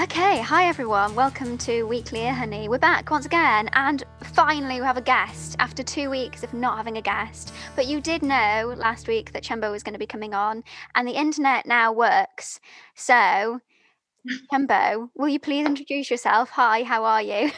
Okay, 0.00 0.40
hi 0.40 0.68
everyone. 0.68 1.16
Welcome 1.16 1.58
to 1.58 1.82
Weekly 1.82 2.24
Honey. 2.24 2.68
We're 2.68 2.78
back 2.78 3.10
once 3.10 3.26
again, 3.26 3.68
and 3.72 4.04
finally 4.22 4.78
we 4.78 4.86
have 4.86 4.96
a 4.96 5.02
guest 5.02 5.56
after 5.58 5.82
two 5.82 6.08
weeks 6.08 6.44
of 6.44 6.54
not 6.54 6.76
having 6.76 6.98
a 6.98 7.02
guest. 7.02 7.52
But 7.74 7.88
you 7.88 8.00
did 8.00 8.22
know 8.22 8.74
last 8.76 9.08
week 9.08 9.32
that 9.32 9.42
Chembo 9.42 9.72
was 9.72 9.82
going 9.82 9.94
to 9.94 9.98
be 9.98 10.06
coming 10.06 10.34
on, 10.34 10.62
and 10.94 11.08
the 11.08 11.18
internet 11.18 11.66
now 11.66 11.90
works. 11.90 12.60
So, 12.94 13.60
Chembo, 14.52 15.10
will 15.16 15.28
you 15.28 15.40
please 15.40 15.66
introduce 15.66 16.12
yourself? 16.12 16.50
Hi, 16.50 16.84
how 16.84 17.04
are 17.04 17.22
you? 17.22 17.50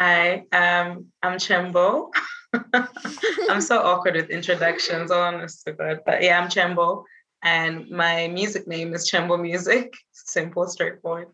Hi, 0.00 0.46
um, 0.50 1.12
I'm 1.22 1.38
Chembo. 1.38 2.10
I'm 3.48 3.60
so 3.60 3.78
awkward 3.78 4.16
with 4.16 4.30
introductions, 4.30 5.12
honest 5.12 5.64
to 5.66 5.74
God. 5.74 6.00
But 6.04 6.24
yeah, 6.24 6.40
I'm 6.40 6.48
Chembo 6.48 7.04
and 7.42 7.90
my 7.90 8.28
music 8.28 8.66
name 8.66 8.94
is 8.94 9.10
Chembo 9.10 9.40
Music. 9.40 9.94
Simple, 10.12 10.66
straightforward. 10.68 11.28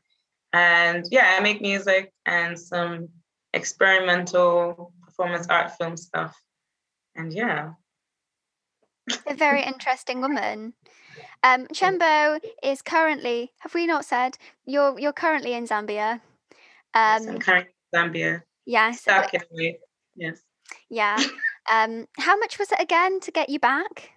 And 0.53 1.05
yeah, 1.11 1.35
I 1.37 1.41
make 1.41 1.61
music 1.61 2.13
and 2.25 2.59
some 2.59 3.09
experimental 3.53 4.93
performance 5.03 5.47
art 5.49 5.73
film 5.77 5.97
stuff. 5.97 6.37
And 7.15 7.33
yeah. 7.33 7.73
A 9.27 9.35
very 9.35 9.63
interesting 9.63 10.21
woman. 10.21 10.75
Um, 11.43 11.67
Chembo 11.69 12.41
is 12.63 12.83
currently, 12.83 13.53
have 13.59 13.75
we 13.75 13.87
not 13.87 14.05
said, 14.05 14.37
you're 14.65 14.99
you're 14.99 15.13
currently 15.13 15.53
in 15.53 15.67
Zambia. 15.67 16.21
Um, 16.95 17.23
yes, 17.23 17.27
I'm 17.27 17.39
currently 17.39 17.73
in 17.93 17.99
Zambia. 17.99 18.43
Yes. 18.65 19.01
Stuck 19.01 19.33
in 19.35 19.75
Yes. 20.17 20.41
Yeah. 20.89 21.17
um, 21.71 22.07
how 22.19 22.37
much 22.39 22.59
was 22.59 22.73
it 22.73 22.81
again 22.81 23.21
to 23.21 23.31
get 23.31 23.49
you 23.49 23.59
back? 23.59 24.16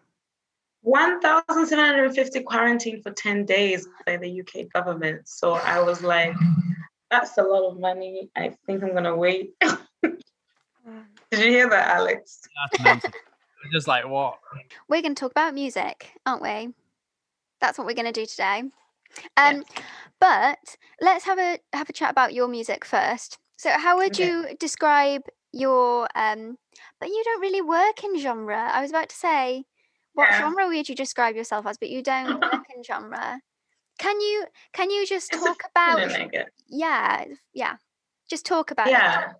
1,750 0.81 2.43
quarantine 2.43 3.01
for 3.01 3.11
10 3.11 3.45
days 3.45 3.87
by 4.05 4.17
the 4.17 4.41
UK 4.41 4.71
government. 4.73 5.27
So 5.27 5.53
I 5.53 5.81
was 5.81 6.01
like, 6.01 6.35
that's 7.11 7.37
a 7.37 7.43
lot 7.43 7.69
of 7.69 7.79
money. 7.79 8.29
I 8.35 8.55
think 8.65 8.83
I'm 8.83 8.91
going 8.91 9.03
to 9.03 9.15
wait. 9.15 9.53
Did 9.61 10.21
you 11.31 11.51
hear 11.51 11.69
that, 11.69 11.89
Alex? 11.89 12.41
Just 13.71 13.87
like 13.87 14.07
what? 14.07 14.39
We're 14.87 15.01
going 15.01 15.15
to 15.15 15.19
talk 15.19 15.31
about 15.31 15.53
music, 15.53 16.11
aren't 16.25 16.41
we? 16.41 16.73
That's 17.59 17.77
what 17.77 17.85
we're 17.85 17.93
going 17.93 18.11
to 18.11 18.11
do 18.11 18.25
today. 18.25 18.63
Um, 19.37 19.57
yeah. 19.57 19.61
But 20.19 20.77
let's 21.01 21.25
have 21.25 21.39
a 21.39 21.59
have 21.73 21.89
a 21.89 21.93
chat 21.93 22.11
about 22.11 22.33
your 22.33 22.47
music 22.47 22.85
first. 22.85 23.37
So, 23.57 23.71
how 23.71 23.97
would 23.97 24.13
okay. 24.13 24.27
you 24.27 24.55
describe 24.59 25.23
your? 25.51 26.07
Um, 26.15 26.57
but 26.99 27.09
you 27.09 27.21
don't 27.25 27.41
really 27.41 27.61
work 27.61 28.03
in 28.03 28.19
genre. 28.19 28.69
I 28.71 28.81
was 28.81 28.91
about 28.91 29.09
to 29.09 29.15
say 29.15 29.65
what 30.13 30.29
yeah. 30.29 30.39
genre 30.39 30.67
would 30.67 30.89
you 30.89 30.95
describe 30.95 31.35
yourself 31.35 31.65
as? 31.65 31.77
But 31.77 31.89
you 31.89 32.01
don't 32.01 32.41
work 32.41 32.65
in 32.75 32.83
genre. 32.83 33.39
Can 33.99 34.19
you 34.21 34.45
can 34.73 34.89
you 34.89 35.05
just 35.05 35.33
it's 35.33 35.43
talk 35.43 35.61
about? 35.69 36.09
Yeah, 36.67 37.25
yeah. 37.53 37.75
Just 38.29 38.45
talk 38.45 38.71
about 38.71 38.89
yeah. 38.89 39.31
It. 39.31 39.35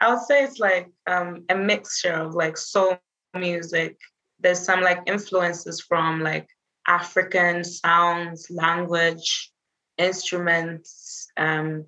I 0.00 0.12
would 0.12 0.22
say 0.22 0.44
it's 0.44 0.58
like 0.58 0.90
um, 1.06 1.44
a 1.48 1.54
mixture 1.54 2.12
of 2.12 2.34
like 2.34 2.56
soul 2.56 2.98
music. 3.34 3.96
There's 4.40 4.58
some 4.58 4.80
like 4.80 5.02
influences 5.06 5.80
from 5.80 6.20
like 6.20 6.48
African 6.86 7.64
sounds, 7.64 8.50
language, 8.50 9.52
instruments, 9.96 11.28
um, 11.36 11.86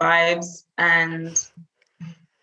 vibes, 0.00 0.64
and 0.76 1.40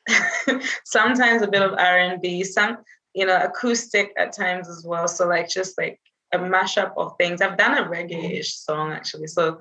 sometimes 0.83 1.41
a 1.41 1.47
bit 1.47 1.61
of 1.61 1.73
R 1.73 1.97
and 1.97 2.21
B. 2.21 2.43
Some 2.43 2.77
you 3.15 3.25
know, 3.25 3.41
acoustic 3.41 4.13
at 4.17 4.33
times 4.33 4.67
as 4.67 4.85
well. 4.85 5.07
So 5.07 5.27
like 5.27 5.49
just 5.49 5.77
like 5.77 5.99
a 6.33 6.37
mashup 6.37 6.93
of 6.97 7.13
things. 7.17 7.41
I've 7.41 7.57
done 7.57 7.77
a 7.77 7.89
reggae-ish 7.89 8.53
song 8.53 8.91
actually. 8.91 9.27
So, 9.27 9.59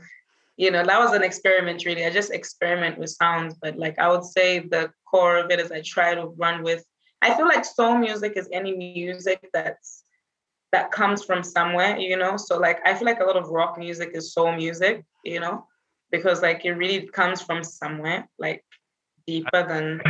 you 0.56 0.70
know, 0.72 0.84
that 0.84 0.98
was 0.98 1.12
an 1.12 1.22
experiment 1.22 1.84
really. 1.84 2.04
I 2.04 2.10
just 2.10 2.32
experiment 2.32 2.98
with 2.98 3.10
sounds, 3.10 3.54
but 3.62 3.78
like 3.78 3.98
I 3.98 4.08
would 4.08 4.24
say 4.24 4.58
the 4.58 4.90
core 5.08 5.38
of 5.38 5.50
it 5.50 5.60
is 5.60 5.70
I 5.70 5.82
try 5.82 6.14
to 6.14 6.26
run 6.26 6.62
with 6.62 6.84
I 7.22 7.34
feel 7.34 7.46
like 7.46 7.64
soul 7.64 7.96
music 7.96 8.34
is 8.36 8.48
any 8.52 8.76
music 8.76 9.48
that's 9.54 10.02
that 10.72 10.90
comes 10.90 11.24
from 11.24 11.42
somewhere, 11.42 11.96
you 11.96 12.16
know. 12.16 12.36
So 12.36 12.58
like 12.58 12.80
I 12.84 12.94
feel 12.94 13.06
like 13.06 13.20
a 13.20 13.24
lot 13.24 13.36
of 13.36 13.48
rock 13.48 13.78
music 13.78 14.10
is 14.14 14.34
soul 14.34 14.54
music, 14.54 15.04
you 15.24 15.38
know, 15.40 15.66
because 16.10 16.42
like 16.42 16.64
it 16.64 16.72
really 16.72 17.06
comes 17.06 17.40
from 17.40 17.62
somewhere, 17.62 18.28
like 18.38 18.64
deeper 19.26 19.66
than 19.66 20.02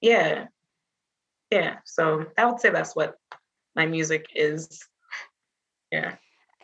yeah 0.00 0.46
yeah 1.52 1.76
so 1.84 2.24
i 2.38 2.44
would 2.44 2.60
say 2.60 2.70
that's 2.70 2.96
what 2.96 3.16
my 3.74 3.86
music 3.86 4.26
is. 4.34 4.86
Yeah. 5.90 6.14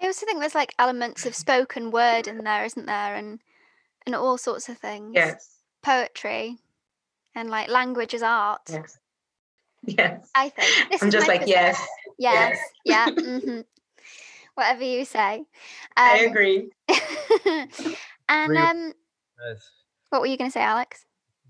I 0.00 0.06
also 0.06 0.26
think 0.26 0.40
there's 0.40 0.54
like 0.54 0.74
elements 0.78 1.26
of 1.26 1.34
spoken 1.34 1.90
word 1.90 2.28
in 2.28 2.38
there 2.38 2.64
isn't 2.64 2.86
there? 2.86 3.14
And 3.14 3.40
and 4.06 4.14
all 4.14 4.38
sorts 4.38 4.68
of 4.68 4.78
things. 4.78 5.12
Yes. 5.14 5.56
Poetry 5.82 6.58
and 7.34 7.50
like 7.50 7.68
language 7.68 8.14
as 8.14 8.22
art. 8.22 8.62
Yes. 8.68 8.98
Yes. 9.82 10.30
I 10.34 10.48
think. 10.50 10.90
This 10.90 11.02
i'm 11.02 11.10
just 11.10 11.28
like 11.28 11.46
yes 11.46 11.80
yes, 12.18 12.58
yes. 12.84 13.08
yeah 13.08 13.14
mm-hmm. 13.14 13.60
whatever 14.54 14.82
you 14.82 15.04
say. 15.04 15.38
Um, 15.38 15.44
i 15.96 16.18
agree. 16.18 16.70
and 18.28 18.56
um 18.56 18.92
what 20.10 20.20
were 20.20 20.26
you 20.26 20.36
going 20.38 20.50
to 20.50 20.52
say 20.52 20.62
alex 20.62 21.04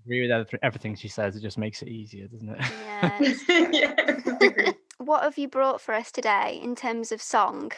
agree 0.09 0.27
with 0.27 0.47
everything 0.63 0.95
she 0.95 1.07
says. 1.07 1.35
It 1.35 1.41
just 1.41 1.57
makes 1.57 1.81
it 1.81 1.87
easier, 1.87 2.27
doesn't 2.27 2.49
it? 2.49 2.61
Yeah. 2.83 4.73
what 4.97 5.23
have 5.23 5.37
you 5.37 5.47
brought 5.47 5.81
for 5.81 5.93
us 5.93 6.11
today 6.11 6.59
in 6.61 6.75
terms 6.75 7.11
of 7.11 7.21
song, 7.21 7.71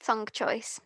song 0.00 0.26
choice? 0.32 0.80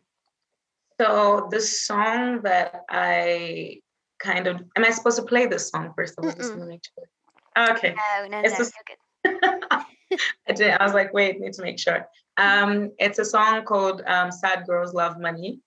So 1.00 1.48
the 1.50 1.60
song 1.60 2.42
that 2.42 2.82
I 2.91 3.81
kind 4.19 4.47
of 4.47 4.62
am 4.76 4.84
I 4.84 4.91
supposed 4.91 5.16
to 5.16 5.25
play 5.25 5.47
this 5.47 5.69
song 5.70 5.92
first 5.97 6.14
of 6.19 6.25
all? 6.25 6.32
Just 6.32 6.53
to 6.53 6.59
make 6.59 6.82
sure. 6.84 7.70
Okay. 7.70 7.94
No, 7.94 8.28
no, 8.28 8.43
it's 8.44 8.58
no. 8.58 8.66
good. 8.87 9.87
I 10.48 10.53
did. 10.54 10.70
I 10.70 10.84
was 10.84 10.94
like, 10.94 11.12
wait, 11.12 11.41
need 11.41 11.53
to 11.54 11.62
make 11.62 11.78
sure. 11.78 12.06
Um, 12.37 12.93
it's 12.98 13.19
a 13.19 13.25
song 13.25 13.64
called 13.64 14.03
um, 14.06 14.31
"Sad 14.31 14.66
Girls 14.66 14.94
Love 14.94 15.19
Money," 15.19 15.60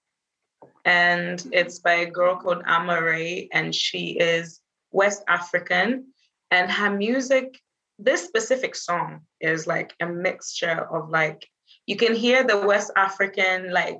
and 0.85 1.43
it's 1.51 1.79
by 1.79 1.93
a 1.93 2.09
girl 2.09 2.35
called 2.37 2.63
Amaarae, 2.63 3.49
and 3.51 3.73
she 3.73 4.17
is 4.19 4.61
West 4.91 5.23
African, 5.27 6.13
and 6.51 6.71
her 6.71 6.89
music, 6.89 7.59
this 7.97 8.23
specific 8.23 8.75
song 8.75 9.21
is 9.41 9.67
like 9.67 9.93
a 9.99 10.05
mixture 10.05 10.87
of 10.91 11.09
like, 11.09 11.47
you 11.85 11.95
can 11.95 12.15
hear 12.15 12.43
the 12.43 12.57
West 12.65 12.91
African, 12.95 13.71
like 13.71 13.99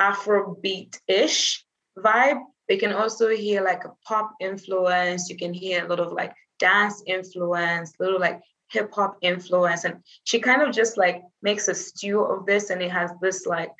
Afrobeat-ish 0.00 1.64
vibe. 1.98 2.40
You 2.68 2.78
can 2.78 2.92
also 2.92 3.28
hear 3.28 3.64
like 3.64 3.84
a 3.84 3.92
pop 4.06 4.32
influence. 4.40 5.28
You 5.28 5.36
can 5.36 5.52
hear 5.52 5.84
a 5.84 5.88
lot 5.88 6.00
of 6.00 6.12
like 6.12 6.32
dance 6.58 7.02
influence, 7.06 7.92
little 7.98 8.20
like 8.20 8.40
hip 8.70 8.92
hop 8.92 9.16
influence. 9.22 9.84
And 9.84 9.96
she 10.24 10.38
kind 10.38 10.62
of 10.62 10.72
just 10.72 10.96
like 10.96 11.22
makes 11.42 11.66
a 11.68 11.74
stew 11.74 12.20
of 12.20 12.46
this 12.46 12.70
and 12.70 12.80
it 12.80 12.90
has 12.90 13.10
this 13.20 13.46
like, 13.46 13.72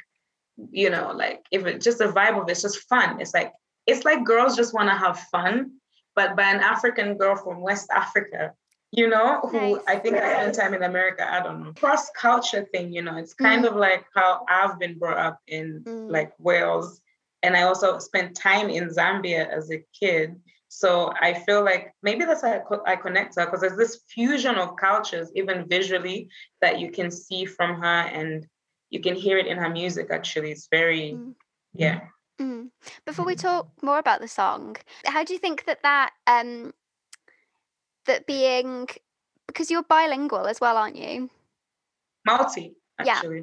you 0.71 0.91
know, 0.91 1.12
like 1.15 1.44
if 1.53 1.65
it 1.67 1.81
just 1.81 1.99
the 1.99 2.06
vibe 2.06 2.41
of 2.41 2.49
it, 2.49 2.53
it's 2.53 2.62
just 2.62 2.88
fun. 2.88 3.21
It's 3.21 3.32
like, 3.34 3.53
it's 3.87 4.05
like 4.05 4.25
girls 4.25 4.56
just 4.56 4.75
want 4.75 4.88
to 4.88 4.94
have 4.97 5.19
fun 5.32 5.80
but 6.20 6.36
by 6.36 6.50
an 6.50 6.60
African 6.60 7.16
girl 7.16 7.34
from 7.34 7.62
West 7.62 7.88
Africa, 7.91 8.53
you 8.92 9.08
know, 9.08 9.41
who 9.41 9.76
nice. 9.76 9.82
I 9.88 9.97
think 9.97 10.16
I 10.16 10.34
spent 10.34 10.54
time 10.54 10.75
in 10.75 10.82
America. 10.82 11.25
I 11.26 11.42
don't 11.42 11.64
know. 11.64 11.72
Cross 11.72 12.10
culture 12.10 12.66
thing, 12.72 12.92
you 12.92 13.00
know, 13.00 13.16
it's 13.16 13.32
kind 13.32 13.64
mm. 13.64 13.69
of 13.69 13.76
like 13.76 14.04
how 14.14 14.44
I've 14.47 14.78
been 14.78 14.98
brought 14.98 15.16
up 15.16 15.38
in 15.47 15.82
mm. 15.82 16.10
like 16.10 16.32
Wales. 16.38 17.00
And 17.42 17.56
I 17.56 17.62
also 17.62 17.98
spent 17.98 18.36
time 18.36 18.69
in 18.69 18.91
Zambia 18.91 19.48
as 19.48 19.70
a 19.70 19.82
kid. 19.98 20.36
So 20.69 21.10
I 21.19 21.32
feel 21.32 21.64
like 21.64 21.94
maybe 22.03 22.26
that's 22.26 22.42
why 22.42 22.56
I, 22.56 22.58
co- 22.58 22.84
I 22.87 22.97
connect 22.97 23.37
her 23.37 23.47
because 23.47 23.62
there's 23.62 23.78
this 23.78 24.02
fusion 24.10 24.56
of 24.56 24.76
cultures, 24.76 25.31
even 25.34 25.66
visually, 25.69 26.28
that 26.60 26.81
you 26.81 26.91
can 26.91 27.10
see 27.10 27.47
from 27.47 27.81
her 27.81 28.00
and 28.19 28.47
you 28.91 29.00
can 29.00 29.14
hear 29.14 29.38
it 29.38 29.47
in 29.47 29.56
her 29.56 29.70
music. 29.70 30.08
Actually, 30.10 30.50
it's 30.52 30.69
very, 30.70 31.12
mm. 31.12 31.32
yeah. 31.73 32.00
Mm. 32.40 32.70
Before 33.04 33.26
we 33.26 33.34
talk 33.34 33.69
more 33.82 33.98
about 33.98 34.20
the 34.20 34.28
song, 34.28 34.76
how 35.04 35.25
do 35.25 35.34
you 35.34 35.38
think 35.38 35.66
that 35.66 35.82
that 35.82 36.12
um 36.26 36.72
that 38.06 38.26
being 38.26 38.88
because 39.46 39.70
you're 39.70 39.82
bilingual 39.82 40.46
as 40.46 40.60
well, 40.60 40.76
aren't 40.76 40.96
you? 40.96 41.28
Multi, 42.25 42.75
actually. 42.98 43.38
Yeah. 43.38 43.42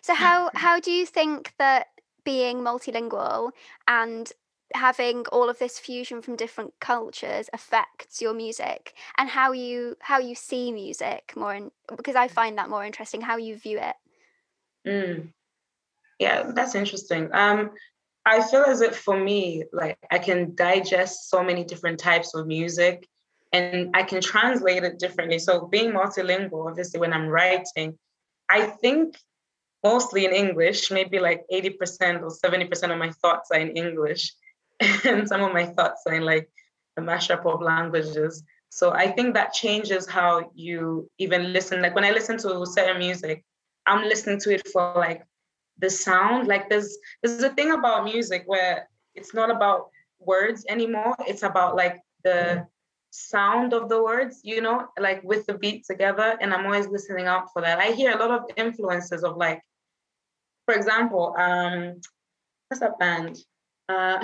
So 0.00 0.14
how 0.14 0.50
how 0.54 0.80
do 0.80 0.90
you 0.90 1.04
think 1.04 1.52
that 1.58 1.88
being 2.24 2.58
multilingual 2.58 3.50
and 3.86 4.32
having 4.74 5.24
all 5.32 5.48
of 5.48 5.58
this 5.58 5.78
fusion 5.78 6.20
from 6.20 6.36
different 6.36 6.74
cultures 6.78 7.48
affects 7.52 8.20
your 8.20 8.34
music 8.34 8.94
and 9.16 9.28
how 9.28 9.52
you 9.52 9.96
how 10.00 10.18
you 10.18 10.34
see 10.34 10.72
music 10.72 11.32
more 11.36 11.54
in, 11.54 11.70
because 11.96 12.16
I 12.16 12.28
find 12.28 12.56
that 12.58 12.70
more 12.70 12.84
interesting 12.84 13.20
how 13.20 13.36
you 13.36 13.56
view 13.56 13.78
it. 13.78 13.96
Mm. 14.86 15.32
Yeah, 16.18 16.50
that's 16.54 16.74
interesting. 16.74 17.30
Um, 17.32 17.70
I 18.28 18.42
feel 18.42 18.64
as 18.64 18.82
if 18.82 18.94
for 18.94 19.18
me, 19.18 19.64
like 19.72 19.96
I 20.10 20.18
can 20.18 20.54
digest 20.54 21.30
so 21.30 21.42
many 21.42 21.64
different 21.64 21.98
types 21.98 22.34
of 22.34 22.46
music 22.46 23.08
and 23.54 23.96
I 23.96 24.02
can 24.02 24.20
translate 24.20 24.84
it 24.84 24.98
differently. 24.98 25.38
So 25.38 25.66
being 25.66 25.92
multilingual, 25.92 26.68
obviously 26.68 27.00
when 27.00 27.14
I'm 27.14 27.28
writing, 27.28 27.98
I 28.50 28.66
think 28.66 29.16
mostly 29.82 30.26
in 30.26 30.32
English, 30.32 30.90
maybe 30.90 31.18
like 31.18 31.44
80% 31.50 32.20
or 32.20 32.28
70% 32.28 32.92
of 32.92 32.98
my 32.98 33.10
thoughts 33.22 33.48
are 33.50 33.60
in 33.60 33.70
English. 33.76 34.34
And 35.06 35.26
some 35.26 35.42
of 35.42 35.54
my 35.54 35.64
thoughts 35.64 36.02
are 36.06 36.14
in 36.14 36.22
like 36.22 36.50
a 36.98 37.00
mashup 37.00 37.46
of 37.46 37.62
languages. 37.62 38.42
So 38.68 38.92
I 38.92 39.10
think 39.10 39.34
that 39.34 39.54
changes 39.54 40.06
how 40.06 40.50
you 40.54 41.10
even 41.16 41.54
listen. 41.54 41.80
Like 41.80 41.94
when 41.94 42.04
I 42.04 42.10
listen 42.10 42.36
to 42.38 42.66
certain 42.66 42.98
music, 42.98 43.42
I'm 43.86 44.04
listening 44.04 44.38
to 44.40 44.52
it 44.54 44.68
for 44.68 44.92
like 44.94 45.22
the 45.78 45.90
sound. 45.90 46.48
Like 46.48 46.68
there's 46.68 46.98
there's 47.22 47.42
a 47.42 47.50
thing 47.50 47.72
about 47.72 48.04
music 48.04 48.44
where 48.46 48.88
it's 49.14 49.34
not 49.34 49.50
about 49.50 49.90
words 50.20 50.64
anymore. 50.68 51.16
It's 51.26 51.42
about 51.42 51.76
like 51.76 52.00
the 52.24 52.66
sound 53.10 53.72
of 53.72 53.88
the 53.88 54.02
words, 54.02 54.40
you 54.42 54.60
know, 54.60 54.88
like 54.98 55.22
with 55.24 55.46
the 55.46 55.54
beat 55.54 55.84
together. 55.84 56.36
And 56.40 56.52
I'm 56.52 56.66
always 56.66 56.88
listening 56.88 57.26
out 57.26 57.52
for 57.52 57.62
that. 57.62 57.78
I 57.78 57.92
hear 57.92 58.12
a 58.12 58.18
lot 58.18 58.30
of 58.30 58.44
influences 58.56 59.24
of 59.24 59.36
like, 59.36 59.62
for 60.66 60.74
example, 60.74 61.34
um, 61.38 62.00
what's 62.68 62.80
that 62.80 62.98
band? 62.98 63.38
Uh, 63.88 64.18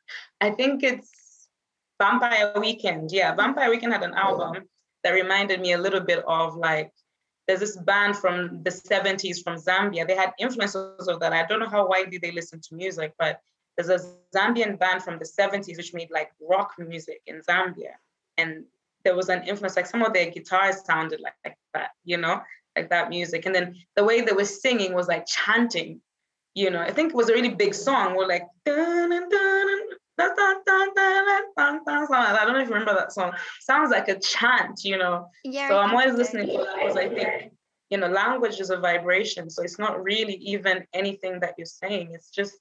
I 0.40 0.50
think 0.50 0.82
it's 0.82 1.48
Vampire 2.00 2.52
Weekend. 2.58 3.10
Yeah, 3.12 3.34
Vampire 3.34 3.70
Weekend 3.70 3.92
had 3.92 4.02
an 4.02 4.14
album 4.14 4.64
that 5.04 5.12
reminded 5.12 5.60
me 5.60 5.72
a 5.72 5.78
little 5.78 6.00
bit 6.00 6.24
of 6.26 6.56
like 6.56 6.90
there's 7.50 7.58
this 7.58 7.76
band 7.78 8.16
from 8.16 8.62
the 8.62 8.70
70s 8.70 9.42
from 9.42 9.56
Zambia. 9.56 10.06
They 10.06 10.14
had 10.14 10.32
influences 10.38 11.08
of 11.08 11.18
that. 11.18 11.32
I 11.32 11.44
don't 11.46 11.58
know 11.58 11.68
how 11.68 11.84
widely 11.84 12.16
they 12.16 12.30
listen 12.30 12.60
to 12.60 12.76
music, 12.76 13.12
but 13.18 13.40
there's 13.76 13.88
a 13.88 13.98
Zambian 14.32 14.78
band 14.78 15.02
from 15.02 15.18
the 15.18 15.24
70s 15.24 15.76
which 15.76 15.92
made 15.92 16.12
like 16.12 16.30
rock 16.40 16.74
music 16.78 17.20
in 17.26 17.40
Zambia. 17.40 17.94
And 18.38 18.66
there 19.04 19.16
was 19.16 19.30
an 19.30 19.42
influence, 19.48 19.74
like 19.74 19.88
some 19.88 20.02
of 20.02 20.12
their 20.12 20.30
guitars 20.30 20.84
sounded 20.84 21.20
like, 21.20 21.34
like 21.44 21.58
that, 21.74 21.90
you 22.04 22.18
know, 22.18 22.40
like 22.76 22.88
that 22.90 23.08
music. 23.08 23.46
And 23.46 23.54
then 23.54 23.74
the 23.96 24.04
way 24.04 24.20
they 24.20 24.30
were 24.30 24.44
singing 24.44 24.94
was 24.94 25.08
like 25.08 25.26
chanting, 25.26 26.00
you 26.54 26.70
know. 26.70 26.80
I 26.80 26.92
think 26.92 27.10
it 27.10 27.16
was 27.16 27.30
a 27.30 27.34
really 27.34 27.48
big 27.48 27.74
song. 27.74 28.14
We're 28.14 28.28
like, 28.28 28.46
dun, 28.64 29.10
dun, 29.10 29.28
dun, 29.28 29.78
I 31.58 32.44
don't 32.44 32.54
know 32.54 32.60
if 32.60 32.68
you 32.68 32.74
remember 32.74 32.94
that 32.94 33.12
song. 33.12 33.32
Sounds 33.60 33.90
like 33.90 34.08
a 34.08 34.18
chant, 34.18 34.84
you 34.84 34.98
know. 34.98 35.28
Yeah. 35.44 35.68
So 35.68 35.78
I'm 35.78 35.90
always 35.90 36.14
listening 36.14 36.46
to 36.48 36.58
that 36.64 36.76
because 36.76 36.96
I 36.96 37.08
think, 37.08 37.52
you 37.90 37.98
know, 37.98 38.08
language 38.08 38.60
is 38.60 38.70
a 38.70 38.76
vibration. 38.76 39.50
So 39.50 39.62
it's 39.62 39.78
not 39.78 40.02
really 40.02 40.34
even 40.34 40.86
anything 40.92 41.40
that 41.40 41.54
you're 41.58 41.66
saying. 41.66 42.10
It's 42.12 42.30
just 42.30 42.58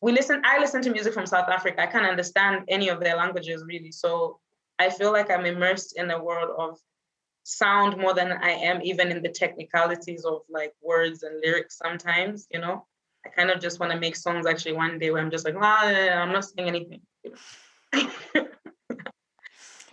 we 0.00 0.12
listen. 0.12 0.42
I 0.44 0.58
listen 0.58 0.82
to 0.82 0.90
music 0.90 1.14
from 1.14 1.26
South 1.26 1.48
Africa. 1.48 1.82
I 1.82 1.86
can't 1.86 2.06
understand 2.06 2.64
any 2.68 2.88
of 2.88 3.00
their 3.00 3.16
languages 3.16 3.64
really. 3.66 3.92
So 3.92 4.40
I 4.78 4.90
feel 4.90 5.12
like 5.12 5.30
I'm 5.30 5.46
immersed 5.46 5.98
in 5.98 6.10
a 6.10 6.22
world 6.22 6.50
of 6.56 6.78
sound 7.44 7.96
more 7.96 8.12
than 8.12 8.32
I 8.32 8.50
am 8.50 8.82
even 8.82 9.10
in 9.10 9.22
the 9.22 9.28
technicalities 9.28 10.24
of 10.24 10.40
like 10.50 10.74
words 10.82 11.22
and 11.22 11.40
lyrics 11.40 11.78
sometimes, 11.78 12.46
you 12.50 12.60
know. 12.60 12.86
I 13.26 13.28
kind 13.34 13.50
of 13.50 13.60
just 13.60 13.80
want 13.80 13.92
to 13.92 13.98
make 13.98 14.14
songs 14.16 14.46
actually 14.46 14.74
one 14.74 14.98
day 14.98 15.10
where 15.10 15.20
I'm 15.20 15.30
just 15.30 15.44
like, 15.44 15.56
ah, 15.60 15.84
I'm 15.84 16.32
not 16.32 16.44
saying 16.44 16.68
anything. 16.68 17.00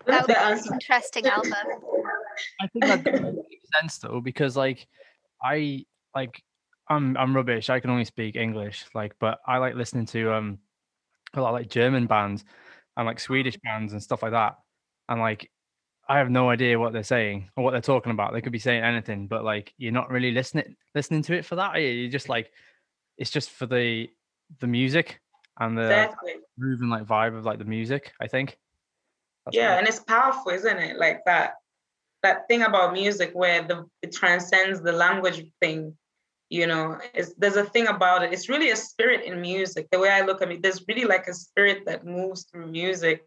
that 0.05 0.27
was 0.27 0.71
interesting 0.71 1.25
album. 1.27 1.53
I 2.61 2.67
think 2.67 2.85
that 2.85 3.03
makes 3.23 3.69
sense 3.79 3.97
though, 3.97 4.21
because 4.21 4.55
like 4.55 4.87
I 5.41 5.85
like 6.15 6.43
I'm 6.87 7.17
I'm 7.17 7.35
rubbish. 7.35 7.69
I 7.69 7.79
can 7.79 7.89
only 7.89 8.05
speak 8.05 8.35
English, 8.35 8.85
like, 8.93 9.15
but 9.19 9.39
I 9.47 9.57
like 9.57 9.75
listening 9.75 10.05
to 10.07 10.33
um 10.33 10.59
a 11.33 11.41
lot 11.41 11.49
of, 11.49 11.53
like 11.55 11.69
German 11.69 12.05
bands 12.05 12.45
and 12.95 13.07
like 13.07 13.19
Swedish 13.19 13.57
bands 13.63 13.93
and 13.93 14.03
stuff 14.03 14.21
like 14.21 14.33
that. 14.33 14.57
And 15.09 15.19
like 15.19 15.49
I 16.07 16.17
have 16.17 16.29
no 16.29 16.49
idea 16.49 16.77
what 16.77 16.93
they're 16.93 17.03
saying 17.03 17.49
or 17.55 17.63
what 17.63 17.71
they're 17.71 17.81
talking 17.81 18.11
about. 18.11 18.33
They 18.33 18.41
could 18.41 18.51
be 18.51 18.59
saying 18.59 18.83
anything, 18.83 19.27
but 19.27 19.43
like 19.43 19.73
you're 19.77 19.91
not 19.91 20.11
really 20.11 20.31
listening 20.31 20.75
listening 20.93 21.23
to 21.23 21.33
it 21.33 21.45
for 21.45 21.55
that. 21.55 21.75
You're 21.75 22.11
just 22.11 22.29
like 22.29 22.51
it's 23.17 23.31
just 23.31 23.49
for 23.49 23.65
the 23.65 24.09
the 24.59 24.67
music 24.67 25.19
and 25.59 25.77
the 25.77 25.83
exactly. 25.83 26.33
moving 26.57 26.89
like 26.89 27.05
vibe 27.05 27.37
of 27.37 27.45
like 27.45 27.59
the 27.59 27.65
music. 27.65 28.13
I 28.21 28.27
think. 28.27 28.57
That's 29.45 29.57
yeah, 29.57 29.77
and 29.77 29.87
it's 29.87 29.99
powerful, 29.99 30.51
isn't 30.51 30.77
it? 30.77 30.97
Like 30.97 31.21
that 31.25 31.55
that 32.23 32.47
thing 32.47 32.63
about 32.63 32.93
music 32.93 33.31
where 33.33 33.61
the 33.63 33.85
it 34.01 34.13
transcends 34.13 34.81
the 34.81 34.91
language 34.91 35.45
thing. 35.61 35.95
You 36.49 36.67
know, 36.67 36.99
it's, 37.13 37.33
there's 37.35 37.55
a 37.55 37.65
thing 37.65 37.87
about 37.87 38.23
it. 38.23 38.31
It's 38.31 38.47
really 38.47 38.69
a 38.69 38.75
spirit 38.75 39.23
in 39.25 39.41
music. 39.41 39.87
The 39.91 39.99
way 39.99 40.09
I 40.09 40.21
look 40.21 40.41
at 40.41 40.51
it, 40.51 40.61
there's 40.61 40.85
really 40.87 41.05
like 41.05 41.27
a 41.27 41.33
spirit 41.33 41.83
that 41.87 42.05
moves 42.05 42.43
through 42.43 42.67
music 42.67 43.23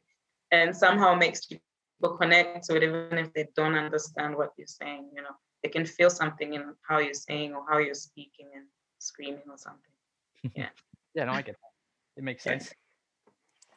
and 0.52 0.76
somehow 0.76 1.14
makes 1.14 1.46
people 1.46 2.16
connect 2.16 2.64
to 2.66 2.76
it, 2.76 2.84
even 2.84 3.18
if 3.18 3.32
they 3.32 3.48
don't 3.56 3.74
understand 3.74 4.36
what 4.36 4.52
you're 4.56 4.68
saying. 4.68 5.10
You 5.12 5.22
know, 5.22 5.34
they 5.62 5.70
can 5.70 5.84
feel 5.84 6.08
something 6.08 6.54
in 6.54 6.74
how 6.88 6.98
you're 6.98 7.14
saying 7.14 7.52
or 7.52 7.64
how 7.68 7.78
you're 7.78 7.94
speaking 7.94 8.46
and 8.54 8.66
screaming 9.06 9.42
or 9.50 9.58
something. 9.58 9.80
Yeah. 10.54 10.68
yeah, 11.14 11.24
no, 11.24 11.32
I 11.32 11.42
get 11.42 11.56
that. 11.60 12.20
It 12.20 12.24
makes 12.24 12.44
sense. 12.44 12.72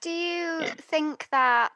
Do 0.01 0.11
you 0.11 0.61
yeah. 0.61 0.73
think 0.77 1.27
that 1.31 1.71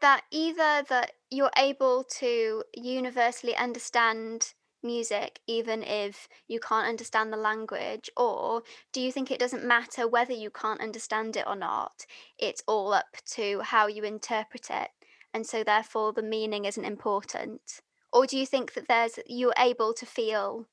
that 0.00 0.22
either 0.30 0.82
that 0.88 1.12
you're 1.30 1.50
able 1.56 2.04
to 2.04 2.64
universally 2.74 3.56
understand 3.56 4.52
music 4.82 5.38
even 5.46 5.82
if 5.82 6.28
you 6.48 6.58
can't 6.58 6.88
understand 6.88 7.32
the 7.32 7.36
language 7.36 8.10
or 8.16 8.62
do 8.92 9.00
you 9.00 9.12
think 9.12 9.30
it 9.30 9.38
doesn't 9.38 9.64
matter 9.64 10.08
whether 10.08 10.32
you 10.32 10.50
can't 10.50 10.80
understand 10.80 11.36
it 11.36 11.46
or 11.46 11.54
not 11.54 12.04
it's 12.38 12.64
all 12.66 12.92
up 12.92 13.16
to 13.24 13.60
how 13.60 13.86
you 13.86 14.02
interpret 14.02 14.68
it 14.70 14.90
and 15.32 15.46
so 15.46 15.62
therefore 15.62 16.12
the 16.12 16.22
meaning 16.22 16.64
isn't 16.64 16.84
important 16.84 17.80
or 18.12 18.26
do 18.26 18.36
you 18.36 18.44
think 18.44 18.74
that 18.74 18.88
there's 18.88 19.20
you're 19.26 19.54
able 19.56 19.94
to 19.94 20.04
feel 20.04 20.66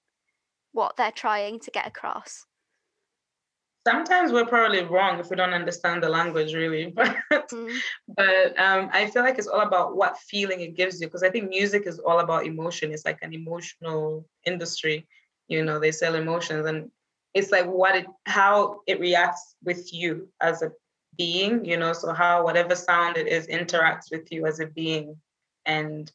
what 0.71 0.95
they're 0.97 1.11
trying 1.11 1.59
to 1.59 1.71
get 1.71 1.87
across 1.87 2.45
sometimes 3.87 4.31
we're 4.31 4.45
probably 4.45 4.83
wrong 4.83 5.19
if 5.19 5.29
we 5.29 5.35
don't 5.35 5.53
understand 5.53 6.03
the 6.03 6.09
language 6.09 6.53
really 6.53 6.87
but 6.95 7.15
mm. 7.49 7.77
but 8.15 8.59
um, 8.59 8.89
i 8.93 9.09
feel 9.09 9.23
like 9.23 9.37
it's 9.37 9.47
all 9.47 9.61
about 9.61 9.95
what 9.95 10.17
feeling 10.17 10.61
it 10.61 10.75
gives 10.75 10.99
you 10.99 11.07
because 11.07 11.23
i 11.23 11.29
think 11.29 11.49
music 11.49 11.87
is 11.87 11.99
all 11.99 12.19
about 12.19 12.45
emotion 12.45 12.91
it's 12.91 13.05
like 13.05 13.19
an 13.21 13.33
emotional 13.33 14.25
industry 14.45 15.07
you 15.47 15.63
know 15.63 15.79
they 15.79 15.91
sell 15.91 16.15
emotions 16.15 16.65
and 16.65 16.91
it's 17.33 17.51
like 17.51 17.65
what 17.65 17.95
it 17.95 18.05
how 18.25 18.81
it 18.87 18.99
reacts 18.99 19.55
with 19.63 19.93
you 19.93 20.27
as 20.41 20.61
a 20.61 20.71
being 21.17 21.65
you 21.65 21.77
know 21.77 21.93
so 21.93 22.13
how 22.13 22.43
whatever 22.43 22.75
sound 22.75 23.17
it 23.17 23.27
is 23.27 23.47
interacts 23.47 24.11
with 24.11 24.31
you 24.31 24.45
as 24.45 24.59
a 24.59 24.67
being 24.67 25.15
and 25.65 26.11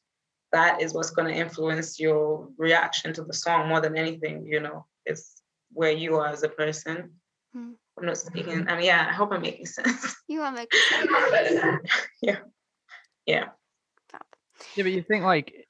that 0.54 0.80
is 0.80 0.94
what's 0.94 1.10
going 1.10 1.28
to 1.32 1.38
influence 1.38 1.98
your 1.98 2.48
reaction 2.56 3.12
to 3.12 3.24
the 3.24 3.34
song 3.34 3.68
more 3.68 3.80
than 3.80 3.96
anything 3.96 4.46
you 4.46 4.60
know 4.60 4.86
it's 5.04 5.42
where 5.72 5.90
you 5.90 6.14
are 6.16 6.28
as 6.28 6.44
a 6.44 6.48
person. 6.48 7.10
Mm. 7.56 7.74
i'm 7.98 8.06
not 8.06 8.16
speaking 8.16 8.66
i 8.68 8.76
mean 8.76 8.86
yeah 8.86 9.06
i 9.08 9.12
hope 9.12 9.32
i'm 9.32 9.42
making 9.42 9.66
sense. 9.66 10.16
You 10.28 10.40
are 10.42 10.52
making 10.52 10.80
sense. 10.88 11.10
Yeah. 12.22 12.38
Yeah. 13.26 13.46
Yeah 14.76 14.82
but 14.82 14.92
you 14.92 15.02
think 15.02 15.24
like 15.24 15.66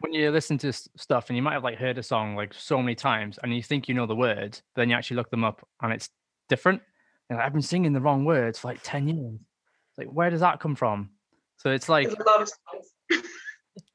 when 0.00 0.12
you 0.12 0.30
listen 0.30 0.58
to 0.58 0.72
stuff 0.72 1.28
and 1.28 1.36
you 1.36 1.42
might 1.42 1.54
have 1.54 1.64
like 1.64 1.78
heard 1.78 1.98
a 1.98 2.02
song 2.02 2.34
like 2.34 2.52
so 2.52 2.78
many 2.78 2.94
times 2.94 3.38
and 3.42 3.54
you 3.54 3.62
think 3.62 3.88
you 3.88 3.94
know 3.94 4.06
the 4.06 4.16
words 4.16 4.62
then 4.74 4.90
you 4.90 4.96
actually 4.96 5.16
look 5.16 5.30
them 5.30 5.44
up 5.44 5.66
and 5.80 5.92
it's 5.92 6.10
different. 6.48 6.82
And 7.30 7.40
i've 7.40 7.52
been 7.52 7.62
singing 7.62 7.92
the 7.92 8.00
wrong 8.00 8.24
words 8.24 8.58
for 8.58 8.68
like 8.68 8.80
10 8.82 9.08
years. 9.08 9.40
Like 9.96 10.08
where 10.08 10.30
does 10.30 10.40
that 10.40 10.60
come 10.60 10.74
from? 10.74 11.10
So 11.58 11.70
it's 11.70 11.88
like 11.88 12.08
a 12.08 12.22
lot 12.24 12.42
of 12.42 12.50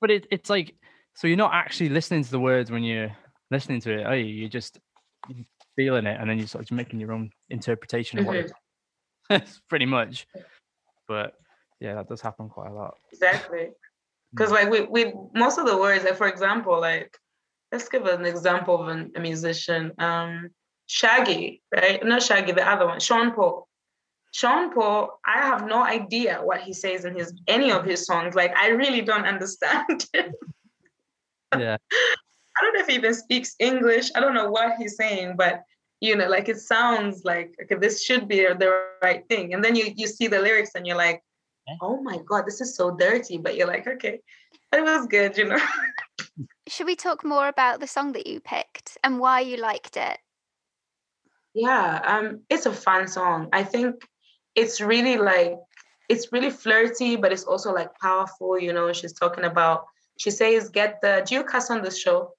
but 0.01 0.11
it, 0.11 0.27
it's 0.31 0.49
like 0.49 0.75
so 1.15 1.27
you're 1.27 1.37
not 1.37 1.53
actually 1.53 1.89
listening 1.89 2.23
to 2.23 2.31
the 2.31 2.39
words 2.39 2.71
when 2.71 2.83
you're 2.83 3.15
listening 3.51 3.81
to 3.81 3.99
it 3.99 4.05
are 4.05 4.15
you? 4.15 4.25
You're 4.25 4.49
just 4.49 4.79
feeling 5.75 6.05
it 6.05 6.19
and 6.19 6.29
then 6.29 6.37
you're 6.37 6.47
sort 6.47 6.69
of 6.69 6.75
making 6.75 6.99
your 6.99 7.11
own 7.11 7.29
interpretation 7.49 8.19
of 8.19 8.25
mm-hmm. 8.25 8.51
what 9.29 9.41
it's 9.41 9.61
pretty 9.69 9.85
much. 9.85 10.27
But 11.07 11.33
yeah 11.79 11.95
that 11.95 12.09
does 12.09 12.21
happen 12.21 12.49
quite 12.49 12.69
a 12.69 12.73
lot. 12.73 12.95
Exactly. 13.11 13.69
Because 14.31 14.51
mm. 14.51 14.53
like 14.53 14.69
we, 14.69 14.81
we 14.81 15.13
most 15.33 15.57
of 15.57 15.65
the 15.65 15.77
words 15.77 16.03
like 16.03 16.17
for 16.17 16.27
example 16.27 16.79
like 16.79 17.17
let's 17.71 17.89
give 17.89 18.05
an 18.05 18.25
example 18.25 18.81
of 18.81 18.87
an, 18.87 19.11
a 19.15 19.19
musician 19.19 19.91
um 19.99 20.49
shaggy 20.87 21.61
right? 21.73 22.03
Not 22.05 22.23
shaggy 22.23 22.51
the 22.51 22.67
other 22.67 22.85
one 22.85 22.99
sean 22.99 23.33
paul 23.33 23.67
Sean 24.31 24.71
Paul, 24.73 25.19
I 25.25 25.39
have 25.39 25.67
no 25.67 25.83
idea 25.83 26.39
what 26.43 26.61
he 26.61 26.73
says 26.73 27.05
in 27.05 27.15
his 27.15 27.33
any 27.47 27.71
of 27.71 27.85
his 27.85 28.05
songs. 28.05 28.35
Like 28.35 28.55
I 28.55 28.69
really 28.69 29.01
don't 29.01 29.25
understand 29.25 30.05
him. 30.13 30.33
Yeah. 31.57 31.77
I 31.91 32.61
don't 32.61 32.73
know 32.73 32.81
if 32.81 32.87
he 32.87 32.95
even 32.95 33.13
speaks 33.13 33.55
English. 33.59 34.09
I 34.15 34.19
don't 34.19 34.33
know 34.33 34.49
what 34.49 34.77
he's 34.77 34.97
saying, 34.97 35.35
but 35.37 35.63
you 36.01 36.15
know, 36.15 36.27
like 36.27 36.49
it 36.49 36.59
sounds 36.59 37.23
like 37.23 37.55
okay, 37.63 37.75
this 37.75 38.03
should 38.03 38.27
be 38.27 38.41
the 38.41 38.85
right 39.01 39.27
thing. 39.27 39.53
And 39.53 39.63
then 39.63 39.75
you 39.75 39.93
you 39.95 40.07
see 40.07 40.27
the 40.27 40.39
lyrics 40.39 40.71
and 40.75 40.85
you're 40.85 40.97
like, 40.97 41.23
oh 41.81 42.01
my 42.01 42.19
god, 42.25 42.45
this 42.45 42.61
is 42.61 42.75
so 42.75 42.95
dirty. 42.95 43.37
But 43.37 43.55
you're 43.55 43.67
like, 43.67 43.87
okay, 43.87 44.19
it 44.73 44.83
was 44.83 45.07
good, 45.07 45.37
you 45.37 45.45
know. 45.45 45.59
Should 46.67 46.85
we 46.85 46.95
talk 46.95 47.23
more 47.23 47.47
about 47.47 47.79
the 47.79 47.87
song 47.87 48.11
that 48.11 48.27
you 48.27 48.39
picked 48.39 48.97
and 49.03 49.19
why 49.19 49.39
you 49.39 49.57
liked 49.57 49.95
it? 49.95 50.19
Yeah, 51.53 52.01
um, 52.05 52.41
it's 52.49 52.65
a 52.65 52.73
fun 52.73 53.07
song. 53.07 53.47
I 53.53 53.63
think 53.63 53.95
it's 54.57 54.81
really 54.81 55.17
like 55.17 55.57
it's 56.09 56.33
really 56.33 56.49
flirty, 56.49 57.15
but 57.15 57.31
it's 57.31 57.43
also 57.43 57.73
like 57.73 57.93
powerful. 57.99 58.59
You 58.59 58.73
know, 58.73 58.91
she's 58.91 59.13
talking 59.13 59.45
about. 59.45 59.85
She 60.17 60.31
says, 60.31 60.69
"Get 60.69 60.99
the." 61.01 61.23
Do 61.25 61.35
you 61.35 61.43
cuss 61.43 61.69
on 61.69 61.81
the 61.81 61.91
show? 61.91 62.33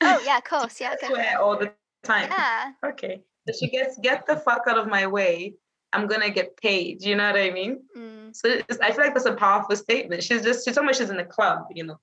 Oh 0.00 0.22
yeah, 0.24 0.38
of 0.38 0.44
course. 0.44 0.80
Yeah, 0.80 0.94
swear 1.06 1.40
all 1.40 1.58
the 1.58 1.72
time. 2.04 2.30
Yeah. 2.30 2.72
Okay. 2.86 3.22
So 3.46 3.54
she 3.58 3.68
gets 3.68 3.98
get 3.98 4.24
the 4.26 4.36
fuck 4.36 4.62
out 4.68 4.78
of 4.78 4.86
my 4.86 5.06
way. 5.06 5.54
I'm 5.92 6.06
gonna 6.06 6.30
get 6.30 6.56
paid. 6.56 7.02
You 7.02 7.16
know 7.16 7.26
what 7.26 7.36
I 7.36 7.50
mean? 7.50 7.80
Mm. 7.96 8.34
So 8.34 8.60
I 8.80 8.92
feel 8.92 9.04
like 9.04 9.14
that's 9.14 9.26
a 9.26 9.34
powerful 9.34 9.76
statement. 9.76 10.22
She's 10.22 10.42
just 10.42 10.64
she's 10.64 10.74
talking 10.74 10.94
she's 10.94 11.10
in 11.10 11.16
the 11.16 11.24
club, 11.24 11.66
you 11.74 11.84
know. 11.84 11.98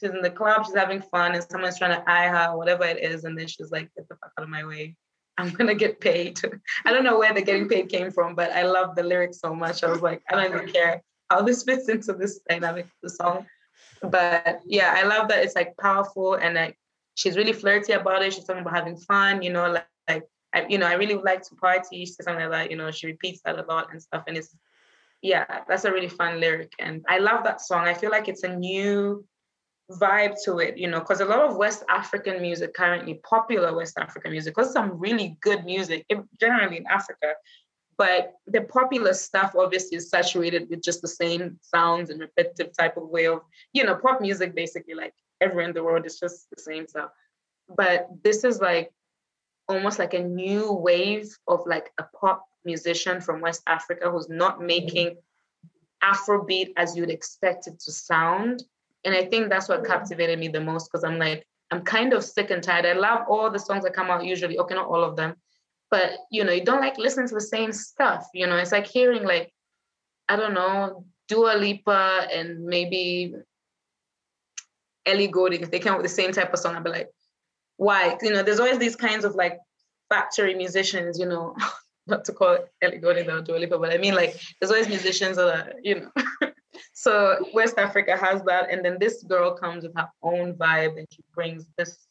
She's 0.00 0.10
in 0.10 0.22
the 0.22 0.30
club, 0.30 0.66
she's 0.66 0.74
having 0.74 1.00
fun, 1.00 1.34
and 1.34 1.44
someone's 1.44 1.78
trying 1.78 1.96
to 1.98 2.10
eye 2.10 2.28
her, 2.28 2.56
whatever 2.56 2.84
it 2.84 3.02
is, 3.02 3.24
and 3.24 3.38
then 3.38 3.46
she's 3.46 3.70
like, 3.70 3.90
"Get 3.96 4.08
the 4.08 4.16
fuck 4.16 4.32
out 4.38 4.42
of 4.42 4.48
my 4.48 4.66
way! 4.66 4.96
I'm 5.38 5.50
gonna 5.50 5.74
get 5.74 6.00
paid." 6.00 6.40
I 6.84 6.92
don't 6.92 7.04
know 7.04 7.18
where 7.18 7.32
the 7.32 7.42
getting 7.42 7.68
paid 7.68 7.88
came 7.88 8.10
from, 8.10 8.34
but 8.34 8.52
I 8.52 8.62
love 8.62 8.96
the 8.96 9.02
lyrics 9.02 9.40
so 9.40 9.54
much. 9.54 9.82
I 9.84 9.90
was 9.90 10.02
like, 10.02 10.22
I 10.30 10.34
don't 10.34 10.52
even 10.52 10.68
care 10.68 11.02
how 11.30 11.42
this 11.42 11.62
fits 11.62 11.88
into 11.88 12.12
this 12.12 12.40
dynamic 12.48 12.86
of 12.86 12.90
the 13.02 13.10
song. 13.10 13.46
But 14.02 14.60
yeah, 14.66 14.94
I 14.96 15.04
love 15.04 15.28
that 15.28 15.44
it's 15.44 15.54
like 15.54 15.76
powerful 15.76 16.34
and 16.34 16.54
like 16.54 16.78
she's 17.14 17.36
really 17.36 17.52
flirty 17.52 17.92
about 17.92 18.22
it. 18.22 18.32
She's 18.32 18.44
talking 18.44 18.62
about 18.62 18.76
having 18.76 18.96
fun, 18.96 19.42
you 19.42 19.50
know, 19.50 19.70
like, 19.70 19.86
like 20.08 20.24
I, 20.52 20.66
you 20.68 20.78
know, 20.78 20.86
I 20.86 20.94
really 20.94 21.16
like 21.16 21.42
to 21.48 21.54
party, 21.56 22.04
She 22.04 22.06
says 22.06 22.24
something 22.24 22.44
like 22.44 22.52
that, 22.52 22.70
you 22.70 22.76
know, 22.76 22.90
she 22.90 23.08
repeats 23.08 23.40
that 23.44 23.58
a 23.58 23.62
lot 23.62 23.92
and 23.92 24.00
stuff. 24.02 24.24
And 24.26 24.36
it's 24.36 24.54
yeah, 25.20 25.62
that's 25.68 25.84
a 25.84 25.92
really 25.92 26.08
fun 26.08 26.40
lyric. 26.40 26.72
And 26.78 27.04
I 27.08 27.18
love 27.18 27.42
that 27.44 27.60
song. 27.60 27.86
I 27.86 27.94
feel 27.94 28.10
like 28.10 28.28
it's 28.28 28.44
a 28.44 28.56
new 28.56 29.24
vibe 29.90 30.34
to 30.44 30.58
it, 30.58 30.76
you 30.76 30.88
know, 30.88 31.00
because 31.00 31.20
a 31.20 31.24
lot 31.24 31.40
of 31.40 31.56
West 31.56 31.84
African 31.88 32.42
music 32.42 32.74
currently, 32.74 33.14
popular 33.28 33.74
West 33.74 33.98
African 33.98 34.32
music, 34.32 34.54
because 34.54 34.72
some 34.72 34.98
really 34.98 35.36
good 35.40 35.64
music, 35.64 36.06
generally 36.38 36.76
in 36.76 36.86
Africa, 36.86 37.34
but 37.96 38.34
the 38.46 38.60
popular 38.62 39.12
stuff 39.12 39.54
obviously 39.58 39.96
is 39.96 40.08
saturated 40.08 40.68
with 40.70 40.82
just 40.82 41.02
the 41.02 41.08
same 41.08 41.58
sounds 41.62 42.10
and 42.10 42.20
repetitive 42.20 42.76
type 42.76 42.96
of 42.96 43.08
way 43.08 43.26
of, 43.26 43.40
you 43.72 43.82
know, 43.82 43.96
pop 43.96 44.20
music 44.20 44.54
basically 44.54 44.94
like 44.94 45.14
everywhere 45.40 45.66
in 45.66 45.74
the 45.74 45.82
world 45.82 46.06
is 46.06 46.18
just 46.18 46.48
the 46.54 46.62
same 46.62 46.86
stuff. 46.86 47.10
But 47.76 48.08
this 48.22 48.44
is 48.44 48.60
like 48.60 48.92
almost 49.68 49.98
like 49.98 50.14
a 50.14 50.22
new 50.22 50.72
wave 50.72 51.28
of 51.48 51.60
like 51.66 51.90
a 51.98 52.04
pop 52.18 52.44
musician 52.64 53.20
from 53.20 53.40
West 53.40 53.62
Africa 53.66 54.10
who's 54.10 54.28
not 54.28 54.56
mm-hmm. 54.56 54.66
making 54.66 55.16
Afrobeat 56.02 56.72
as 56.76 56.96
you'd 56.96 57.10
expect 57.10 57.66
it 57.66 57.80
to 57.80 57.90
sound. 57.90 58.62
And 59.04 59.14
I 59.14 59.24
think 59.26 59.48
that's 59.48 59.68
what 59.68 59.86
captivated 59.86 60.38
me 60.38 60.48
the 60.48 60.60
most 60.60 60.90
because 60.90 61.04
I'm 61.04 61.18
like, 61.18 61.46
I'm 61.70 61.82
kind 61.82 62.12
of 62.12 62.24
sick 62.24 62.50
and 62.50 62.62
tired. 62.62 62.86
I 62.86 62.94
love 62.94 63.26
all 63.28 63.50
the 63.50 63.58
songs 63.58 63.84
that 63.84 63.94
come 63.94 64.10
out 64.10 64.24
usually, 64.24 64.58
okay, 64.58 64.74
not 64.74 64.88
all 64.88 65.04
of 65.04 65.16
them, 65.16 65.34
but 65.90 66.12
you 66.30 66.44
know 66.44 66.52
you 66.52 66.64
don't 66.64 66.80
like 66.80 66.98
listening 66.98 67.28
to 67.28 67.34
the 67.34 67.40
same 67.40 67.72
stuff 67.72 68.26
you 68.34 68.46
know 68.46 68.56
it's 68.56 68.72
like 68.72 68.86
hearing 68.86 69.24
like 69.24 69.52
i 70.28 70.36
don't 70.36 70.54
know 70.54 71.04
Dua 71.28 71.56
Lipa 71.58 72.26
and 72.32 72.64
maybe 72.64 73.34
Ellie 75.04 75.28
Goulding 75.28 75.60
if 75.60 75.70
they 75.70 75.78
come 75.78 75.92
up 75.92 75.98
with 75.98 76.10
the 76.10 76.14
same 76.14 76.32
type 76.32 76.54
of 76.54 76.58
song 76.58 76.74
I'd 76.74 76.84
be 76.84 76.88
like 76.88 77.10
why 77.76 78.16
you 78.22 78.30
know 78.30 78.42
there's 78.42 78.60
always 78.60 78.78
these 78.78 78.96
kinds 78.96 79.26
of 79.26 79.34
like 79.34 79.58
factory 80.08 80.54
musicians 80.54 81.18
you 81.18 81.26
know 81.26 81.54
not 82.06 82.24
to 82.24 82.32
call 82.32 82.56
Ellie 82.80 82.96
Goulding 82.96 83.28
or 83.28 83.42
Dua 83.42 83.58
Lipa 83.58 83.78
but 83.78 83.92
I 83.92 83.98
mean 83.98 84.14
like 84.14 84.40
there's 84.58 84.70
always 84.70 84.88
musicians 84.88 85.36
that 85.36 85.48
are 85.48 85.72
you 85.82 86.00
know 86.00 86.10
so 86.92 87.36
West 87.54 87.78
Africa 87.78 88.16
has 88.16 88.42
that 88.44 88.70
and 88.70 88.84
then 88.84 88.98
this 88.98 89.22
girl 89.22 89.54
comes 89.54 89.84
with 89.84 89.94
her 89.96 90.08
own 90.22 90.54
vibe 90.54 90.98
and 90.98 91.06
she 91.12 91.22
brings 91.34 91.66
this 91.76 92.08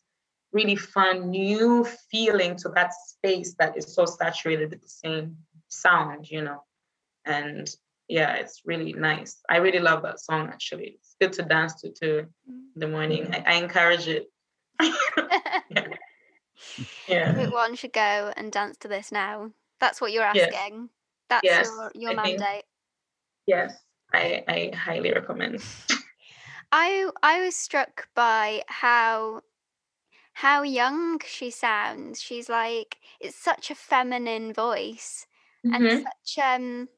really 0.51 0.75
fun 0.75 1.29
new 1.29 1.85
feeling 2.09 2.55
to 2.57 2.69
that 2.69 2.93
space 2.93 3.55
that 3.59 3.77
is 3.77 3.93
so 3.93 4.05
saturated 4.05 4.71
with 4.71 4.81
the 4.81 4.89
same 4.89 5.37
sound, 5.67 6.29
you 6.29 6.41
know. 6.41 6.63
And 7.25 7.69
yeah, 8.07 8.35
it's 8.35 8.61
really 8.65 8.93
nice. 8.93 9.41
I 9.49 9.57
really 9.57 9.79
love 9.79 10.03
that 10.03 10.19
song 10.19 10.47
actually. 10.47 10.97
It's 10.99 11.15
good 11.19 11.33
to 11.33 11.43
dance 11.43 11.81
to 11.81 11.91
too 11.91 12.27
in 12.47 12.79
the 12.79 12.87
morning. 12.87 13.33
I, 13.33 13.43
I 13.45 13.53
encourage 13.55 14.07
it. 14.07 14.27
yeah. 14.81 15.87
yeah. 17.07 17.33
Everyone 17.35 17.75
should 17.75 17.93
go 17.93 18.31
and 18.37 18.51
dance 18.51 18.77
to 18.77 18.87
this 18.87 19.11
now. 19.11 19.51
That's 19.79 19.99
what 19.99 20.11
you're 20.11 20.23
asking. 20.23 20.49
Yes. 20.51 20.89
That's 21.29 21.43
yes, 21.43 21.67
your, 21.67 21.91
your 21.93 22.15
mandate. 22.15 22.39
Think, 22.39 22.63
yes, 23.45 23.75
I, 24.17 24.43
I 24.47 24.75
highly 24.75 25.11
recommend. 25.13 25.61
I 26.71 27.09
I 27.23 27.41
was 27.41 27.55
struck 27.55 28.09
by 28.13 28.63
how 28.67 29.41
how 30.33 30.63
young 30.63 31.19
she 31.21 31.51
sounds. 31.51 32.21
She's 32.21 32.49
like 32.49 32.99
it's 33.19 33.37
such 33.37 33.71
a 33.71 33.75
feminine 33.75 34.53
voice 34.53 35.27
and 35.71 35.91
Mm-hmm. 35.91 36.05
such 36.05 36.37
um 36.43 36.89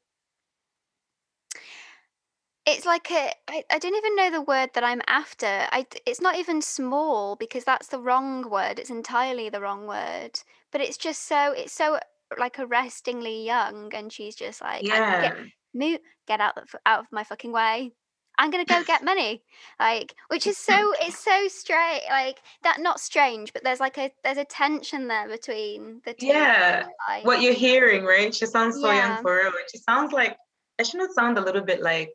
it's 2.66 2.86
like 2.86 3.10
a 3.12 3.32
I, 3.48 3.64
I 3.72 3.80
don't 3.80 3.96
even 3.96 4.16
know 4.16 4.30
the 4.32 4.42
word 4.42 4.72
that 4.74 4.84
I'm 4.84 5.02
after. 5.08 5.46
I 5.72 5.86
it's 6.06 6.22
not 6.22 6.36
even 6.38 6.62
small 6.62 7.36
because 7.36 7.64
that's 7.64 7.88
the 7.88 8.00
wrong 8.00 8.50
word. 8.50 8.80
It's 8.80 8.90
entirely 8.90 9.50
the 9.50 9.62
wrong 9.62 9.88
word. 9.88 10.40
But 10.72 10.82
it's 10.82 10.98
just 10.98 11.24
so 11.28 11.52
it's 11.54 11.74
so 11.74 12.00
like 12.38 12.60
arrestingly 12.60 13.44
young 13.46 13.94
and 13.94 14.12
she's 14.14 14.36
just 14.36 14.62
like 14.62 14.90
I 14.92 15.02
get 15.20 15.34
Yeah. 15.34 15.46
Move 15.74 16.00
get 16.28 16.40
out 16.40 16.58
of 16.58 16.70
out 16.86 17.00
of 17.02 17.06
my 17.12 17.24
fucking 17.24 17.52
way. 17.52 17.92
I'm 18.38 18.52
gonna 18.52 18.66
go 18.66 18.84
get 18.84 19.04
money. 19.04 19.44
Like, 19.80 20.16
which 20.30 20.48
is 20.48 20.58
so 20.70 20.94
it's 21.02 21.20
so 21.20 21.48
straight, 21.48 22.04
like 22.10 22.40
that 22.64 22.80
not 22.80 23.00
strange, 23.00 23.54
but 23.54 23.64
there's 23.64 23.80
like 23.80 23.98
a 23.98 24.12
there's 24.24 24.38
a 24.38 24.46
tension 24.46 25.08
there 25.08 25.28
between 25.28 26.02
the 26.06 26.14
two. 26.14 26.28
Yeah. 26.28 26.88
Like, 27.08 27.26
What 27.26 27.42
you're 27.42 27.54
hearing, 27.54 28.06
right? 28.06 28.34
She 28.34 28.46
sounds 28.46 28.80
so 28.80 28.90
Yeah. 28.90 29.16
young 29.16 29.22
for 29.22 29.36
real. 29.36 29.52
She 29.72 29.78
sounds 29.80 30.14
like 30.14 30.38
does 30.78 30.90
shouldn't 30.90 31.14
sound 31.14 31.38
a 31.38 31.42
little 31.42 31.62
bit 31.62 31.82
like 31.82 32.12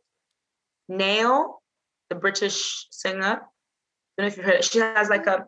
Nao, 0.88 1.58
the 2.08 2.16
British 2.16 2.87
singer? 2.90 3.42
I 4.18 4.23
don't 4.23 4.26
know 4.26 4.26
if 4.26 4.37
you 4.38 4.42
heard 4.42 4.54
it. 4.54 4.64
She 4.64 4.78
has 4.78 5.11
like 5.11 5.26
mm. 5.26 5.40
a 5.40 5.46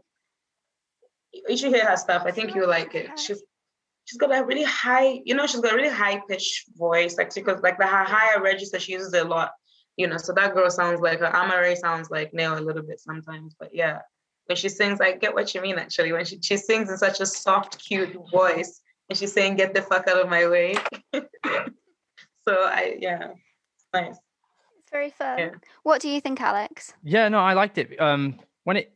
you 1.49 1.57
should 1.57 1.75
hear 1.75 1.87
her 1.87 1.97
stuff. 1.97 2.23
I 2.27 2.31
think 2.31 2.55
you'll 2.55 2.69
like 2.69 2.95
it. 2.95 3.19
She's 3.19 3.43
she's 4.07 4.19
got 4.19 4.35
a 4.35 4.45
really 4.45 4.65
high, 4.65 5.21
you 5.25 5.35
know, 5.35 5.47
she's 5.47 5.61
got 5.61 5.73
a 5.73 5.77
really 5.77 5.91
high 5.91 6.21
pitched 6.29 6.65
voice, 6.77 7.19
like 7.19 7.35
because 7.35 7.61
like 7.63 7.77
the 7.77 7.87
her 7.87 8.05
higher 8.05 8.41
register 8.41 8.79
she 8.79 8.93
uses 8.93 9.13
a 9.13 9.25
lot, 9.25 9.51
you 9.97 10.07
know. 10.07 10.17
So 10.17 10.33
that 10.33 10.55
girl 10.55 10.71
sounds 10.71 11.01
like 11.01 11.21
her. 11.21 11.31
Amaarae 11.31 11.77
sounds 11.77 12.11
like 12.11 12.33
Nao 12.33 12.59
a 12.59 12.61
little 12.61 12.83
bit 12.83 13.01
sometimes, 13.01 13.55
but 13.59 13.75
yeah, 13.75 13.99
when 14.47 14.57
she 14.57 14.69
sings, 14.69 15.01
I 15.01 15.13
get 15.13 15.35
what 15.35 15.55
you 15.55 15.61
mean 15.61 15.77
actually. 15.77 16.13
When 16.13 16.25
she 16.25 16.41
she 16.41 16.57
sings 16.57 16.89
in 16.89 16.97
such 16.97 17.21
a 17.21 17.27
soft, 17.27 17.85
cute 17.85 18.17
voice, 18.33 18.81
and 19.11 19.19
she's 19.19 19.33
saying, 19.33 19.57
"Get 19.57 19.75
the 19.75 19.83
fuck 19.83 20.09
out 20.09 20.21
of 20.21 20.29
my 20.29 20.49
way." 20.49 20.77
so 21.13 21.21
I 22.49 22.97
yeah, 23.01 23.33
it's 23.33 23.87
nice. 23.93 24.17
it's 24.79 24.91
very 24.91 25.11
fun. 25.11 25.39
Yeah. 25.39 25.51
What 25.83 26.01
do 26.01 26.09
you 26.09 26.21
think, 26.21 26.41
Alex? 26.41 26.95
Yeah, 27.03 27.29
no, 27.29 27.41
I 27.41 27.55
liked 27.55 27.77
it. 27.77 28.01
Um, 28.01 28.39
when 28.63 28.77
it 28.77 28.93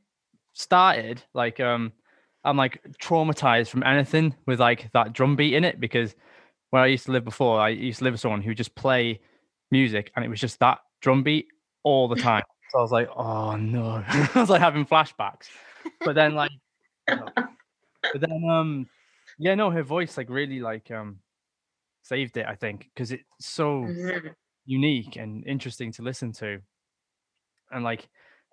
started, 0.53 1.23
like, 1.35 1.61
um, 1.61 1.93
I'm 2.45 2.57
like 2.57 2.81
traumatized 3.03 3.69
from 3.69 3.83
anything 3.83 4.35
with 4.47 4.61
like 4.61 4.91
that 4.93 5.13
drum 5.13 5.37
beat 5.37 5.55
in 5.55 5.65
it 5.65 5.79
because 5.81 6.15
where 6.71 6.83
I 6.83 6.87
used 6.87 7.07
to 7.07 7.13
live 7.13 7.25
before, 7.25 7.61
I 7.61 7.71
used 7.71 7.99
to 7.99 8.05
live 8.05 8.15
with 8.15 8.21
someone 8.21 8.43
who 8.43 8.55
just 8.55 8.75
play 8.75 9.21
music 9.71 10.11
and 10.17 10.25
it 10.25 10.29
was 10.29 10.41
just 10.41 10.59
that 10.61 10.79
drum 11.01 11.23
beat 11.23 11.49
all 11.83 12.09
the 12.09 12.17
time. 12.17 12.43
So 12.71 12.79
I 12.79 12.83
was 12.83 12.93
like, 12.93 13.09
oh 13.17 13.57
no, 13.57 14.05
I 14.09 14.31
was 14.37 14.49
like 14.49 14.61
having 14.61 14.87
flashbacks. 14.87 15.49
But 16.05 16.15
then 16.15 16.37
like, 16.37 16.53
but 17.09 18.21
then 18.21 18.45
um, 18.49 18.89
yeah, 19.41 19.57
no, 19.57 19.71
her 19.71 19.83
voice 19.83 20.17
like 20.17 20.31
really 20.31 20.61
like 20.61 20.89
um 20.93 21.19
saved 22.05 22.37
it. 22.37 22.47
I 22.47 22.55
think 22.55 22.89
because 22.95 23.11
it's 23.11 23.25
so 23.41 23.83
Mhm. 23.83 24.35
unique 24.67 25.17
and 25.17 25.45
interesting 25.49 25.91
to 25.95 26.03
listen 26.03 26.33
to, 26.35 26.61
and 27.73 27.83
like 27.83 28.09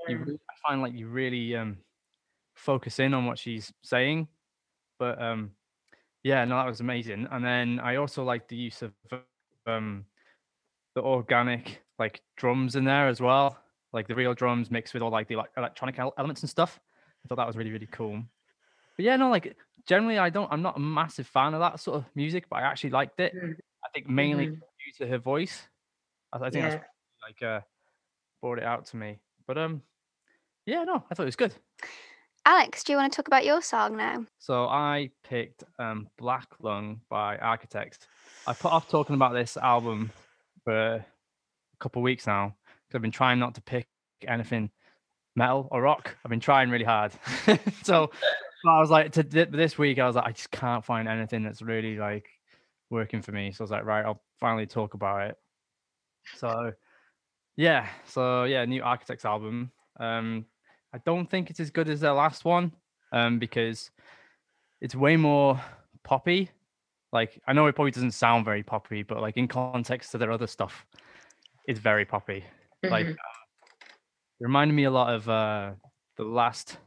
you. 0.07 0.39
I 0.49 0.67
find 0.67 0.81
like 0.81 0.93
you 0.93 1.07
really 1.09 1.55
um 1.55 1.77
focus 2.57 2.99
in 2.99 3.13
on 3.13 3.25
what 3.25 3.39
she's 3.39 3.71
saying. 3.83 4.27
But 4.99 5.21
um, 5.21 5.51
yeah, 6.23 6.43
no, 6.45 6.57
that 6.57 6.65
was 6.65 6.79
amazing. 6.81 7.27
And 7.31 7.43
then 7.43 7.79
I 7.79 7.95
also 7.97 8.23
like 8.23 8.47
the 8.47 8.55
use 8.55 8.81
of 8.81 8.93
um 9.65 10.05
the 10.95 11.01
organic 11.01 11.83
like 11.99 12.21
drums 12.35 12.75
in 12.75 12.83
there 12.83 13.07
as 13.07 13.21
well, 13.21 13.59
like 13.93 14.07
the 14.07 14.15
real 14.15 14.33
drums 14.33 14.71
mixed 14.71 14.93
with 14.93 15.03
all 15.03 15.11
like 15.11 15.27
the 15.27 15.35
like 15.35 15.51
electronic 15.57 15.99
elements 15.99 16.41
and 16.41 16.49
stuff. 16.49 16.79
I 17.23 17.27
thought 17.27 17.35
that 17.35 17.47
was 17.47 17.57
really 17.57 17.71
really 17.71 17.87
cool. 17.87 18.23
But 18.97 19.05
yeah, 19.05 19.15
no, 19.15 19.29
like 19.29 19.55
generally 19.85 20.17
I 20.17 20.29
don't 20.29 20.51
I'm 20.51 20.61
not 20.61 20.77
a 20.77 20.79
massive 20.79 21.27
fan 21.27 21.53
of 21.53 21.59
that 21.59 21.79
sort 21.79 21.97
of 21.97 22.05
music, 22.15 22.45
but 22.49 22.57
I 22.57 22.61
actually 22.63 22.89
liked 22.89 23.19
it. 23.19 23.33
Mhm. 23.35 23.57
I 23.85 23.89
think 23.93 24.07
mainly 24.07 24.47
Mhm. 24.47 24.59
due 24.59 25.05
to 25.05 25.07
her 25.07 25.17
voice. 25.19 25.67
I, 26.33 26.37
I 26.37 26.49
think 26.49 26.63
Yeah. 26.63 26.69
that's 26.69 26.83
like 27.21 27.41
uh 27.43 27.61
brought 28.41 28.57
it 28.57 28.63
out 28.63 28.85
to 28.87 28.97
me. 28.97 29.19
But 29.45 29.57
um 29.57 29.83
yeah, 30.65 30.83
no, 30.83 31.03
I 31.09 31.13
thought 31.15 31.23
it 31.23 31.25
was 31.25 31.35
good. 31.35 31.53
Alex, 32.47 32.81
do 32.85 32.93
you 32.93 32.97
want 32.97 33.11
to 33.11 33.17
talk 33.17 33.27
about 33.27 33.43
your 33.43 33.61
song 33.61 33.97
now? 33.97 34.25
So 34.39 34.67
I 34.67 35.09
picked 35.27 35.65
um, 35.79 36.07
Black 36.17 36.47
Lung 36.61 37.01
by 37.09 37.37
Architects. 37.39 37.99
I 38.47 38.53
put 38.53 38.71
off 38.71 38.87
talking 38.87 39.15
about 39.15 39.33
this 39.33 39.57
album 39.57 40.11
for 40.63 40.93
a 40.93 41.05
couple 41.81 42.01
of 42.01 42.03
weeks 42.05 42.25
now 42.25 42.55
because 42.85 42.95
I've 42.95 43.01
been 43.01 43.11
trying 43.11 43.37
not 43.37 43.55
to 43.55 43.61
pick 43.61 43.89
anything 44.25 44.71
metal 45.35 45.67
or 45.71 45.81
rock. 45.81 46.15
I've 46.23 46.29
been 46.29 46.39
trying 46.39 46.69
really 46.69 46.85
hard. 46.85 47.11
so 47.83 48.11
I 48.65 48.79
was 48.79 48.89
like, 48.89 49.11
to 49.11 49.23
this 49.23 49.77
week, 49.77 49.99
I 49.99 50.07
was 50.07 50.15
like, 50.15 50.27
I 50.27 50.31
just 50.31 50.49
can't 50.49 50.85
find 50.85 51.09
anything 51.09 51.43
that's 51.43 51.61
really 51.61 51.97
like 51.97 52.29
working 52.89 53.21
for 53.21 53.33
me. 53.33 53.51
So 53.51 53.61
I 53.61 53.65
was 53.65 53.71
like, 53.71 53.83
right, 53.83 54.05
I'll 54.05 54.23
finally 54.39 54.67
talk 54.67 54.93
about 54.93 55.31
it. 55.31 55.35
So 56.37 56.71
yeah, 57.57 57.89
so 58.05 58.45
yeah, 58.45 58.63
new 58.63 58.83
Architects 58.83 59.25
album. 59.25 59.73
Um, 59.99 60.45
I 60.93 60.99
don't 61.05 61.29
think 61.29 61.49
it's 61.49 61.59
as 61.59 61.69
good 61.71 61.89
as 61.89 61.99
their 62.01 62.13
last 62.13 62.45
one. 62.45 62.71
um, 63.13 63.39
because 63.39 63.89
it's 64.81 64.93
way 64.93 65.15
more 65.15 65.59
poppy. 66.03 66.51
Like 67.13 67.41
I 67.47 67.53
know 67.53 67.67
it 67.67 67.73
probably 67.75 67.91
doesn't 67.91 68.11
sound 68.11 68.43
very 68.43 68.63
poppy, 68.63 69.01
but 69.03 69.21
like 69.21 69.37
in 69.37 69.47
context 69.47 70.11
to 70.11 70.17
their 70.17 70.31
other 70.31 70.45
stuff, 70.47 70.85
it's 71.65 71.79
very 71.79 72.03
poppy. 72.05 72.43
Like 72.83 73.07
Mhm. 73.07 73.13
uh, 73.13 73.37
it 74.39 74.43
reminded 74.43 74.73
me 74.73 74.83
a 74.83 74.91
lot 74.91 75.13
of 75.13 75.29
uh, 75.29 75.71
the 76.17 76.25
last 76.25 76.77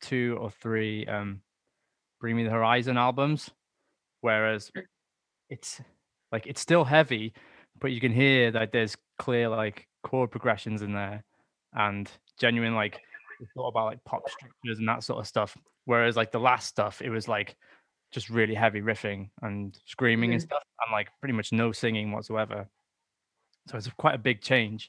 two 0.00 0.38
or 0.40 0.50
three 0.50 1.04
um, 1.06 1.42
Bring 2.20 2.36
Me 2.36 2.44
the 2.44 2.50
Horizon 2.50 2.96
albums, 2.96 3.50
whereas 4.22 4.70
Mm. 4.74 4.86
it's 5.50 5.80
like 6.32 6.46
it's 6.46 6.60
still 6.60 6.84
heavy, 6.84 7.34
but 7.78 7.92
you 7.92 8.00
can 8.00 8.12
hear 8.12 8.50
that 8.50 8.72
there's 8.72 8.96
clear 9.18 9.48
like 9.50 9.86
chord 10.02 10.30
progressions 10.30 10.80
in 10.82 10.92
there 10.94 11.22
and 11.74 12.10
genuine 12.38 12.74
like 12.74 13.02
we 13.40 13.46
thought 13.54 13.68
about 13.68 13.86
like 13.86 14.04
pop 14.04 14.28
structures 14.28 14.78
and 14.78 14.88
that 14.88 15.04
sort 15.04 15.20
of 15.20 15.26
stuff. 15.26 15.56
Whereas 15.84 16.16
like 16.16 16.32
the 16.32 16.40
last 16.40 16.66
stuff, 16.68 17.00
it 17.02 17.10
was 17.10 17.28
like 17.28 17.56
just 18.12 18.30
really 18.30 18.54
heavy 18.54 18.80
riffing 18.80 19.30
and 19.42 19.78
screaming 19.84 20.32
and 20.32 20.40
Mhm. 20.42 20.46
stuff, 20.46 20.62
and 20.84 20.92
like 20.92 21.08
pretty 21.20 21.34
much 21.34 21.52
no 21.52 21.72
singing 21.72 22.12
whatsoever. 22.12 22.68
So 23.68 23.76
it's 23.76 23.88
quite 23.98 24.14
a 24.14 24.18
big 24.18 24.40
change. 24.42 24.88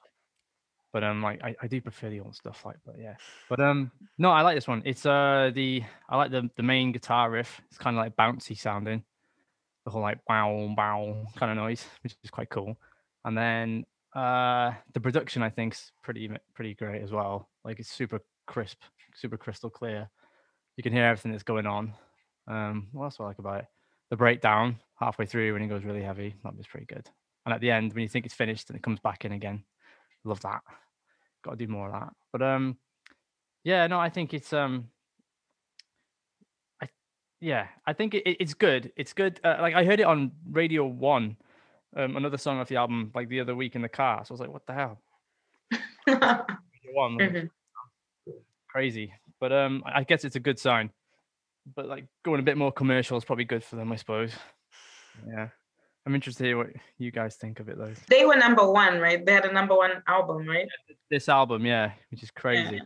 But 0.94 1.04
um, 1.04 1.22
like 1.22 1.44
I, 1.44 1.56
I 1.62 1.68
do 1.68 1.82
prefer 1.82 2.10
the 2.10 2.22
old 2.22 2.36
stuff, 2.36 2.66
like, 2.66 2.78
but 2.86 2.96
yeah. 2.98 3.16
But 3.50 3.60
um, 3.60 3.92
no, 4.18 4.32
I 4.32 4.42
like 4.42 4.56
this 4.56 4.68
one. 4.68 4.82
It's 4.86 5.06
uh 5.06 5.52
the 5.54 5.84
I 6.10 6.18
like 6.18 6.32
the 6.32 6.50
the 6.56 6.64
main 6.64 6.92
guitar 6.92 7.30
riff. 7.30 7.62
It's 7.70 7.78
kind 7.78 7.98
of 7.98 8.04
like 8.04 8.16
bouncy 8.16 8.58
sounding, 8.58 9.04
the 9.86 9.92
whole 9.92 10.02
like 10.02 10.20
wow 10.30 10.74
wow 10.78 11.26
kind 11.36 11.52
of 11.52 11.58
noise, 11.58 11.86
which 12.04 12.16
is 12.24 12.32
quite 12.32 12.50
cool. 12.50 12.78
And 13.26 13.38
then 13.38 13.86
uh 14.16 14.74
the 14.94 15.00
production 15.02 15.44
I 15.44 15.50
think's 15.50 15.92
pretty 16.04 16.32
pretty 16.54 16.74
great 16.76 17.02
as 17.04 17.12
well. 17.12 17.50
Like 17.64 17.80
it's 17.80 17.92
super 17.92 18.22
crisp, 18.48 18.80
super 19.14 19.38
crystal 19.38 19.70
clear. 19.70 20.10
You 20.76 20.84
can 20.84 20.94
hear 20.94 21.06
everything 21.06 21.32
that's 21.32 21.44
going 21.44 21.68
on. 21.68 21.94
Um, 22.48 22.88
what 22.92 23.06
else 23.06 23.18
do 23.18 23.24
I 23.24 23.28
like 23.28 23.40
about 23.40 23.60
it? 23.60 23.66
The 24.10 24.18
breakdown 24.18 24.78
halfway 25.00 25.26
through 25.26 25.54
when 25.54 25.62
it 25.62 25.68
goes 25.68 25.84
really 25.84 26.02
heavy, 26.04 26.36
that 26.44 26.56
was 26.56 26.66
pretty 26.68 26.86
good. 26.86 27.08
And 27.46 27.54
at 27.54 27.62
the 27.62 27.72
end, 27.72 27.94
when 27.94 28.02
you 28.04 28.10
think 28.10 28.26
it's 28.26 28.36
finished 28.36 28.70
and 28.70 28.78
it 28.78 28.84
comes 28.84 29.00
back 29.00 29.26
in 29.26 29.32
again, 29.32 29.64
love 30.24 30.42
that. 30.42 30.62
Got 31.44 31.52
to 31.52 31.66
do 31.66 31.72
more 31.72 31.88
of 31.88 31.94
that. 31.94 32.14
But 32.32 32.42
um, 32.42 32.78
yeah, 33.64 33.86
no, 33.88 34.00
I 34.00 34.10
think 34.10 34.34
it's 34.34 34.54
um, 34.54 34.90
I 36.82 36.88
yeah, 37.42 37.68
I 37.86 37.94
think 37.94 38.14
it, 38.14 38.24
it- 38.28 38.38
it's 38.40 38.54
good. 38.54 38.92
It's 38.96 39.14
good. 39.14 39.40
Uh, 39.44 39.58
like 39.62 39.76
I 39.76 39.84
heard 39.86 40.00
it 40.00 40.04
on 40.06 40.32
Radio 40.50 40.86
One, 40.86 41.38
um, 41.96 42.16
another 42.18 42.38
song 42.38 42.60
off 42.60 42.68
the 42.70 42.76
album, 42.78 43.12
like 43.14 43.30
the 43.30 43.40
other 43.40 43.56
week 43.56 43.76
in 43.76 43.82
the 43.82 43.90
car. 43.90 44.24
So 44.26 44.32
I 44.32 44.34
was 44.34 44.42
like, 44.42 44.52
what 44.54 44.66
the 44.66 44.74
hell? 44.74 45.02
Radio 46.08 46.94
One, 46.94 47.22
I 47.22 47.26
was 47.28 47.34
like, 47.34 47.44
Mhm. 47.44 47.50
Crazy. 48.78 49.12
But 49.40 49.52
um, 49.52 49.84
I 49.86 50.00
I 50.00 50.04
guess 50.04 50.24
it's 50.24 50.36
a 50.36 50.40
good 50.40 50.60
sign. 50.60 50.92
But 51.76 51.88
like 51.88 52.06
going 52.24 52.40
a 52.40 52.44
bit 52.44 52.58
more 52.58 52.72
commercial 52.72 53.18
is 53.18 53.26
probably 53.26 53.46
good 53.46 53.64
for 53.64 53.76
them, 53.76 53.92
I 53.92 53.96
suppose. 53.96 54.32
Yeah, 55.28 55.50
I'm 56.06 56.16
interested 56.16 56.44
to 56.44 56.50
hear 56.50 56.58
what 56.58 56.68
you 57.00 57.12
guys 57.12 57.36
think 57.36 57.60
of 57.60 57.70
it 57.70 57.78
though. 57.78 57.94
They 58.08 58.24
were 58.26 58.36
number 58.36 58.70
one, 58.72 59.00
right? 59.00 59.26
They 59.26 59.34
had 59.34 59.46
a 59.46 59.52
number 59.52 59.76
one 59.76 60.04
album, 60.08 60.48
right? 60.48 60.68
This 61.10 61.28
album, 61.28 61.66
yeah, 61.66 61.92
which 62.12 62.22
is 62.24 62.32
crazy. 62.32 62.76
Yeah. 62.76 62.82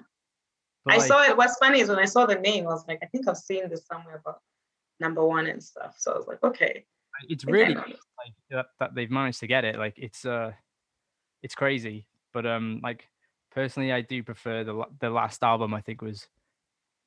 I 0.88 0.98
like, 0.98 1.08
saw 1.08 1.24
it. 1.24 1.38
What's 1.38 1.58
funny 1.58 1.82
is 1.82 1.90
when 1.90 2.00
I 2.00 2.06
saw 2.06 2.26
the 2.26 2.36
name, 2.36 2.64
I 2.66 2.70
was 2.70 2.86
like, 2.88 3.00
I 3.04 3.06
think 3.08 3.28
I've 3.28 3.38
seen 3.38 3.70
this 3.70 3.86
somewhere 3.86 4.22
about 4.26 4.40
number 5.00 5.24
one 5.24 5.46
and 5.46 5.62
stuff. 5.62 5.96
So 6.00 6.14
I 6.14 6.18
was 6.18 6.28
like, 6.28 6.44
okay. 6.44 6.86
it's 7.30 7.44
I 7.44 7.46
think 7.46 7.50
I 7.50 7.60
really 7.60 7.74
know 7.76 7.82
good, 7.82 7.94
this. 7.94 8.02
like 8.18 8.34
that, 8.50 8.66
that 8.80 8.96
they've 8.96 9.12
managed 9.12 9.42
to 9.42 9.48
get 9.48 9.66
it. 9.66 9.78
Like 9.78 9.96
it's 9.98 10.26
uh, 10.26 10.54
it's 11.44 11.54
crazy. 11.54 12.08
But 12.34 12.48
um, 12.48 12.80
like 12.82 13.08
personally, 13.51 13.91
I 13.91 14.01
do 14.01 14.24
prefer 14.24 14.63
the 14.63 14.86
the 15.00 15.10
last 15.10 15.43
album. 15.43 15.74
I 15.74 15.81
think 15.81 16.01
was 16.01 16.27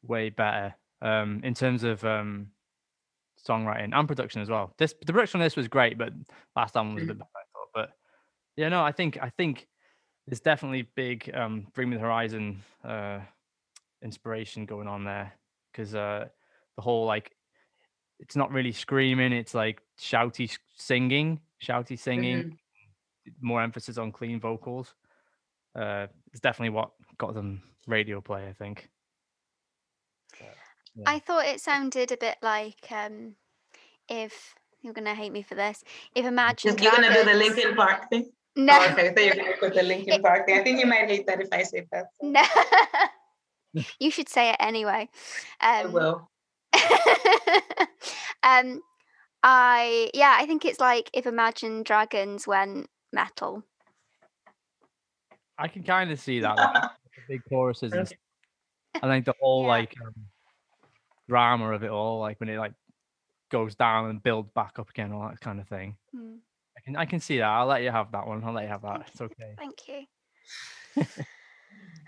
way 0.03 0.31
better 0.31 0.75
um 1.03 1.41
in 1.45 1.55
terms 1.55 1.83
of 1.83 2.05
um 2.05 2.49
songwriting 3.47 3.95
and 3.95 4.09
production 4.09 4.41
as 4.43 4.49
well. 4.49 4.75
This 4.79 4.95
the 5.05 5.13
production 5.13 5.41
on 5.41 5.45
this 5.47 5.57
was 5.57 5.69
great, 5.69 5.99
but 5.99 6.13
last 6.57 6.77
album 6.77 6.95
was 6.95 7.03
a 7.03 7.07
Mhm. 7.07 7.09
bit 7.09 7.19
better, 7.19 7.31
I 7.37 7.45
thought. 7.53 7.69
But 7.75 7.91
yeah, 8.57 8.69
no, 8.69 8.85
I 8.85 8.93
think 8.93 9.19
I 9.21 9.31
think 9.31 9.69
there's 10.27 10.41
definitely 10.41 10.83
big 10.83 11.31
um 11.35 11.67
Bring 11.75 11.91
Me 11.91 11.97
the 11.97 12.03
Horizon 12.03 12.63
uh 12.85 13.21
inspiration 14.03 14.67
going 14.67 14.89
on 14.89 15.05
there 15.05 15.33
because 15.73 15.95
uh 15.95 16.29
the 16.77 16.83
whole 16.83 17.07
like 17.07 17.35
it's 18.21 18.37
not 18.37 18.53
really 18.53 18.73
screaming, 18.73 19.33
it's 19.33 19.55
like 19.55 19.83
shouty 19.99 20.57
singing, 20.77 21.41
shouty 21.63 21.99
singing, 21.99 22.45
Mhm. 22.45 22.59
more 23.41 23.61
emphasis 23.63 23.99
on 23.99 24.13
clean 24.13 24.39
vocals. 24.41 24.95
Uh 25.75 26.07
it's 26.33 26.41
definitely 26.41 26.71
what 26.71 26.91
got 27.19 27.35
them 27.35 27.63
radio 27.87 28.21
play, 28.21 28.49
I 28.49 28.53
think. 28.53 28.89
Yeah. 30.41 31.05
I 31.07 31.19
thought 31.19 31.47
it 31.47 31.61
sounded 31.61 32.13
a 32.13 32.17
bit 32.17 32.37
like 32.43 32.91
um, 32.91 33.35
if 34.09 34.55
you're 34.81 34.93
gonna 34.95 35.15
hate 35.15 35.33
me 35.33 35.43
for 35.43 35.55
this, 35.55 35.83
if 36.15 36.25
Imagine 36.35 36.71
Just- 36.73 36.83
You're 36.83 36.93
gonna 36.93 37.09
do 37.09 37.15
the 37.21 37.25
Dragons- 37.25 37.57
Linkin 37.57 37.75
Park 37.77 38.09
thing? 38.11 38.31
No, 38.57 38.73
Oh, 38.79 38.93
okay, 38.93 39.13
so 39.17 39.21
you're 39.21 39.35
gonna 39.35 39.57
put 39.59 39.75
the 39.75 39.83
Linkin 39.93 40.23
Park 40.23 40.47
thing. 40.47 40.59
I 40.61 40.63
think 40.63 40.79
you 40.79 40.87
might 40.87 41.09
hate 41.09 41.27
that 41.27 41.41
if 41.41 41.49
I 41.53 41.63
say 41.65 41.87
that. 41.91 42.07
so 42.21 42.27
no. 42.29 42.45
you 43.99 44.11
should 44.13 44.29
say 44.29 44.51
it 44.51 44.57
anyway. 44.61 45.09
I 45.61 45.83
Um, 45.83 45.93
will. 45.93 46.31
um, 48.43 48.81
I 49.43 50.11
yeah, 50.15 50.37
I 50.39 50.47
think 50.47 50.65
it's 50.65 50.81
like 50.81 51.11
if 51.13 51.27
Imagine 51.27 51.83
Dragons 51.83 52.47
went 52.47 52.89
metal. 53.13 53.65
I 55.59 55.69
can 55.69 55.83
kind 55.83 56.11
of 56.11 56.19
see 56.21 56.41
that. 56.41 56.59
Like, 56.59 56.73
the 57.17 57.23
big 57.29 57.43
choruses 57.49 57.93
and, 57.93 58.03
Okay. 58.03 58.07
stuff. 58.07 59.03
and 59.03 59.11
like 59.11 59.25
the 59.25 59.35
whole 59.41 59.63
Yeah. 59.63 59.69
like 59.69 59.95
um, 60.05 60.15
drama 61.29 61.73
of 61.73 61.83
it 61.83 61.91
all, 61.91 62.21
like 62.21 62.41
when 62.41 62.49
it 62.49 62.59
like 62.59 62.73
goes 63.51 63.75
down 63.75 64.11
and 64.11 64.23
builds 64.23 64.51
back 64.55 64.79
up 64.79 64.91
again, 64.91 65.13
all 65.13 65.29
that 65.29 65.41
kind 65.41 65.61
of 65.61 65.69
thing. 65.69 65.97
Mm, 66.15 66.39
I 66.77 66.81
can 66.81 66.97
I 66.97 67.05
can 67.05 67.21
see 67.21 67.39
that. 67.39 67.49
I'll 67.49 67.67
let 67.67 67.83
you 67.83 67.91
have 67.91 68.13
that 68.13 68.27
one. 68.27 68.43
I'll 68.45 68.53
let 68.53 68.65
you 68.65 68.69
have 68.69 68.83
that. 68.83 69.09
It's 69.09 69.21
okay. 69.21 69.55
Thank 69.59 69.89
you. 69.89 70.05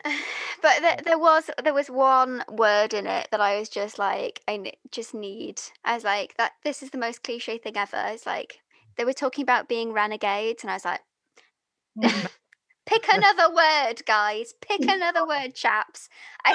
but 0.62 0.80
there, 0.80 0.96
there 1.04 1.18
was 1.18 1.50
there 1.62 1.74
was 1.74 1.88
one 1.88 2.44
word 2.48 2.94
in 2.94 3.06
it 3.06 3.28
that 3.30 3.40
I 3.40 3.58
was 3.58 3.68
just 3.68 3.98
like 3.98 4.40
I 4.48 4.72
just 4.90 5.14
need. 5.14 5.60
I 5.84 5.94
was 5.94 6.04
like 6.04 6.36
that. 6.36 6.52
This 6.64 6.82
is 6.82 6.90
the 6.90 6.98
most 6.98 7.22
cliche 7.22 7.58
thing 7.58 7.76
ever. 7.76 8.02
It's 8.08 8.26
like 8.26 8.60
they 8.96 9.04
were 9.04 9.12
talking 9.12 9.42
about 9.42 9.68
being 9.68 9.92
renegades, 9.92 10.62
and 10.62 10.70
I 10.70 10.74
was 10.74 10.84
like, 10.84 11.00
pick 12.86 13.06
another 13.12 13.54
word, 13.54 14.02
guys. 14.06 14.54
Pick 14.60 14.80
another 14.88 15.26
word, 15.26 15.54
chaps. 15.54 16.08
I, 16.44 16.54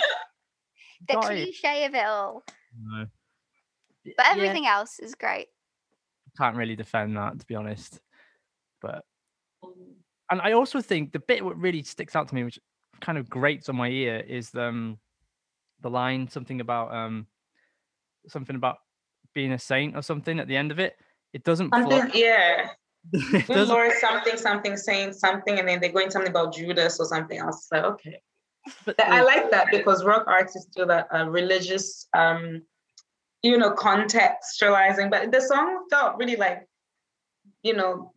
the 1.07 1.13
Got 1.15 1.33
it. 1.33 1.43
cliche 1.43 1.85
of 1.85 1.93
it 1.95 2.05
all. 2.05 2.43
No. 2.81 3.05
Y- 4.05 4.13
But 4.17 4.25
yeah, 4.27 4.31
everything 4.33 4.65
else 4.67 4.99
is 4.99 5.13
great. 5.15 5.47
can't 6.37 6.55
really 6.55 6.75
defend 6.75 7.15
that 7.17 7.39
to 7.39 7.45
be 7.45 7.55
honest. 7.55 7.99
But 8.81 9.03
and 10.31 10.41
I 10.41 10.53
also 10.53 10.81
think 10.81 11.11
the 11.11 11.19
bit 11.19 11.43
what 11.45 11.57
really 11.57 11.83
sticks 11.83 12.15
out 12.15 12.27
to 12.29 12.35
me, 12.35 12.43
which 12.43 12.59
kind 13.01 13.17
of 13.17 13.29
grates 13.29 13.67
on 13.69 13.75
my 13.75 13.89
ear, 13.89 14.17
is 14.19 14.49
the, 14.51 14.63
um, 14.63 14.97
the 15.81 15.89
line 15.89 16.27
something 16.29 16.61
about 16.61 16.93
um 16.93 17.27
something 18.27 18.55
about 18.55 18.77
being 19.33 19.51
a 19.51 19.59
saint 19.59 19.95
or 19.95 20.01
something 20.01 20.39
at 20.39 20.47
the 20.47 20.55
end 20.55 20.71
of 20.71 20.79
it. 20.79 20.95
It 21.33 21.43
doesn't 21.43 21.69
flow. 21.69 21.89
Something, 21.99 22.11
yeah. 22.21 22.69
Lord, 23.49 23.91
something, 23.99 24.37
something, 24.37 24.77
saying 24.77 25.13
something, 25.13 25.59
and 25.59 25.67
then 25.67 25.79
they're 25.79 25.91
going 25.91 26.11
something 26.11 26.29
about 26.29 26.53
Judas 26.53 26.99
or 26.99 27.05
something 27.05 27.39
else. 27.39 27.67
So 27.71 27.77
okay. 27.77 28.21
but 28.85 29.03
I 29.03 29.23
like 29.23 29.51
that 29.51 29.67
because 29.71 30.05
rock 30.05 30.25
artists 30.27 30.69
do 30.75 30.85
that 30.85 31.07
uh, 31.13 31.27
religious, 31.29 32.07
um, 32.15 32.61
you 33.41 33.57
know, 33.57 33.71
contextualizing. 33.71 35.09
But 35.09 35.31
the 35.31 35.41
song 35.41 35.85
felt 35.89 36.17
really 36.17 36.35
like, 36.35 36.67
you 37.63 37.73
know, 37.73 38.13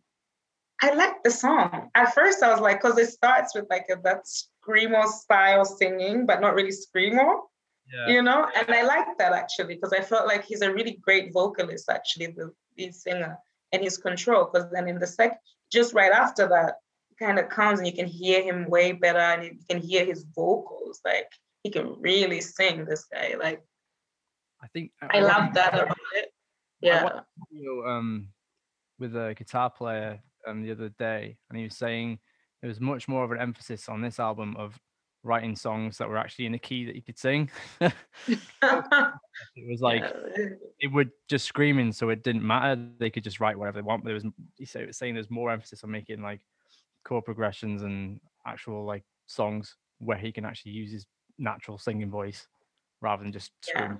I 0.81 0.93
like 0.93 1.23
the 1.23 1.31
song. 1.31 1.89
At 1.95 2.13
first, 2.13 2.43
I 2.43 2.51
was 2.51 2.59
like, 2.59 2.81
because 2.81 2.97
it 2.97 3.09
starts 3.09 3.55
with 3.55 3.65
like 3.69 3.85
a, 3.89 3.95
that 4.03 4.25
screamo 4.25 5.05
style 5.05 5.65
singing, 5.65 6.25
but 6.25 6.41
not 6.41 6.53
really 6.53 6.71
screamo, 6.71 7.39
yeah. 7.91 8.13
you 8.13 8.21
know. 8.21 8.47
And 8.55 8.69
I 8.69 8.83
like 8.83 9.17
that 9.17 9.33
actually 9.33 9.75
because 9.75 9.93
I 9.93 10.01
felt 10.01 10.27
like 10.27 10.43
he's 10.45 10.61
a 10.61 10.73
really 10.73 10.99
great 11.01 11.33
vocalist, 11.33 11.89
actually, 11.89 12.27
the 12.27 12.51
lead 12.77 12.93
singer, 12.93 13.37
and 13.71 13.83
his 13.83 13.97
control. 13.97 14.49
Because 14.51 14.69
then 14.71 14.87
in 14.87 14.99
the 14.99 15.07
sec, 15.07 15.39
just 15.71 15.93
right 15.93 16.11
after 16.11 16.47
that, 16.47 16.75
kind 17.19 17.39
of 17.39 17.49
comes 17.49 17.79
and 17.79 17.87
you 17.87 17.93
can 17.93 18.07
hear 18.07 18.41
him 18.41 18.69
way 18.69 18.91
better 18.91 19.19
and 19.19 19.43
you 19.43 19.57
can 19.69 19.81
hear 19.81 20.05
his 20.05 20.25
vocals 20.35 20.99
like 21.05 21.31
he 21.63 21.69
can 21.69 21.95
really 21.99 22.41
sing 22.41 22.85
this 22.85 23.05
guy 23.05 23.35
like 23.41 23.63
I 24.61 24.67
think 24.67 24.91
i 25.01 25.19
love 25.19 25.53
that 25.53 25.73
about 25.73 25.97
it 26.15 26.33
yeah 26.81 27.21
video, 27.51 27.85
um 27.85 28.29
with 28.99 29.15
a 29.15 29.33
guitar 29.37 29.69
player 29.69 30.19
um 30.47 30.63
the 30.63 30.71
other 30.71 30.89
day, 30.89 31.37
and 31.49 31.57
he 31.57 31.65
was 31.65 31.77
saying 31.77 32.19
there 32.61 32.67
was 32.69 32.79
much 32.79 33.07
more 33.07 33.23
of 33.23 33.31
an 33.31 33.39
emphasis 33.39 33.89
on 33.89 34.01
this 34.01 34.19
album 34.19 34.55
of 34.57 34.79
writing 35.23 35.55
songs 35.55 35.97
that 35.97 36.09
were 36.09 36.17
actually 36.17 36.45
in 36.45 36.53
a 36.53 36.59
key 36.59 36.85
that 36.85 36.95
you 36.95 37.01
could 37.01 37.17
sing. 37.17 37.49
it 39.55 39.69
was 39.69 39.81
like 39.81 40.01
Yeah. 40.01 40.47
it 40.79 40.87
would 40.91 41.11
just 41.29 41.45
screaming, 41.45 41.91
so 41.91 42.09
it 42.09 42.23
didn't 42.23 42.45
matter. 42.45 42.81
They 42.99 43.09
could 43.09 43.23
just 43.23 43.39
write 43.39 43.57
whatever 43.57 43.77
they 43.77 43.81
want. 43.81 44.03
But 44.03 44.09
there 44.09 44.13
was 44.15 44.25
he 44.57 44.65
said 44.65 44.87
was 44.87 44.97
saying 44.97 45.13
there's 45.13 45.29
more 45.31 45.51
emphasis 45.51 45.83
on 45.83 45.91
making 45.91 46.21
like 46.21 46.41
chord 47.03 47.25
progressions 47.25 47.83
and 47.83 48.19
actual 48.47 48.85
like 48.85 49.03
songs 49.27 49.75
where 49.99 50.17
he 50.17 50.31
can 50.31 50.45
actually 50.45 50.71
use 50.71 50.91
his 50.91 51.05
natural 51.37 51.77
singing 51.77 52.09
voice. 52.09 52.47
rather 53.01 53.23
than 53.23 53.31
just 53.31 53.51
screaming. 53.61 53.99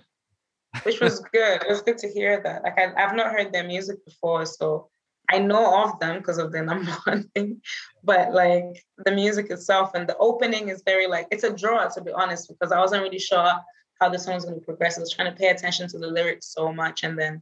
Yeah. 0.74 0.82
Which 0.84 1.00
was 1.00 1.20
good. 1.32 1.62
It 1.64 1.70
was 1.70 1.82
good 1.82 1.98
to 2.00 2.10
hear 2.10 2.42
that. 2.44 2.64
Like 2.64 2.78
I, 2.78 2.94
I've 3.02 3.16
not 3.16 3.32
heard 3.32 3.54
their 3.54 3.64
music 3.64 4.04
before, 4.06 4.46
so 4.46 4.90
I 5.32 5.40
know 5.40 5.84
of 5.84 6.00
them 6.00 6.18
because 6.20 6.38
of 6.38 6.52
the 6.52 6.62
number 6.72 6.92
one 7.06 7.24
thing, 7.36 7.62
but 8.04 8.34
like 8.34 8.84
the 9.06 9.12
music 9.12 9.50
itself 9.52 9.92
and 9.96 10.08
the 10.08 10.18
opening 10.18 10.70
is 10.70 10.82
very 10.86 11.08
like 11.08 11.28
it's 11.32 11.44
a 11.44 11.54
draw 11.56 11.88
to 11.90 12.02
be 12.02 12.12
honest 12.12 12.48
because 12.50 12.72
I 12.72 12.80
wasn't 12.80 13.04
really 13.04 13.20
sure 13.20 13.52
how 14.00 14.10
the 14.10 14.20
song's 14.20 14.46
going 14.46 14.60
to 14.60 14.66
progress. 14.66 14.98
I 14.98 15.02
was 15.02 15.12
trying 15.12 15.32
to 15.32 15.38
pay 15.38 15.48
attention 15.48 15.88
to 15.90 15.98
the 15.98 16.08
lyrics 16.08 16.54
so 16.54 16.72
much, 16.74 17.04
and 17.04 17.18
then 17.18 17.42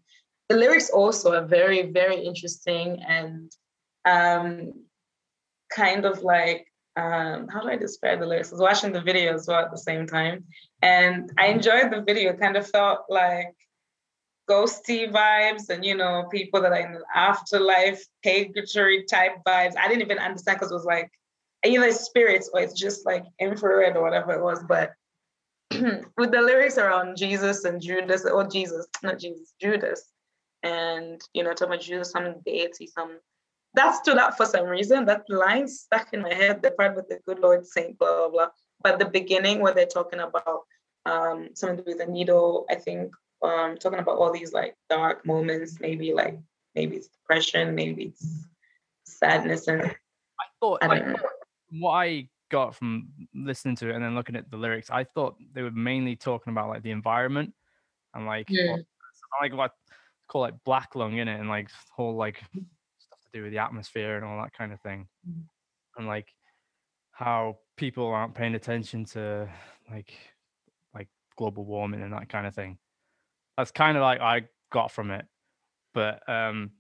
the 0.49 0.57
lyrics 0.57 0.89
also 0.89 1.33
are 1.33 1.45
very 1.45 1.91
very 1.91 2.17
interesting 2.17 3.01
and 3.07 3.51
um, 4.05 4.73
kind 5.75 6.05
of 6.05 6.21
like 6.23 6.67
um, 6.95 7.47
how 7.47 7.61
do 7.61 7.69
I 7.69 7.75
describe 7.75 8.19
the 8.19 8.27
lyrics? 8.27 8.51
I 8.51 8.55
was 8.55 8.61
watching 8.61 8.91
the 8.91 9.01
video 9.01 9.33
as 9.33 9.47
well 9.47 9.59
at 9.65 9.71
the 9.71 9.77
same 9.77 10.05
time, 10.05 10.45
and 10.81 11.31
I 11.37 11.47
enjoyed 11.47 11.91
the 11.91 12.01
video. 12.01 12.31
It 12.31 12.39
kind 12.39 12.55
of 12.55 12.69
felt 12.69 13.05
like 13.09 13.55
ghosty 14.49 15.09
vibes 15.09 15.69
and 15.69 15.85
you 15.85 15.95
know 15.95 16.27
people 16.31 16.61
that 16.61 16.71
are 16.71 16.85
in 16.85 16.93
the 16.93 17.03
afterlife 17.15 18.03
purgatory 18.23 19.05
type 19.05 19.37
vibes 19.47 19.73
i 19.77 19.87
didn't 19.87 20.01
even 20.01 20.19
understand 20.19 20.57
because 20.57 20.69
it 20.69 20.75
was 20.75 20.83
like 20.83 21.09
either 21.65 21.91
spirits 21.93 22.49
or 22.53 22.59
it's 22.59 22.73
just 22.73 23.05
like 23.05 23.23
infrared 23.39 23.95
or 23.95 24.03
whatever 24.03 24.33
it 24.33 24.43
was 24.43 24.61
but 24.67 24.91
with 26.17 26.31
the 26.31 26.41
lyrics 26.41 26.77
around 26.77 27.17
jesus 27.17 27.65
and 27.65 27.81
judas 27.81 28.25
or 28.25 28.47
jesus 28.47 28.87
not 29.01 29.19
jesus 29.19 29.53
judas. 29.61 30.09
And 30.63 31.21
you 31.33 31.43
know 31.43 31.53
talking 31.53 31.73
about 31.73 31.81
jesus 31.81 32.11
some 32.11 32.35
deity 32.45 32.87
some 32.87 33.19
that 33.75 33.95
stood 33.95 34.17
out 34.17 34.37
for 34.37 34.45
some 34.45 34.67
reason. 34.67 35.05
That 35.05 35.23
line 35.29 35.67
stuck 35.67 36.13
in 36.13 36.21
my 36.21 36.33
head 36.33 36.61
the 36.61 36.71
part 36.71 36.95
with 36.95 37.09
the 37.09 37.19
good 37.25 37.39
lord 37.39 37.65
saint 37.65 37.97
blah 37.97 38.15
blah 38.15 38.29
blah. 38.29 38.47
But 38.81 38.99
the 38.99 39.05
beginning 39.05 39.59
where 39.61 39.73
they're 39.73 39.85
talking 39.85 40.19
about 40.19 40.61
um, 41.05 41.49
something 41.53 41.83
with 41.85 41.99
a 41.99 42.05
needle 42.05 42.65
i 42.69 42.75
think 42.75 43.11
um, 43.43 43.77
talking 43.77 43.99
about 43.99 44.17
all 44.17 44.31
these 44.31 44.53
like 44.53 44.75
dark 44.89 45.25
moments, 45.25 45.79
maybe 45.79 46.13
like 46.13 46.39
maybe 46.75 46.95
it's 46.95 47.09
depression, 47.09 47.75
maybe 47.75 48.05
it's 48.05 48.45
sadness, 49.05 49.67
and 49.67 49.83
I 49.83 50.45
thought 50.59 50.79
I 50.81 50.87
like, 50.87 51.05
what 51.71 51.91
I 51.91 52.29
got 52.53 52.75
from 52.75 53.09
listening 53.33 53.75
to 53.77 53.89
it 53.89 53.95
and 53.95 54.03
then 54.03 54.15
looking 54.15 54.35
at 54.35 54.49
the 54.49 54.57
lyrics, 54.57 54.89
I 54.89 55.03
thought 55.03 55.35
they 55.53 55.63
were 55.63 55.71
mainly 55.71 56.15
talking 56.15 56.51
about 56.51 56.69
like 56.69 56.83
the 56.83 56.91
environment 56.91 57.53
and 58.13 58.25
like 58.25 58.47
yeah. 58.49 58.77
like 59.41 59.53
what 59.53 59.71
call 60.27 60.41
like 60.41 60.63
black 60.63 60.95
lung 60.95 61.17
in 61.17 61.27
it 61.27 61.39
and 61.39 61.49
like 61.49 61.69
whole 61.91 62.15
like 62.15 62.37
stuff 62.37 63.19
to 63.23 63.29
do 63.33 63.43
with 63.43 63.51
the 63.51 63.57
atmosphere 63.57 64.15
and 64.15 64.25
all 64.25 64.41
that 64.41 64.53
kind 64.53 64.71
of 64.71 64.79
thing, 64.81 65.07
mm-hmm. 65.27 65.41
and 65.97 66.07
like 66.07 66.27
how 67.11 67.57
people 67.75 68.07
aren't 68.07 68.35
paying 68.35 68.55
attention 68.55 69.03
to 69.05 69.49
like 69.91 70.13
like 70.93 71.09
global 71.37 71.65
warming 71.65 72.01
and 72.01 72.13
that 72.13 72.29
kind 72.29 72.47
of 72.47 72.53
thing 72.55 72.77
that's 73.57 73.71
kind 73.71 73.97
of 73.97 74.01
like 74.01 74.19
I 74.21 74.43
got 74.71 74.91
from 74.91 75.11
it, 75.11 75.25
but 75.93 76.27
um, 76.27 76.71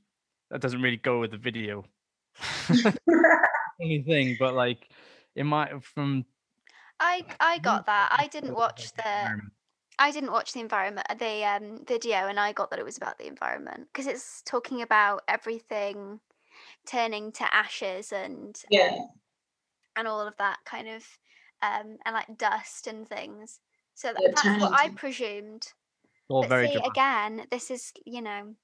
that 0.49 0.61
doesn't 0.61 0.81
really 0.81 0.97
go 0.97 1.19
with 1.19 1.31
the 1.31 1.37
video. 1.37 1.85
Anything, 3.81 4.37
but 4.39 4.53
like 4.53 4.89
it 5.35 5.43
might 5.43 5.69
have 5.69 5.85
from. 5.85 6.25
I 6.99 7.25
I 7.39 7.59
got 7.59 7.85
that. 7.85 8.15
I 8.17 8.27
didn't 8.27 8.55
watch 8.55 8.93
the. 8.93 9.41
I 9.99 10.11
didn't 10.11 10.31
watch 10.31 10.53
the 10.53 10.59
environment, 10.59 11.05
the 11.19 11.45
um, 11.45 11.83
video, 11.87 12.27
and 12.27 12.39
I 12.39 12.51
got 12.51 12.71
that 12.71 12.79
it 12.79 12.85
was 12.85 12.97
about 12.97 13.19
the 13.19 13.27
environment 13.27 13.87
because 13.93 14.07
it's 14.07 14.41
talking 14.41 14.81
about 14.81 15.21
everything 15.27 16.19
turning 16.87 17.31
to 17.33 17.53
ashes 17.53 18.11
and 18.11 18.59
yeah, 18.69 18.97
and 19.95 20.07
all 20.07 20.21
of 20.21 20.35
that 20.37 20.57
kind 20.65 20.87
of 20.87 21.03
um, 21.61 21.97
and 22.05 22.13
like 22.13 22.37
dust 22.37 22.87
and 22.87 23.07
things. 23.07 23.59
So 23.93 24.13
that, 24.13 24.33
that's 24.35 24.61
what 24.61 24.73
I 24.73 24.89
presumed 24.89 25.71
all 26.29 26.41
but 26.41 26.49
very 26.49 26.67
see, 26.67 26.79
again, 26.85 27.45
this 27.51 27.69
is, 27.69 27.91
you 28.05 28.21
know. 28.21 28.55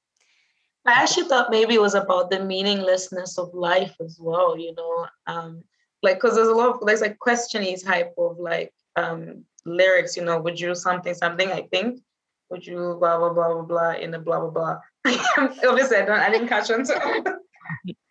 I 0.85 0.93
actually 0.93 1.27
thought 1.27 1.51
maybe 1.51 1.75
it 1.75 1.81
was 1.81 1.93
about 1.93 2.29
the 2.29 2.43
meaninglessness 2.43 3.37
of 3.37 3.53
life 3.53 3.95
as 4.03 4.17
well, 4.19 4.57
you 4.57 4.73
know. 4.75 5.07
Um, 5.27 5.63
like 6.03 6.15
because 6.15 6.35
there's 6.35 6.47
a 6.47 6.53
lot 6.53 6.69
of 6.69 6.85
there's 6.85 7.01
like 7.01 7.17
questiony 7.19 7.83
type 7.83 8.13
of 8.17 8.37
like 8.39 8.73
um 8.95 9.43
lyrics, 9.65 10.15
you 10.15 10.23
know, 10.23 10.39
would 10.39 10.59
you 10.59 10.75
something, 10.75 11.13
something, 11.13 11.51
I 11.51 11.63
think. 11.63 12.01
Would 12.49 12.65
you 12.65 12.97
blah 12.99 13.17
blah 13.17 13.33
blah 13.33 13.53
blah 13.53 13.61
blah 13.61 13.91
in 13.93 14.13
a 14.13 14.19
blah 14.19 14.39
blah 14.39 14.49
blah. 14.49 14.77
Obviously 15.67 15.97
I 15.97 16.05
don't 16.05 16.19
I 16.19 16.29
didn't 16.29 16.47
catch 16.47 16.71
on 16.71 16.83
to 16.85 16.95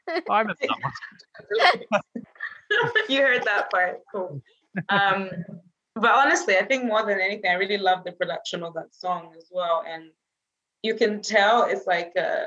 I 0.08 0.40
remember 0.40 0.54
that 0.60 1.80
one. 1.90 2.92
you 3.08 3.20
heard 3.20 3.42
that 3.44 3.70
part. 3.70 4.00
Cool. 4.12 4.40
Um 4.88 5.30
but 6.00 6.12
honestly, 6.12 6.56
I 6.56 6.64
think 6.64 6.84
more 6.84 7.04
than 7.04 7.20
anything, 7.20 7.50
I 7.50 7.54
really 7.54 7.78
love 7.78 8.04
the 8.04 8.12
production 8.12 8.62
of 8.62 8.74
that 8.74 8.94
song 8.94 9.32
as 9.36 9.48
well. 9.50 9.84
And 9.88 10.10
you 10.82 10.94
can 10.94 11.20
tell 11.22 11.64
it's 11.64 11.86
like 11.86 12.12
uh, 12.16 12.44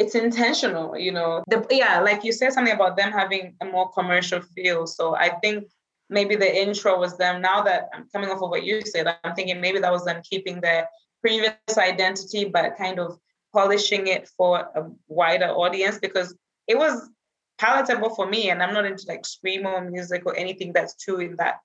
it's 0.00 0.14
intentional, 0.14 0.96
you 0.96 1.12
know. 1.12 1.44
The, 1.48 1.64
yeah, 1.70 2.00
like 2.00 2.24
you 2.24 2.32
said 2.32 2.54
something 2.54 2.72
about 2.72 2.96
them 2.96 3.12
having 3.12 3.54
a 3.60 3.66
more 3.66 3.90
commercial 3.92 4.40
feel. 4.40 4.86
So 4.86 5.14
I 5.14 5.28
think 5.28 5.64
maybe 6.08 6.36
the 6.36 6.50
intro 6.50 6.98
was 6.98 7.18
them. 7.18 7.42
Now 7.42 7.60
that 7.64 7.90
I'm 7.92 8.08
coming 8.10 8.30
off 8.30 8.40
of 8.40 8.48
what 8.48 8.64
you 8.64 8.80
said, 8.80 9.14
I'm 9.22 9.34
thinking 9.34 9.60
maybe 9.60 9.78
that 9.78 9.92
was 9.92 10.06
them 10.06 10.22
keeping 10.28 10.62
their 10.62 10.88
previous 11.20 11.52
identity, 11.76 12.46
but 12.46 12.78
kind 12.78 12.98
of 12.98 13.18
polishing 13.52 14.06
it 14.06 14.26
for 14.38 14.60
a 14.74 14.86
wider 15.06 15.48
audience 15.48 15.98
because 15.98 16.34
it 16.66 16.78
was 16.78 17.10
palatable 17.58 18.14
for 18.14 18.26
me. 18.26 18.48
And 18.48 18.62
I'm 18.62 18.72
not 18.72 18.86
into 18.86 19.04
like 19.06 19.24
screamo 19.24 19.86
music 19.90 20.22
or 20.24 20.34
anything 20.34 20.72
that's 20.72 20.94
too 20.94 21.20
in 21.20 21.36
that, 21.36 21.56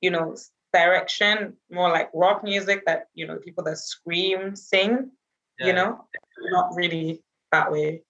you 0.00 0.10
know, 0.10 0.34
direction, 0.72 1.58
more 1.70 1.90
like 1.90 2.08
rock 2.14 2.42
music 2.42 2.84
that, 2.86 3.08
you 3.12 3.26
know, 3.26 3.36
people 3.36 3.64
that 3.64 3.76
scream, 3.76 4.56
sing, 4.56 5.10
yeah. 5.58 5.66
you 5.66 5.72
know, 5.74 6.06
not 6.50 6.70
really 6.74 7.22
that 7.52 7.70
way. 7.70 8.02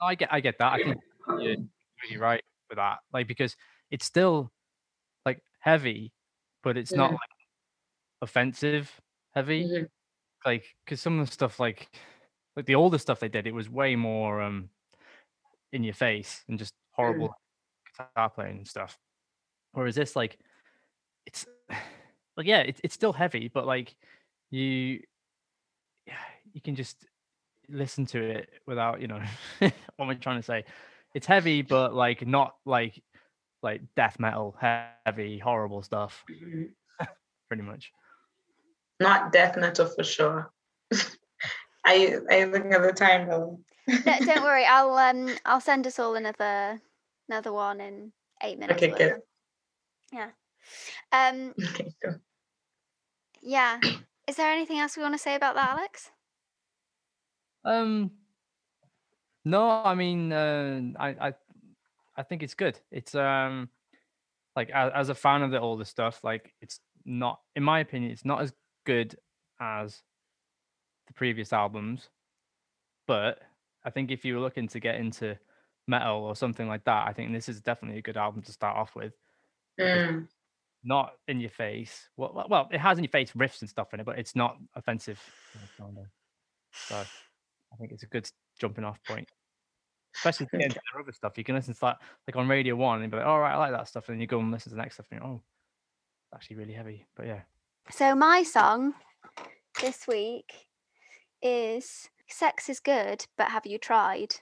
I 0.00 0.14
get 0.14 0.32
I 0.32 0.40
get 0.40 0.58
that. 0.58 0.72
I 0.72 0.76
think 0.78 1.00
you're 1.28 1.56
really 2.04 2.16
right 2.18 2.42
with 2.68 2.76
that. 2.76 2.98
Like 3.12 3.26
because 3.26 3.56
it's 3.90 4.04
still 4.04 4.50
like 5.26 5.42
heavy, 5.58 6.12
but 6.62 6.76
it's 6.76 6.92
not 6.92 7.10
like 7.10 7.20
offensive 8.22 8.90
heavy. 9.34 9.64
Mm-hmm. 9.64 9.84
Like 10.44 10.64
because 10.84 11.00
some 11.00 11.18
of 11.18 11.26
the 11.26 11.32
stuff 11.32 11.60
like 11.60 11.88
like 12.56 12.66
the 12.66 12.76
older 12.76 12.98
stuff 12.98 13.20
they 13.20 13.28
did, 13.28 13.46
it 13.46 13.54
was 13.54 13.68
way 13.68 13.96
more 13.96 14.40
um 14.40 14.70
in 15.72 15.84
your 15.84 15.94
face 15.94 16.42
and 16.48 16.58
just 16.58 16.74
horrible 16.92 17.28
mm. 17.28 18.08
guitar 18.08 18.30
playing 18.30 18.58
and 18.58 18.68
stuff. 18.68 18.98
Whereas 19.72 19.94
this 19.94 20.16
like 20.16 20.38
it's 21.26 21.46
like 22.36 22.46
yeah, 22.46 22.60
it's 22.60 22.80
it's 22.82 22.94
still 22.94 23.12
heavy, 23.12 23.50
but 23.52 23.66
like 23.66 23.94
you 24.50 25.00
you 26.52 26.60
can 26.60 26.74
just 26.74 27.06
listen 27.70 28.06
to 28.06 28.22
it 28.22 28.48
without 28.66 29.00
you 29.00 29.08
know 29.08 29.20
what 29.58 29.72
am 29.98 30.10
I 30.10 30.14
trying 30.14 30.38
to 30.38 30.42
say? 30.42 30.64
It's 31.14 31.26
heavy, 31.26 31.62
but 31.62 31.94
like 31.94 32.26
not 32.26 32.54
like 32.64 33.02
like 33.62 33.82
death 33.96 34.18
metal 34.18 34.56
heavy 34.60 35.38
horrible 35.38 35.82
stuff. 35.82 36.24
Mm-hmm. 36.30 37.04
Pretty 37.48 37.62
much. 37.62 37.92
Not 39.00 39.32
death 39.32 39.56
metal 39.56 39.86
for 39.86 40.04
sure. 40.04 40.50
I 41.84 42.16
I 42.30 42.44
think 42.50 42.72
at 42.72 42.82
the 42.82 42.92
time 42.94 43.28
though. 43.28 43.60
don't, 44.04 44.26
don't 44.26 44.42
worry, 44.42 44.64
I'll 44.64 44.94
um 44.94 45.34
I'll 45.44 45.60
send 45.60 45.86
us 45.86 45.98
all 45.98 46.14
another 46.14 46.80
another 47.28 47.52
one 47.52 47.80
in 47.80 48.12
eight 48.42 48.58
minutes. 48.58 48.82
Okay, 48.82 48.92
good. 48.96 49.20
Yeah. 50.12 50.30
Um, 51.12 51.54
okay, 51.62 51.92
cool. 52.04 52.16
Yeah. 53.42 53.80
Is 54.26 54.36
there 54.36 54.52
anything 54.52 54.78
else 54.78 54.96
we 54.96 55.02
want 55.02 55.14
to 55.14 55.18
say 55.18 55.34
about 55.34 55.54
that, 55.54 55.70
Alex? 55.70 56.10
Um, 57.64 58.12
no, 59.44 59.68
I 59.68 59.94
mean, 59.94 60.32
uh, 60.32 60.80
I, 60.98 61.08
I, 61.08 61.34
I 62.16 62.22
think 62.22 62.42
it's 62.42 62.54
good. 62.54 62.78
It's 62.90 63.14
um, 63.14 63.68
like 64.56 64.70
as, 64.70 64.92
as 64.94 65.08
a 65.08 65.14
fan 65.14 65.42
of 65.42 65.50
the 65.50 65.60
older 65.60 65.84
stuff, 65.84 66.20
like 66.22 66.52
it's 66.60 66.80
not, 67.04 67.40
in 67.56 67.62
my 67.62 67.80
opinion, 67.80 68.12
it's 68.12 68.24
not 68.24 68.42
as 68.42 68.52
good 68.84 69.16
as 69.60 70.02
the 71.06 71.12
previous 71.14 71.52
albums, 71.52 72.08
but 73.06 73.40
I 73.84 73.90
think 73.90 74.10
if 74.10 74.24
you 74.24 74.34
were 74.34 74.40
looking 74.40 74.68
to 74.68 74.80
get 74.80 74.96
into 74.96 75.38
metal 75.86 76.24
or 76.24 76.36
something 76.36 76.68
like 76.68 76.84
that, 76.84 77.08
I 77.08 77.12
think 77.12 77.32
this 77.32 77.48
is 77.48 77.60
definitely 77.60 77.98
a 77.98 78.02
good 78.02 78.16
album 78.16 78.42
to 78.42 78.52
start 78.52 78.76
off 78.76 78.94
with. 78.94 79.14
Mm 79.78 80.26
not 80.82 81.12
in 81.28 81.40
your 81.40 81.50
face. 81.50 82.08
Well, 82.16 82.46
well, 82.48 82.68
it 82.72 82.80
has 82.80 82.98
in 82.98 83.04
your 83.04 83.10
face 83.10 83.32
riffs 83.32 83.60
and 83.60 83.68
stuff 83.68 83.92
in 83.92 84.00
it, 84.00 84.06
but 84.06 84.18
it's 84.18 84.34
not 84.34 84.56
offensive. 84.74 85.20
So 86.72 87.02
I 87.72 87.76
think 87.76 87.92
it's 87.92 88.02
a 88.02 88.06
good 88.06 88.28
jumping 88.58 88.84
off 88.84 88.98
point. 89.04 89.28
Especially 90.16 90.48
into 90.52 90.68
the 90.74 91.00
other 91.00 91.12
stuff. 91.12 91.38
You 91.38 91.44
can 91.44 91.54
listen 91.54 91.74
to 91.74 91.80
that 91.80 91.98
like 92.26 92.36
on 92.36 92.48
Radio 92.48 92.74
One 92.76 93.02
and 93.02 93.10
be 93.10 93.16
like, 93.16 93.26
all 93.26 93.40
right, 93.40 93.54
I 93.54 93.58
like 93.58 93.72
that 93.72 93.88
stuff. 93.88 94.08
And 94.08 94.16
then 94.16 94.20
you 94.20 94.26
go 94.26 94.40
and 94.40 94.50
listen 94.50 94.70
to 94.70 94.76
the 94.76 94.82
next 94.82 94.94
stuff 94.94 95.06
and 95.10 95.20
you're, 95.20 95.30
oh, 95.30 95.42
it's 96.26 96.34
actually 96.34 96.56
really 96.56 96.72
heavy. 96.72 97.06
But 97.16 97.26
yeah. 97.26 97.40
So 97.90 98.14
my 98.14 98.42
song 98.42 98.94
this 99.80 100.06
week 100.06 100.52
is 101.42 102.08
Sex 102.28 102.68
is 102.68 102.80
Good, 102.80 103.26
but 103.36 103.48
Have 103.48 103.66
You 103.66 103.78
Tried? 103.78 104.36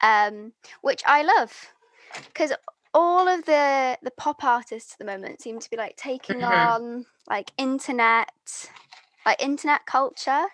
Um, 0.00 0.52
which 0.82 1.02
I 1.06 1.22
love 1.22 1.72
because 2.26 2.52
all 2.92 3.26
of 3.28 3.44
the 3.44 3.98
the 4.02 4.10
pop 4.12 4.44
artists 4.44 4.92
at 4.92 4.98
the 4.98 5.04
moment 5.04 5.40
seem 5.40 5.58
to 5.58 5.70
be 5.70 5.76
like 5.76 5.96
taking 5.96 6.44
on 6.44 7.06
like 7.28 7.52
internet 7.58 8.70
like 9.26 9.42
internet 9.42 9.86
culture. 9.86 10.44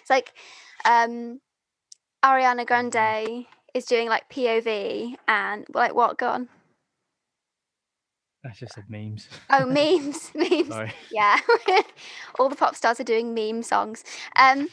It's 0.00 0.10
like 0.10 0.32
um 0.84 1.40
Ariana 2.24 2.66
Grande 2.66 3.46
is 3.74 3.84
doing 3.86 4.08
like 4.08 4.28
POV 4.28 5.16
and 5.28 5.66
like 5.74 5.94
what 5.94 6.18
gone? 6.18 6.48
I 8.44 8.50
just 8.50 8.74
said 8.74 8.88
memes. 8.90 9.28
Oh 9.50 9.66
memes, 9.66 10.30
memes. 10.34 10.74
Sorry. 10.74 10.92
Yeah. 11.10 11.38
All 12.38 12.48
the 12.48 12.56
pop 12.56 12.74
stars 12.74 13.00
are 13.00 13.04
doing 13.04 13.34
meme 13.34 13.62
songs. 13.62 14.04
Um 14.36 14.68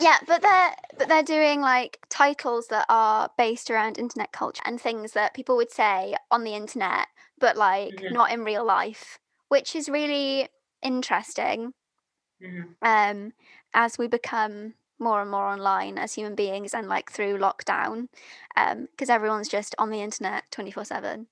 yeah, 0.00 0.18
but 0.26 0.42
they're 0.42 0.74
but 0.98 1.08
they're 1.08 1.22
doing 1.22 1.60
like 1.60 1.98
titles 2.08 2.68
that 2.68 2.86
are 2.88 3.30
based 3.38 3.70
around 3.70 3.98
internet 3.98 4.32
culture 4.32 4.62
and 4.64 4.80
things 4.80 5.12
that 5.12 5.34
people 5.34 5.56
would 5.56 5.70
say 5.70 6.14
on 6.30 6.44
the 6.44 6.54
internet, 6.54 7.08
but 7.38 7.56
like 7.56 8.02
Mhm. 8.02 8.12
not 8.12 8.30
in 8.32 8.44
real 8.44 8.64
life, 8.64 9.18
which 9.48 9.74
is 9.74 9.88
really 9.88 10.48
interesting 10.82 11.72
Mhm. 12.40 12.76
um, 12.82 13.32
as 13.76 13.98
we 13.98 14.08
become 14.08 14.74
more 14.98 15.20
and 15.22 15.30
more 15.30 15.46
online 15.46 15.98
as 15.98 16.14
human 16.14 16.34
beings 16.34 16.74
and 16.74 16.88
like 16.88 17.12
through 17.12 17.38
lockdown 17.38 18.08
because 18.90 19.10
everyone's 19.10 19.48
just 19.48 19.74
on 19.78 19.90
the 19.90 20.00
internet 20.00 20.44
24 20.50 20.84
7 20.86 21.26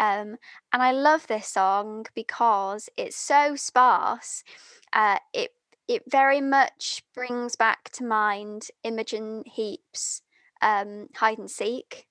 um, 0.00 0.36
and 0.72 0.82
i 0.82 0.90
love 0.90 1.26
this 1.28 1.46
song 1.48 2.06
because 2.14 2.90
it's 2.96 3.16
so 3.16 3.56
sparse 3.56 4.44
uh, 4.92 5.18
it 5.32 5.52
it 5.86 6.02
very 6.10 6.40
much 6.40 7.04
brings 7.14 7.56
back 7.56 7.90
to 7.90 8.04
mind 8.04 8.68
imogen 8.82 9.44
heap's 9.46 10.22
um, 10.62 11.08
hide 11.14 11.38
and 11.38 11.50
seek 11.50 12.08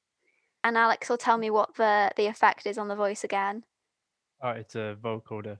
and 0.64 0.78
alex 0.78 1.10
will 1.10 1.18
tell 1.18 1.38
me 1.38 1.50
what 1.50 1.76
the 1.76 2.12
the 2.18 2.28
effect 2.28 2.66
is 2.66 2.78
on 2.78 2.88
the 2.88 2.96
voice 2.96 3.24
again 3.26 3.66
Oh, 4.42 4.50
it's 4.50 4.76
a 4.76 4.98
vocoder. 5.02 5.58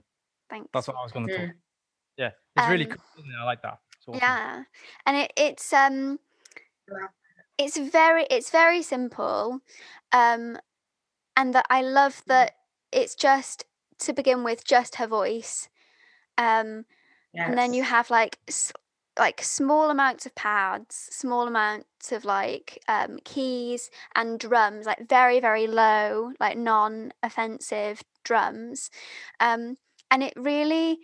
thanks 0.50 0.70
That's 0.74 0.88
what 0.88 0.98
I 0.98 1.04
was 1.04 1.12
going 1.12 1.28
to 1.30 1.36
talk. 1.36 1.46
Mm. 1.46 1.54
Yeah, 2.18 2.32
it's 2.56 2.68
really 2.68 2.86
Um, 2.86 2.92
cool. 2.92 3.24
I 3.40 3.44
like 3.46 3.62
that. 3.64 3.80
Awesome. 4.08 4.20
Yeah, 4.22 4.64
and 5.06 5.18
it, 5.18 5.34
it's 5.38 5.74
um, 5.74 6.20
it's 7.58 7.78
very 7.78 8.26
it's 8.30 8.50
very 8.50 8.82
simple, 8.82 9.60
um, 10.12 10.58
and 11.36 11.54
that 11.54 11.66
I 11.70 11.82
love 11.82 12.24
that 12.28 12.54
it's 12.92 13.16
just 13.16 13.66
to 14.00 14.14
begin 14.14 14.44
with 14.44 14.66
just 14.66 14.96
her 14.96 15.08
voice, 15.08 15.70
um, 16.38 16.86
and 17.48 17.58
then 17.58 17.74
you 17.74 17.84
have 17.84 18.10
like 18.10 18.40
like 19.20 19.42
small 19.44 19.90
amounts 19.90 20.26
of 20.26 20.36
pads, 20.36 20.96
small 21.12 21.48
amounts 21.48 22.12
of 22.12 22.26
like 22.26 22.80
um, 22.88 23.20
keys 23.26 23.90
and 24.16 24.40
drums, 24.40 24.86
like 24.86 25.08
very 25.10 25.40
very 25.40 25.68
low, 25.68 26.34
like 26.40 26.58
non-offensive 26.58 28.04
drums, 28.24 28.90
um, 29.40 29.78
and 30.12 30.24
it 30.24 30.34
really 30.38 31.00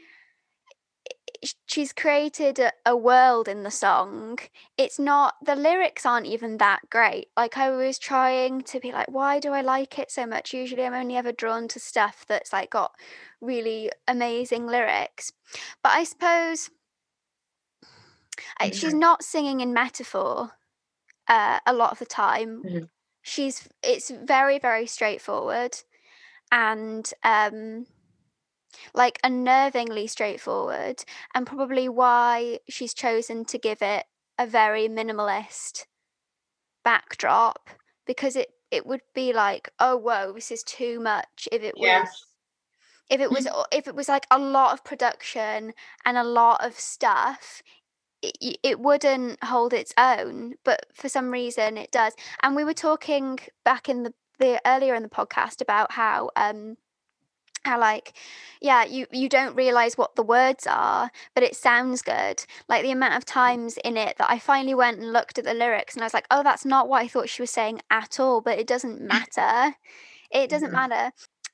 she's 1.68 1.94
created 1.94 2.60
a, 2.60 2.72
a 2.86 2.96
world 2.98 3.48
in 3.48 3.64
the 3.64 3.72
song. 3.72 4.40
It's 4.78 5.00
not 5.00 5.36
the 5.44 5.56
lyrics 5.56 6.06
aren't 6.06 6.26
even 6.28 6.58
that 6.58 6.90
great. 6.90 7.28
Like 7.38 7.58
I 7.58 7.70
was 7.72 8.00
trying 8.00 8.62
to 8.64 8.80
be 8.80 8.92
like, 8.92 9.08
why 9.10 9.40
do 9.40 9.52
I 9.52 9.62
like 9.62 10.00
it 10.00 10.12
so 10.12 10.26
much? 10.26 10.54
Usually 10.54 10.84
I'm 10.86 10.94
only 10.94 11.18
ever 11.18 11.32
drawn 11.32 11.68
to 11.70 11.80
stuff 11.80 12.26
that's 12.28 12.54
like 12.54 12.72
got 12.72 12.94
really 13.42 13.92
amazing 14.08 14.66
lyrics. 14.68 15.32
But 15.84 15.94
I 15.94 16.04
suppose 16.04 16.70
I, 18.60 18.72
she's 18.72 18.94
not 18.94 19.24
singing 19.24 19.62
in 19.62 19.74
metaphor 19.74 20.52
uh, 21.28 21.60
a 21.66 21.74
lot 21.74 21.92
of 21.94 22.00
the 22.00 22.06
time. 22.06 22.64
Mhm. 22.66 22.90
She's 23.22 23.68
it's 23.84 24.10
very 24.10 24.60
very 24.60 24.88
straightforward 24.88 25.78
and 26.52 27.12
um 27.24 27.88
like 28.94 29.22
unnervingly 29.24 30.10
straightforward 30.10 31.04
and 31.34 31.48
probably 31.48 31.90
why 31.90 32.60
she's 32.70 32.94
chosen 32.94 33.46
to 33.46 33.58
give 33.58 33.82
it 33.82 34.06
a 34.38 34.46
very 34.46 34.88
minimalist 34.88 35.86
backdrop 36.84 37.70
because 38.06 38.36
it 38.36 38.50
it 38.72 38.86
would 38.86 39.02
be 39.16 39.34
like 39.34 39.70
oh 39.80 39.98
whoa 39.98 40.32
this 40.34 40.52
is 40.52 40.64
too 40.64 41.00
much 41.00 41.48
if 41.52 41.64
it 41.64 41.74
was 41.78 42.26
if 43.10 43.20
it 43.20 43.32
was 43.32 43.48
if 43.72 43.88
it 43.88 43.96
was 43.96 44.08
like 44.08 44.28
a 44.32 44.38
lot 44.38 44.74
of 44.74 44.84
production 44.84 45.74
and 46.06 46.18
a 46.18 46.24
lot 46.24 46.64
of 46.64 46.80
stuff 46.80 47.62
it, 48.22 48.58
it 48.64 48.80
wouldn't 48.80 49.44
hold 49.44 49.74
its 49.74 49.94
own 49.98 50.54
but 50.64 50.86
for 50.94 51.10
some 51.10 51.32
reason 51.32 51.78
it 51.78 51.92
does. 51.92 52.14
And 52.44 52.56
we 52.56 52.64
were 52.64 52.74
talking 52.74 53.40
back 53.64 53.90
in 53.90 54.04
the 54.04 54.14
the 54.40 54.62
earlier 54.66 54.96
in 54.96 55.04
the 55.04 55.10
podcast 55.10 55.62
about 55.62 55.92
how 55.92 56.30
um 56.36 56.78
how 57.64 57.80
like 57.80 58.14
yeah 58.62 58.84
you 58.84 59.06
you 59.12 59.30
don't 59.30 59.56
realize 59.56 59.98
what 59.98 60.16
the 60.16 60.24
words 60.24 60.66
are 60.68 61.12
but 61.36 61.44
it 61.44 61.56
sounds 61.56 62.02
good 62.02 62.44
like 62.68 62.84
the 62.84 62.92
amount 62.92 63.16
of 63.16 63.26
times 63.26 63.78
in 63.84 63.98
it 63.98 64.18
that 64.18 64.30
i 64.30 64.40
finally 64.40 64.76
went 64.76 65.00
and 65.00 65.14
looked 65.14 65.38
at 65.38 65.46
the 65.46 65.54
lyrics 65.54 65.94
and 65.96 66.04
i 66.04 66.06
was 66.06 66.14
like 66.14 66.28
oh 66.32 66.44
that's 66.44 66.66
not 66.66 66.88
what 66.90 67.02
i 67.04 67.08
thought 67.08 67.30
she 67.30 67.42
was 67.42 67.52
saying 67.52 67.80
at 67.90 68.20
all 68.20 68.42
but 68.42 68.60
it 68.60 68.68
doesn't 68.68 69.02
matter 69.02 69.76
it 70.32 70.50
doesn't 70.50 70.72
Mhm. 70.72 70.74
matter 70.74 71.12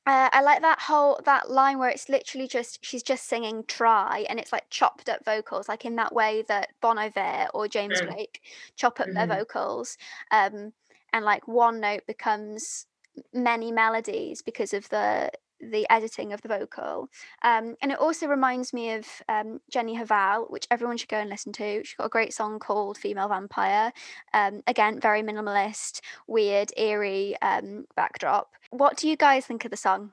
uh, 0.07 0.29
i 0.33 0.41
like 0.41 0.61
that 0.61 0.81
whole 0.81 1.19
that 1.25 1.49
line 1.49 1.77
where 1.79 1.89
it's 1.89 2.09
literally 2.09 2.47
just 2.47 2.83
she's 2.85 3.03
just 3.03 3.25
singing 3.27 3.63
try 3.67 4.25
and 4.29 4.39
it's 4.39 4.51
like 4.53 4.69
chopped 4.69 5.09
up 5.09 5.23
vocals 5.25 5.67
like 5.69 5.85
in 5.85 5.95
that 5.95 6.13
way 6.13 6.43
that 6.47 6.69
bon 6.81 6.97
iver 6.97 7.47
or 7.53 7.67
james 7.67 8.01
Mm. 8.01 8.07
blake 8.07 8.41
chop 8.75 8.99
up 8.99 9.09
their 9.13 9.27
Mhm. 9.27 9.37
vocals 9.37 9.97
um 10.31 10.73
and 11.13 11.25
like 11.25 11.47
one 11.47 11.79
note 11.79 12.05
becomes 12.07 12.87
many 13.33 13.71
melodies 13.71 14.41
because 14.41 14.73
of 14.73 14.89
the 14.89 15.31
the 15.59 15.85
editing 15.89 16.33
of 16.33 16.41
the 16.41 16.47
vocal. 16.47 17.09
Um, 17.43 17.75
and 17.81 17.91
it 17.91 17.99
also 17.99 18.27
reminds 18.27 18.73
me 18.73 18.91
of 18.91 19.07
um, 19.29 19.59
Jenny 19.69 19.97
Hval, 19.97 20.49
which 20.49 20.67
everyone 20.69 20.97
should 20.97 21.09
go 21.09 21.17
and 21.17 21.29
listen 21.29 21.53
to. 21.53 21.83
She's 21.83 21.95
got 21.95 22.05
a 22.07 22.09
great 22.09 22.33
song 22.33 22.59
called 22.59 22.97
Female 22.97 23.27
Vampire. 23.27 23.91
Um, 24.33 24.61
again, 24.67 24.99
very 24.99 25.21
minimalist, 25.21 26.01
weird, 26.27 26.71
eerie 26.77 27.35
um, 27.41 27.85
backdrop. 27.95 28.51
What 28.69 28.97
do 28.97 29.07
you 29.07 29.15
guys 29.15 29.45
think 29.45 29.65
of 29.65 29.71
the 29.71 29.77
song? 29.77 30.11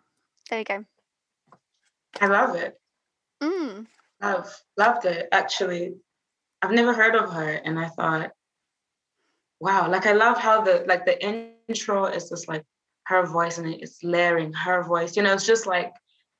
There 0.50 0.58
you 0.58 0.64
go. 0.64 0.84
I 2.20 2.26
love 2.26 2.56
it. 2.56 2.78
Mm. 3.42 3.86
Love, 4.20 4.62
loved 4.76 5.06
it. 5.06 5.28
Actually, 5.32 5.94
I've 6.60 6.70
never 6.70 6.92
heard 6.92 7.16
of 7.16 7.32
her, 7.32 7.48
and 7.48 7.78
I 7.78 7.88
thought, 7.88 8.30
wow, 9.58 9.88
like 9.90 10.06
I 10.06 10.12
love 10.12 10.38
how 10.38 10.60
the 10.60 10.84
like 10.86 11.04
the 11.06 11.18
intro 11.68 12.06
is 12.06 12.28
just 12.28 12.48
like 12.48 12.64
her 13.12 13.26
voice 13.26 13.58
and 13.58 13.68
it's 13.68 14.02
layering 14.02 14.52
her 14.54 14.82
voice. 14.82 15.16
You 15.16 15.22
know, 15.22 15.34
it's 15.34 15.46
just 15.46 15.66
like 15.66 15.92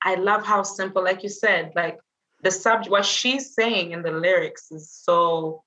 I 0.03 0.15
love 0.17 0.45
how 0.45 0.63
simple, 0.63 1.05
like 1.05 1.23
you 1.23 1.29
said, 1.29 1.73
like 1.77 1.99
the 2.43 2.51
subject, 2.51 2.91
what 2.91 3.05
she's 3.05 3.55
saying 3.55 3.93
in 3.93 4.03
the 4.03 4.11
lyrics 4.11 4.73
is 4.73 4.91
so 4.91 5.63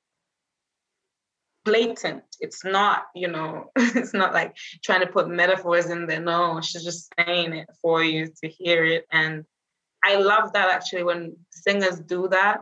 blatant. 1.64 2.24
It's 2.40 2.66
not, 2.66 3.04
you 3.16 3.30
know, 3.30 3.72
it's 3.76 4.14
not 4.14 4.34
like 4.34 4.56
trying 4.84 5.02
to 5.02 5.08
put 5.08 5.30
metaphors 5.30 5.90
in 5.90 6.08
there. 6.08 6.20
No, 6.20 6.60
she's 6.62 6.84
just 6.84 7.14
saying 7.18 7.54
it 7.54 7.70
for 7.82 8.04
you 8.04 8.28
to 8.42 8.50
hear 8.50 8.84
it. 8.84 9.06
And 9.12 9.46
I 10.04 10.16
love 10.16 10.54
that 10.54 10.70
actually 10.70 11.04
when 11.04 11.38
singers 11.52 12.00
do 12.00 12.28
that, 12.30 12.62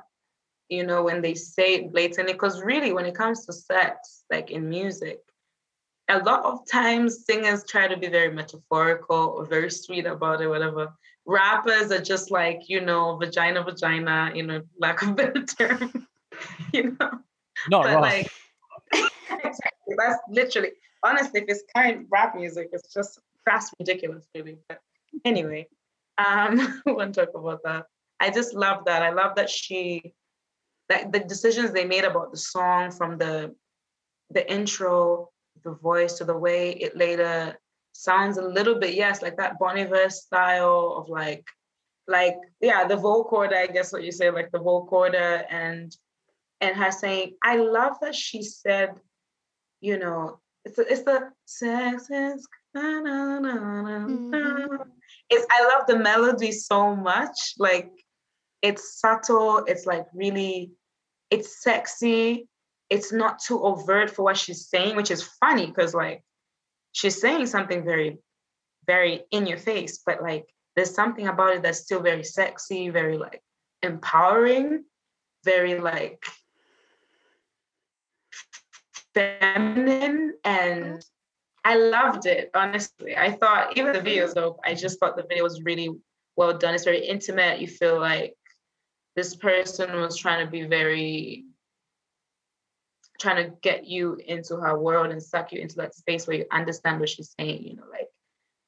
you 0.69 0.85
know, 0.85 1.03
when 1.03 1.21
they 1.21 1.33
say 1.33 1.75
it 1.75 1.91
blatantly, 1.91 2.33
because 2.33 2.61
really 2.61 2.93
when 2.93 3.05
it 3.05 3.15
comes 3.15 3.45
to 3.45 3.53
sex, 3.53 4.23
like 4.29 4.51
in 4.51 4.69
music, 4.69 5.19
a 6.09 6.19
lot 6.19 6.43
of 6.43 6.59
times 6.69 7.25
singers 7.25 7.63
try 7.65 7.87
to 7.87 7.97
be 7.97 8.07
very 8.07 8.33
metaphorical 8.33 9.35
or 9.37 9.45
very 9.45 9.71
sweet 9.71 10.05
about 10.05 10.41
it, 10.41 10.47
whatever. 10.47 10.93
Rappers 11.25 11.91
are 11.91 12.01
just 12.01 12.31
like, 12.31 12.67
you 12.67 12.81
know, 12.81 13.15
vagina, 13.15 13.63
vagina, 13.63 14.31
you 14.35 14.43
know, 14.43 14.61
lack 14.79 15.01
of 15.01 15.15
better 15.15 15.43
term, 15.57 16.07
you 16.73 16.97
know. 16.99 17.11
Not 17.69 17.85
But 17.85 18.01
like, 18.01 18.31
exactly, 18.93 19.95
that's 19.97 20.19
literally, 20.29 20.71
honestly, 21.03 21.41
if 21.41 21.45
it's 21.47 21.63
current 21.73 22.07
rap 22.11 22.35
music, 22.35 22.69
it's 22.73 22.93
just 22.93 23.19
that's 23.45 23.71
ridiculous, 23.79 24.27
really. 24.35 24.57
But 24.67 24.79
anyway, 25.23 25.67
um, 26.17 26.81
we 26.85 26.93
won't 26.93 27.15
talk 27.15 27.29
about 27.35 27.61
that. 27.63 27.85
I 28.19 28.29
just 28.29 28.53
love 28.53 28.85
that. 28.85 29.01
I 29.01 29.11
love 29.11 29.35
that 29.35 29.49
she, 29.49 30.13
that 30.89 31.11
the 31.11 31.19
decisions 31.19 31.71
they 31.71 31.85
made 31.85 32.03
about 32.03 32.31
the 32.31 32.37
song 32.37 32.91
from 32.91 33.17
the, 33.17 33.55
the 34.29 34.49
intro, 34.51 35.29
the 35.63 35.73
voice 35.73 36.13
to 36.17 36.25
the 36.25 36.37
way 36.37 36.71
it 36.71 36.95
later 36.95 37.57
sounds 37.93 38.37
a 38.37 38.47
little 38.47 38.75
bit, 38.75 38.95
yes, 38.95 39.21
like 39.21 39.37
that 39.37 39.59
Bon 39.59 39.77
Iver 39.77 40.09
style 40.09 40.95
of 40.97 41.09
like, 41.09 41.45
like 42.07 42.35
yeah, 42.59 42.85
the 42.87 42.95
vocoder, 42.95 43.55
I 43.55 43.67
guess 43.67 43.93
what 43.93 44.03
you 44.03 44.11
say, 44.11 44.29
like 44.29 44.51
the 44.51 44.59
vocoder 44.59 45.45
and 45.49 45.95
and 46.61 46.75
her 46.75 46.91
saying, 46.91 47.35
I 47.43 47.57
love 47.57 47.97
that 48.01 48.15
she 48.15 48.41
said, 48.41 48.91
you 49.81 49.97
know, 49.97 50.39
it's 50.65 50.77
the, 50.77 50.91
it's 50.91 51.03
the 51.03 51.29
sex 51.45 52.09
is 52.09 52.47
na, 52.73 53.01
na, 53.01 53.39
na, 53.39 54.77
it's 55.29 55.45
I 55.51 55.63
love 55.75 55.87
the 55.87 55.99
melody 55.99 56.51
so 56.51 56.95
much. 56.95 57.53
Like 57.57 57.91
it's 58.61 58.99
subtle, 58.99 59.63
it's 59.67 59.85
like 59.85 60.05
really, 60.13 60.71
it's 61.29 61.61
sexy, 61.61 62.47
it's 62.93 63.11
not 63.11 63.39
too 63.39 63.59
overt 63.63 64.11
for 64.11 64.21
what 64.21 64.37
she's 64.37 64.67
saying, 64.67 64.95
which 64.95 65.09
is 65.09 65.23
funny 65.41 65.65
because 65.65 65.95
like 65.95 66.23
she's 66.91 67.19
saying 67.19 67.47
something 67.47 67.83
very 67.83 68.19
very 68.85 69.23
in 69.31 69.47
your 69.47 69.57
face, 69.57 70.01
but 70.05 70.21
like 70.21 70.45
there's 70.75 70.93
something 70.93 71.27
about 71.27 71.55
it 71.55 71.63
that's 71.63 71.79
still 71.79 72.01
very 72.01 72.23
sexy, 72.23 72.89
very 72.89 73.17
like 73.17 73.41
empowering, 73.81 74.83
very 75.43 75.79
like 75.79 76.23
feminine 79.15 80.33
and 80.43 80.83
mm-hmm. 80.83 80.97
I 81.65 81.75
loved 81.75 82.25
it, 82.25 82.51
honestly. 82.53 83.15
I 83.15 83.31
thought 83.31 83.77
even 83.77 83.93
the 83.93 84.01
video 84.01 84.23
was 84.23 84.33
dope. 84.33 84.59
I 84.65 84.73
just 84.73 84.99
thought 84.99 85.15
the 85.15 85.23
video 85.23 85.43
was 85.43 85.63
really 85.63 85.89
well 86.35 86.57
done. 86.57 86.75
It's 86.75 86.83
very 86.83 87.05
intimate. 87.05 87.61
You 87.61 87.67
feel 87.67 87.97
like 87.99 88.35
this 89.15 89.33
person 89.35 89.95
was 89.95 90.17
trying 90.17 90.45
to 90.45 90.51
be 90.51 90.63
very 90.63 91.45
trying 93.19 93.43
to 93.43 93.55
get 93.61 93.85
you 93.85 94.17
into 94.25 94.55
her 94.55 94.77
world 94.77 95.11
and 95.11 95.21
suck 95.21 95.51
you 95.51 95.61
into 95.61 95.75
that 95.77 95.95
space 95.95 96.27
where 96.27 96.37
you 96.37 96.45
understand 96.51 96.99
what 96.99 97.09
she's 97.09 97.33
saying, 97.39 97.63
you 97.63 97.75
know, 97.75 97.83
like, 97.91 98.07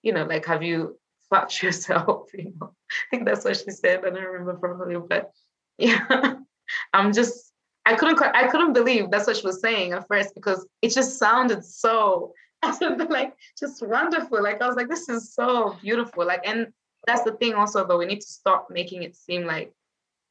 you 0.01 0.13
know, 0.13 0.25
like 0.25 0.45
have 0.45 0.63
you 0.63 0.97
fucked 1.29 1.61
yourself? 1.63 2.29
You 2.33 2.53
know, 2.59 2.73
I 2.91 2.95
think 3.09 3.25
that's 3.25 3.45
what 3.45 3.57
she 3.57 3.71
said. 3.71 3.99
I 4.05 4.09
don't 4.09 4.23
remember 4.23 4.55
properly, 4.55 4.97
but 5.07 5.31
yeah. 5.77 6.35
I'm 6.93 7.13
just 7.13 7.51
I 7.85 7.95
couldn't 7.95 8.19
I 8.21 8.47
couldn't 8.47 8.73
believe 8.73 9.11
that's 9.11 9.27
what 9.27 9.37
she 9.37 9.45
was 9.45 9.61
saying 9.61 9.93
at 9.93 10.07
first 10.07 10.33
because 10.33 10.65
it 10.81 10.89
just 10.89 11.19
sounded 11.19 11.63
so 11.63 12.33
like 13.09 13.33
just 13.59 13.85
wonderful. 13.85 14.41
Like 14.41 14.61
I 14.61 14.67
was 14.67 14.75
like, 14.75 14.89
this 14.89 15.07
is 15.09 15.33
so 15.33 15.77
beautiful. 15.81 16.25
Like, 16.25 16.47
and 16.47 16.67
that's 17.05 17.23
the 17.23 17.33
thing 17.33 17.53
also 17.53 17.85
though, 17.85 17.97
we 17.97 18.05
need 18.05 18.21
to 18.21 18.27
stop 18.27 18.67
making 18.69 19.03
it 19.03 19.15
seem 19.15 19.45
like 19.45 19.71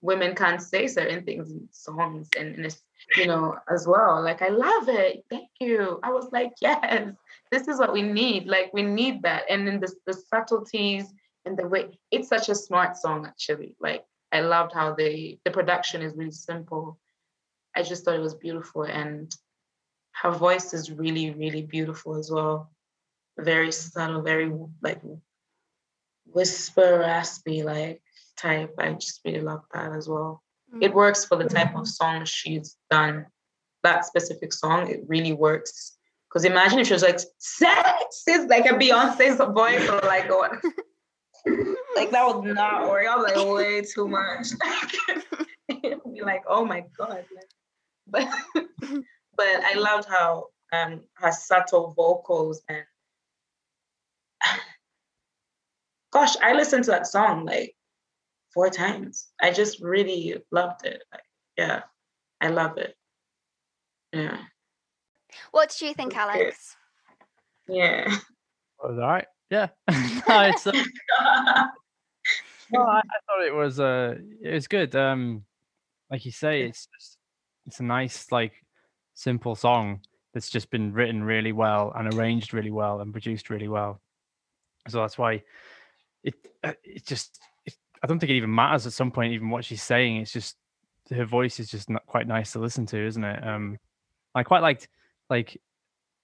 women 0.05 0.35
can't 0.35 0.61
say 0.61 0.87
certain 0.87 1.25
things 1.25 1.51
in 1.51 1.67
songs 1.71 2.29
and, 2.39 2.55
and 2.57 2.77
you 3.17 3.27
know, 3.27 3.57
as 3.71 3.87
well. 3.87 4.23
Like 4.23 4.43
I 4.43 4.49
love 4.49 4.89
it. 4.91 5.25
Thank 5.31 5.49
you. 5.61 5.99
I 6.03 6.11
was 6.11 6.29
like, 6.31 6.53
yes, 6.61 7.15
this 7.51 7.69
is 7.69 7.79
what 7.79 7.95
we 7.95 8.03
need. 8.03 8.47
Like 8.47 8.71
we 8.75 8.83
need 8.83 9.23
that. 9.23 9.45
And 9.49 9.67
then 9.67 9.81
the, 9.81 9.91
the 10.07 10.13
subtleties 10.13 11.07
and 11.47 11.57
the 11.57 11.67
way 11.67 11.99
it's 12.11 12.29
such 12.29 12.51
a 12.51 12.55
smart 12.55 12.99
song 12.99 13.25
actually. 13.25 13.77
Like 13.81 14.05
I 14.31 14.41
loved 14.41 14.75
how 14.75 14.95
they 14.95 15.39
the 15.47 15.51
production 15.51 16.03
is 16.03 16.15
really 16.15 16.33
simple. 16.33 16.99
I 17.75 17.83
just 17.83 18.05
thought 18.05 18.17
it 18.17 18.21
was 18.21 18.35
beautiful 18.35 18.83
and 18.83 19.35
her 20.23 20.33
voice 20.33 20.75
is 20.75 20.93
really, 20.93 21.31
really 21.31 21.63
beautiful 21.63 22.17
as 22.17 22.31
well. 22.31 22.71
Very 23.39 23.73
subtle, 23.73 24.21
very 24.21 24.53
like 24.83 25.01
whisper, 26.27 26.99
raspy, 26.99 27.63
like 27.63 28.03
type. 28.37 28.75
I 28.79 28.93
just 28.93 29.21
really 29.25 29.41
love 29.41 29.63
that 29.73 29.93
as 29.93 30.09
well. 30.09 30.43
Mm-hmm. 30.73 30.83
It 30.83 30.95
works 30.95 31.25
for 31.25 31.37
the 31.37 31.49
type 31.49 31.77
of 31.77 31.89
song 31.89 32.25
she's 32.25 32.77
done. 32.91 33.27
That 33.83 34.05
specific 34.05 34.53
song, 34.53 34.89
it 34.89 35.01
really 35.07 35.33
works. 35.33 35.97
Because 36.29 36.45
imagine 36.45 36.81
if 36.81 36.89
she 36.89 36.95
was 36.95 37.03
like, 37.03 37.21
sex 37.39 38.25
is 38.29 38.47
like 38.47 38.67
a 38.67 38.75
Beyonce's 38.75 39.37
voice 39.55 39.89
or 39.89 40.01
like 40.01 40.29
what? 40.29 40.53
like 41.97 42.11
that 42.11 42.27
would 42.27 42.55
not 42.55 42.89
work. 42.89 43.07
I 43.07 43.17
was 43.17 43.33
like, 43.33 43.55
way 43.55 43.83
too 43.83 44.09
much. 44.09 44.49
It'd 45.69 46.01
be 46.13 46.23
like, 46.23 46.43
oh 46.49 46.65
my 46.65 46.85
God. 46.99 47.25
But 48.07 48.29
but 48.81 49.47
I 49.47 49.75
loved 49.77 50.09
how 50.09 50.47
um, 50.73 51.03
her 51.15 51.33
subtle 51.33 51.93
vocals 51.97 52.63
and 52.69 52.85
gosh, 56.13 56.35
I 56.43 56.55
listened 56.55 56.85
to 56.85 56.91
that 56.93 57.07
song 57.07 57.45
like 57.45 57.75
four 58.55 58.71
times. 58.71 59.29
I 59.43 59.53
just 59.53 59.83
really 59.83 60.37
loved 60.51 60.87
it. 60.87 61.03
Like, 61.13 61.23
yeah, 61.59 61.83
I 62.41 62.49
love 62.49 62.79
it. 62.79 62.97
Yeah. 64.13 64.39
What 65.51 65.71
did 65.71 65.89
you 65.89 65.95
think, 65.95 66.17
Alex? 66.17 66.77
Yeah. 67.69 68.05
Oh, 68.83 68.91
was 68.91 68.99
all 68.99 69.09
right. 69.09 69.27
Yeah. 69.51 69.69
no, 69.91 70.41
it's, 70.43 70.67
uh, 70.67 70.73
no, 72.73 72.83
I, 72.83 72.99
I, 72.99 73.19
thought 73.27 73.47
it 73.47 73.55
was 73.55 73.81
uh 73.81 74.17
it 74.43 74.55
was 74.55 74.69
good. 74.69 74.95
Um 74.95 75.45
like 76.11 76.25
you 76.25 76.33
say, 76.33 76.63
it's 76.63 76.87
just, 76.95 77.19
it's 77.67 77.81
a 77.81 77.85
nice 77.85 78.31
like 78.31 78.53
simple 79.15 79.55
song 79.55 80.01
that's 80.33 80.51
just 80.51 80.71
been 80.71 80.93
written 80.93 81.25
really 81.25 81.53
well 81.53 81.93
and 81.97 82.13
arranged 82.13 82.53
really 82.53 82.71
well 82.71 83.01
and 83.01 83.13
produced 83.13 83.51
really 83.51 83.69
well. 83.69 84.01
So 84.89 85.01
that's 85.01 85.17
why 85.17 85.43
it 86.23 86.35
uh, 86.63 86.73
it 86.83 87.07
just 87.07 87.39
it, 87.39 87.54
I 88.05 88.07
don't 88.07 88.19
think 88.19 88.31
it 88.31 88.37
even 88.37 88.55
matters 88.55 88.87
at 88.87 88.93
some 88.93 89.11
point 89.11 89.33
even 89.33 89.49
what 89.49 89.65
she's 89.65 89.83
saying. 89.83 90.19
It's 90.19 90.33
just 90.33 90.57
her 91.11 91.25
voice 91.25 91.59
is 91.59 91.71
just 91.71 91.89
not 91.89 92.07
quite 92.07 92.29
nice 92.29 92.53
to 92.53 92.59
listen 92.59 92.85
to, 92.87 93.07
isn't 93.07 93.25
it? 93.25 93.43
Um, 93.43 93.79
I 94.35 94.43
quite 94.43 94.61
liked 94.61 94.89
like 95.31 95.59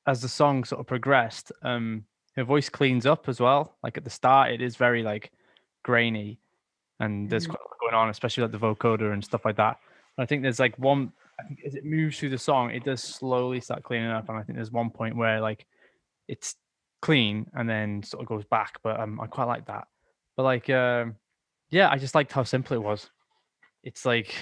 as 0.06 0.20
the 0.20 0.28
song 0.28 0.64
sort 0.64 0.80
of 0.80 0.86
progressed, 0.86 1.52
um, 1.62 2.04
her 2.36 2.44
voice 2.44 2.68
cleans 2.68 3.06
up 3.06 3.28
as 3.30 3.40
well. 3.40 3.78
Like 3.82 3.96
at 3.96 4.04
the 4.04 4.10
start, 4.10 4.50
it 4.50 4.60
is 4.60 4.76
very 4.76 5.02
like 5.02 5.32
grainy, 5.82 6.38
and 7.00 7.30
there's 7.30 7.44
mm-hmm. 7.44 7.52
quite 7.52 7.60
a 7.60 7.68
lot 7.68 7.80
going 7.80 7.94
on, 7.94 8.10
especially 8.10 8.42
like 8.42 8.52
the 8.52 8.58
vocoder 8.58 9.14
and 9.14 9.24
stuff 9.24 9.46
like 9.46 9.56
that. 9.56 9.78
I 10.18 10.26
think 10.26 10.42
there's 10.42 10.60
like 10.60 10.78
one 10.78 11.12
I 11.40 11.46
think 11.46 11.60
as 11.64 11.74
it 11.74 11.84
moves 11.84 12.18
through 12.18 12.30
the 12.30 12.38
song, 12.38 12.70
it 12.70 12.84
does 12.84 13.02
slowly 13.02 13.60
start 13.60 13.82
cleaning 13.82 14.10
up. 14.10 14.28
And 14.28 14.36
I 14.36 14.42
think 14.42 14.56
there's 14.56 14.70
one 14.70 14.90
point 14.90 15.16
where 15.16 15.40
like 15.40 15.66
it's 16.28 16.56
clean 17.00 17.46
and 17.54 17.68
then 17.68 18.02
sort 18.02 18.22
of 18.22 18.28
goes 18.28 18.44
back. 18.44 18.78
But 18.82 19.00
um, 19.00 19.20
I 19.20 19.26
quite 19.26 19.44
like 19.44 19.66
that. 19.66 19.88
But 20.36 20.42
like, 20.42 20.68
um, 20.70 21.16
yeah, 21.70 21.88
I 21.90 21.98
just 21.98 22.14
liked 22.14 22.32
how 22.32 22.44
simple 22.44 22.76
it 22.76 22.82
was. 22.82 23.08
It's 23.82 24.04
like 24.04 24.34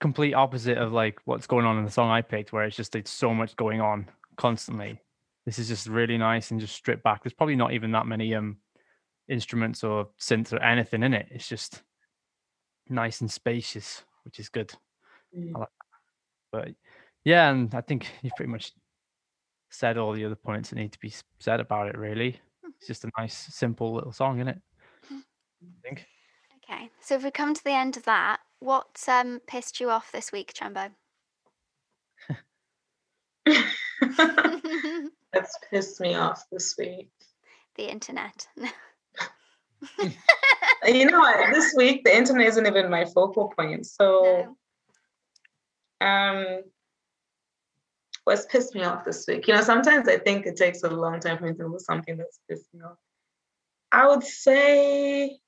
complete 0.00 0.34
opposite 0.34 0.78
of 0.78 0.92
like 0.92 1.18
what's 1.26 1.46
going 1.46 1.66
on 1.66 1.78
in 1.78 1.84
the 1.84 1.90
song 1.90 2.10
I 2.10 2.22
picked, 2.22 2.52
where 2.52 2.64
it's 2.64 2.76
just 2.76 2.96
it's 2.96 3.10
so 3.10 3.34
much 3.34 3.56
going 3.56 3.80
on 3.80 4.08
constantly. 4.36 5.00
This 5.46 5.58
is 5.58 5.68
just 5.68 5.86
really 5.86 6.18
nice 6.18 6.50
and 6.50 6.60
just 6.60 6.74
stripped 6.74 7.04
back. 7.04 7.22
There's 7.22 7.34
probably 7.34 7.56
not 7.56 7.72
even 7.72 7.92
that 7.92 8.06
many 8.06 8.34
um 8.34 8.56
instruments 9.28 9.84
or 9.84 10.08
synths 10.18 10.52
or 10.52 10.62
anything 10.62 11.02
in 11.02 11.14
it. 11.14 11.28
It's 11.30 11.48
just 11.48 11.82
nice 12.88 13.20
and 13.20 13.30
spacious, 13.30 14.02
which 14.24 14.40
is 14.40 14.48
good. 14.48 14.72
Mm. 15.36 15.58
Like 15.58 15.68
but 16.52 16.68
yeah, 17.24 17.50
and 17.50 17.74
I 17.74 17.80
think 17.80 18.08
you've 18.22 18.34
pretty 18.36 18.50
much 18.50 18.72
said 19.70 19.98
all 19.98 20.12
the 20.12 20.24
other 20.24 20.34
points 20.34 20.70
that 20.70 20.76
need 20.76 20.92
to 20.92 20.98
be 20.98 21.12
said 21.38 21.60
about 21.60 21.88
it. 21.88 21.96
Really, 21.96 22.40
it's 22.76 22.86
just 22.86 23.04
a 23.04 23.10
nice, 23.18 23.36
simple 23.54 23.94
little 23.94 24.12
song, 24.12 24.38
isn't 24.38 24.48
it? 24.48 24.58
I 25.62 25.66
think. 25.82 26.06
Okay, 26.64 26.90
so 27.00 27.16
if 27.16 27.24
we 27.24 27.30
come 27.30 27.54
to 27.54 27.64
the 27.64 27.72
end 27.72 27.96
of 27.96 28.04
that, 28.04 28.40
what 28.60 29.04
um 29.08 29.40
pissed 29.46 29.80
you 29.80 29.90
off 29.90 30.12
this 30.12 30.32
week, 30.32 30.52
Chambo? 30.54 30.90
That's 35.32 35.58
pissed 35.70 36.00
me 36.00 36.14
off 36.14 36.44
this 36.50 36.74
week. 36.78 37.10
The 37.76 37.90
internet. 37.90 38.48
you 40.84 41.06
know 41.06 41.20
what? 41.20 41.52
This 41.52 41.74
week 41.76 42.04
the 42.04 42.16
internet 42.16 42.48
isn't 42.48 42.66
even 42.66 42.90
my 42.90 43.04
focal 43.04 43.52
point. 43.56 43.86
So 43.86 44.56
no. 46.00 46.06
Um, 46.06 46.62
what's 48.24 48.46
pissed 48.46 48.74
me 48.74 48.82
off 48.84 49.04
this 49.04 49.26
week? 49.26 49.46
You 49.46 49.54
know, 49.54 49.60
sometimes 49.62 50.08
I 50.08 50.18
think 50.18 50.46
it 50.46 50.56
takes 50.56 50.82
a 50.82 50.88
long 50.88 51.20
time 51.20 51.38
for 51.38 51.44
me 51.44 51.52
to 51.52 51.58
do 51.58 51.78
something 51.78 52.16
that's 52.16 52.40
pissed 52.48 52.72
me 52.72 52.80
off. 52.82 52.96
I 53.92 54.08
would 54.08 54.24
say, 54.24 55.38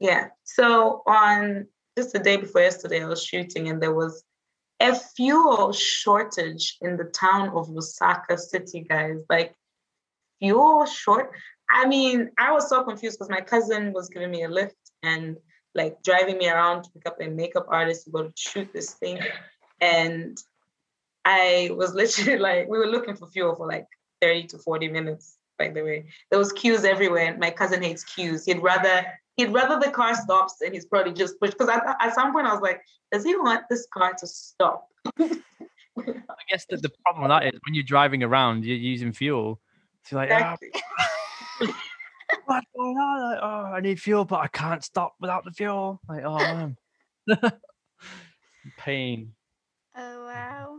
yeah. 0.00 0.28
So 0.44 1.02
on 1.06 1.66
just 1.96 2.12
the 2.12 2.18
day 2.18 2.36
before 2.36 2.60
yesterday, 2.60 3.02
I 3.02 3.06
was 3.06 3.22
shooting 3.22 3.68
and 3.68 3.82
there 3.82 3.94
was 3.94 4.22
a 4.80 4.94
fuel 4.94 5.72
shortage 5.72 6.76
in 6.82 6.96
the 6.96 7.04
town 7.04 7.48
of 7.50 7.68
Lusaka 7.68 8.38
City, 8.38 8.80
guys. 8.82 9.22
Like 9.30 9.54
fuel 10.38 10.84
short. 10.86 11.32
I 11.70 11.86
mean, 11.86 12.30
I 12.38 12.52
was 12.52 12.68
so 12.68 12.84
confused 12.84 13.18
because 13.18 13.30
my 13.30 13.40
cousin 13.40 13.92
was 13.92 14.08
giving 14.08 14.30
me 14.30 14.44
a 14.44 14.48
lift 14.48 14.76
and 15.02 15.36
like 15.74 16.02
driving 16.02 16.38
me 16.38 16.48
around 16.48 16.84
to 16.84 16.90
pick 16.90 17.06
up 17.06 17.20
a 17.20 17.28
makeup 17.28 17.66
artist 17.68 18.04
to 18.04 18.10
go 18.10 18.22
to 18.24 18.32
shoot 18.36 18.72
this 18.72 18.94
thing. 18.94 19.18
And 19.80 20.38
I 21.24 21.70
was 21.74 21.94
literally 22.00 22.38
like, 22.38 22.68
we 22.68 22.78
were 22.78 22.86
looking 22.86 23.16
for 23.16 23.28
fuel 23.28 23.54
for 23.54 23.66
like 23.66 23.86
30 24.20 24.44
to 24.48 24.58
40 24.58 24.88
minutes, 24.88 25.38
by 25.58 25.68
the 25.68 25.82
way. 25.82 26.06
There 26.30 26.38
was 26.38 26.52
queues 26.52 26.84
everywhere. 26.84 27.36
My 27.38 27.50
cousin 27.50 27.82
hates 27.82 28.04
queues. 28.04 28.44
He'd 28.44 28.62
rather 28.62 29.06
he'd 29.36 29.52
rather 29.52 29.78
the 29.78 29.90
car 29.90 30.14
stops 30.14 30.56
and 30.60 30.74
he's 30.74 30.86
probably 30.86 31.12
just 31.12 31.38
pushed. 31.40 31.56
Because 31.58 31.68
at, 31.68 31.96
at 32.00 32.14
some 32.14 32.32
point 32.32 32.46
I 32.46 32.52
was 32.52 32.62
like, 32.62 32.80
does 33.12 33.24
he 33.24 33.36
want 33.36 33.64
this 33.70 33.86
car 33.92 34.14
to 34.18 34.26
stop? 34.26 34.88
I 35.18 36.44
guess 36.50 36.66
that 36.70 36.82
the 36.82 36.90
problem 37.04 37.22
with 37.22 37.30
that 37.30 37.46
is 37.46 37.60
when 37.66 37.74
you're 37.74 37.84
driving 37.84 38.22
around, 38.22 38.64
you're 38.64 38.76
using 38.76 39.12
fuel. 39.12 39.60
It's 40.02 40.12
like, 40.12 40.30
ah, 40.30 40.54
exactly. 40.54 40.70
oh, 41.62 41.74
what's 42.44 42.66
going 42.76 42.96
on? 42.96 43.32
Like, 43.32 43.40
oh, 43.42 43.74
I 43.74 43.80
need 43.80 44.00
fuel, 44.00 44.24
but 44.24 44.40
I 44.40 44.48
can't 44.48 44.84
stop 44.84 45.14
without 45.20 45.44
the 45.44 45.52
fuel. 45.52 46.00
Like, 46.08 46.24
oh 46.24 46.36
man. 46.36 46.76
Pain. 48.78 49.32
Oh 49.96 50.24
wow. 50.26 50.78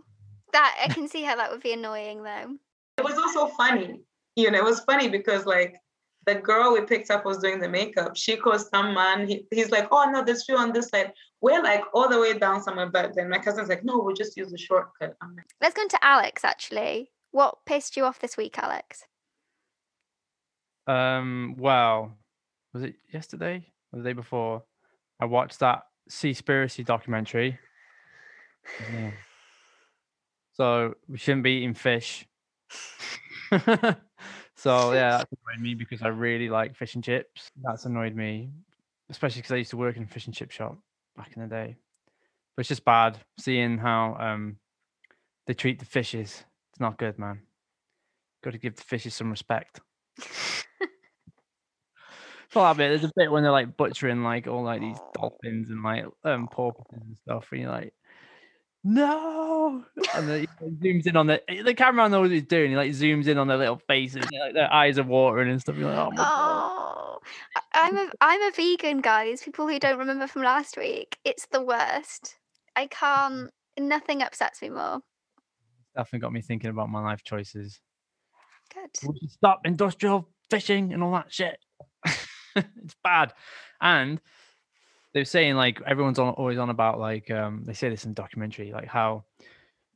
That 0.53 0.77
I 0.83 0.93
can 0.93 1.07
see 1.07 1.23
how 1.23 1.35
that 1.35 1.51
would 1.51 1.63
be 1.63 1.73
annoying 1.73 2.23
though. 2.23 2.55
It 2.97 3.03
was 3.03 3.17
also 3.17 3.47
funny. 3.55 4.01
You 4.35 4.51
know, 4.51 4.59
it 4.59 4.63
was 4.63 4.81
funny 4.81 5.09
because 5.09 5.45
like 5.45 5.75
the 6.27 6.35
girl 6.35 6.73
we 6.73 6.81
picked 6.81 7.09
up 7.09 7.25
was 7.25 7.37
doing 7.37 7.59
the 7.59 7.69
makeup. 7.69 8.17
She 8.17 8.35
calls 8.35 8.69
some 8.69 8.93
man. 8.93 9.27
He, 9.27 9.47
he's 9.49 9.71
like, 9.71 9.87
oh 9.91 10.09
no, 10.11 10.23
there's 10.23 10.45
fuel 10.45 10.59
on 10.59 10.73
this 10.73 10.89
side. 10.89 11.13
We're 11.39 11.63
like 11.63 11.83
all 11.93 12.09
the 12.09 12.19
way 12.19 12.37
down 12.37 12.61
somewhere, 12.61 12.89
but 12.89 13.15
then 13.15 13.29
my 13.29 13.39
cousin's 13.39 13.69
like, 13.69 13.85
no, 13.85 13.99
we'll 13.99 14.13
just 14.13 14.35
use 14.35 14.51
the 14.51 14.57
shortcut. 14.57 15.15
Like, 15.21 15.45
Let's 15.61 15.73
go 15.73 15.81
into 15.81 15.97
Alex 16.03 16.43
actually. 16.43 17.11
What 17.31 17.59
pissed 17.65 17.95
you 17.95 18.03
off 18.03 18.19
this 18.19 18.35
week, 18.35 18.59
Alex? 18.59 19.05
Um, 20.85 21.55
well, 21.57 22.11
was 22.73 22.83
it 22.83 22.95
yesterday 23.11 23.65
or 23.93 23.99
the 23.99 24.09
day 24.09 24.13
before? 24.13 24.63
I 25.21 25.25
watched 25.25 25.59
that 25.59 25.83
Seaspiracy 26.09 26.85
documentary. 26.85 27.57
Yeah. 28.93 29.11
So 30.53 30.95
we 31.07 31.17
shouldn't 31.17 31.43
be 31.43 31.51
eating 31.51 31.73
fish. 31.73 32.27
so 34.67 34.93
yeah, 34.93 35.17
that's 35.17 35.31
annoyed 35.31 35.61
me 35.61 35.73
because 35.73 36.01
I 36.01 36.09
really 36.09 36.49
like 36.49 36.75
fish 36.75 36.95
and 36.95 37.03
chips. 37.03 37.49
That's 37.63 37.85
annoyed 37.85 38.15
me, 38.15 38.51
especially 39.09 39.41
because 39.41 39.53
I 39.53 39.57
used 39.57 39.71
to 39.71 39.77
work 39.77 39.97
in 39.97 40.03
a 40.03 40.07
fish 40.07 40.25
and 40.25 40.35
chip 40.35 40.51
shop 40.51 40.77
back 41.15 41.31
in 41.35 41.41
the 41.41 41.47
day. 41.47 41.77
But 42.55 42.61
it's 42.61 42.69
just 42.69 42.85
bad 42.85 43.17
seeing 43.39 43.77
how 43.77 44.17
um 44.19 44.57
they 45.45 45.53
treat 45.53 45.79
the 45.79 45.85
fishes. 45.85 46.43
It's 46.71 46.79
not 46.79 46.97
good, 46.97 47.17
man. 47.17 47.41
Got 48.43 48.51
to 48.51 48.57
give 48.57 48.75
the 48.75 48.83
fishes 48.83 49.15
some 49.15 49.29
respect. 49.29 49.79
That 52.53 52.77
bit, 52.77 52.89
there's 52.89 53.03
a 53.03 53.11
bit 53.15 53.31
when 53.31 53.43
they're 53.43 53.51
like 53.51 53.77
butchering 53.77 54.23
like 54.23 54.47
all 54.47 54.63
like 54.63 54.81
these 54.81 54.97
dolphins 55.13 55.69
and 55.69 55.83
like 55.83 56.05
um 56.23 56.47
porpoises 56.47 57.03
and 57.05 57.17
stuff, 57.17 57.49
and 57.51 57.61
you're 57.61 57.71
like, 57.71 57.93
no, 58.83 59.83
and 60.15 60.29
then 60.29 60.39
he 60.41 60.65
zooms 60.65 61.07
in 61.07 61.17
on 61.17 61.27
the 61.27 61.41
eh, 61.49 61.63
the 61.63 61.73
camera 61.73 62.07
knows 62.07 62.21
what 62.21 62.31
he's 62.31 62.43
doing. 62.43 62.71
He 62.71 62.77
like 62.77 62.91
zooms 62.91 63.27
in 63.27 63.37
on 63.37 63.47
their 63.47 63.57
little 63.57 63.81
faces, 63.87 64.23
like 64.31 64.53
their 64.53 64.71
eyes 64.71 64.97
are 64.97 65.03
watering 65.03 65.49
and 65.49 65.59
stuff. 65.59 65.77
You're 65.77 65.89
like, 65.89 65.97
oh 65.97 66.11
my 66.11 66.15
god. 66.15 66.27
Oh, 66.29 67.19
I- 67.55 67.61
I'm 67.73 67.97
a 67.97 68.09
I'm 68.21 68.41
a 68.43 68.51
vegan, 68.51 69.01
guys. 69.01 69.43
People 69.43 69.67
who 69.67 69.79
don't 69.79 69.99
remember 69.99 70.27
from 70.27 70.43
last 70.43 70.77
week, 70.77 71.17
it's 71.25 71.47
the 71.51 71.61
worst. 71.61 72.35
I 72.75 72.85
mm. 72.85 72.91
can't. 72.91 73.51
Nothing 73.79 74.23
upsets 74.23 74.61
me 74.61 74.69
more. 74.69 75.01
Definitely 75.95 76.19
got 76.19 76.33
me 76.33 76.41
thinking 76.41 76.69
about 76.69 76.89
my 76.89 77.01
life 77.01 77.23
choices. 77.23 77.79
Good. 78.73 78.89
We 79.07 79.19
should 79.19 79.31
stop 79.31 79.61
industrial 79.65 80.29
fishing 80.49 80.93
and 80.93 81.03
all 81.03 81.11
that 81.11 81.31
shit. 81.31 81.57
it's 82.55 82.95
bad. 83.03 83.33
And 83.81 84.19
they're 85.17 85.25
saying 85.25 85.55
like 85.55 85.81
everyone's 85.87 86.19
on, 86.19 86.29
always 86.35 86.59
on 86.59 86.69
about 86.69 86.99
like 86.99 87.31
um 87.31 87.63
they 87.65 87.73
say 87.73 87.89
this 87.89 88.05
in 88.05 88.13
documentary 88.13 88.71
like 88.71 88.87
how 88.87 89.23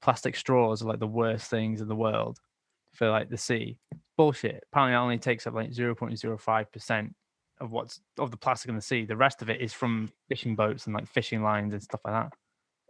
plastic 0.02 0.36
straws 0.36 0.82
are 0.82 0.88
like 0.88 1.00
the 1.00 1.06
worst 1.06 1.48
things 1.48 1.80
in 1.80 1.88
the 1.88 1.96
world 1.96 2.40
for 2.96 3.08
like 3.12 3.30
the 3.30 3.38
sea. 3.38 3.78
Bullshit. 4.18 4.64
Apparently, 4.72 4.96
it 4.96 4.98
only 4.98 5.18
takes 5.20 5.46
up 5.46 5.54
like 5.54 5.72
zero 5.72 5.94
point 5.94 6.18
zero 6.18 6.40
five 6.40 6.72
percent 6.72 7.14
of 7.60 7.70
what's 7.70 8.02
of 8.18 8.32
the 8.32 8.38
plastic 8.38 8.70
in 8.70 8.76
the 8.76 8.82
sea. 8.82 9.06
The 9.06 9.16
rest 9.16 9.44
of 9.44 9.50
it 9.52 9.62
is 9.62 9.74
from 9.74 10.12
fishing 10.28 10.56
boats 10.56 10.88
and 10.88 10.96
like 10.96 11.08
fishing 11.08 11.44
lines 11.44 11.74
and 11.74 11.84
stuff 11.84 12.02
like 12.04 12.16
that. 12.16 12.34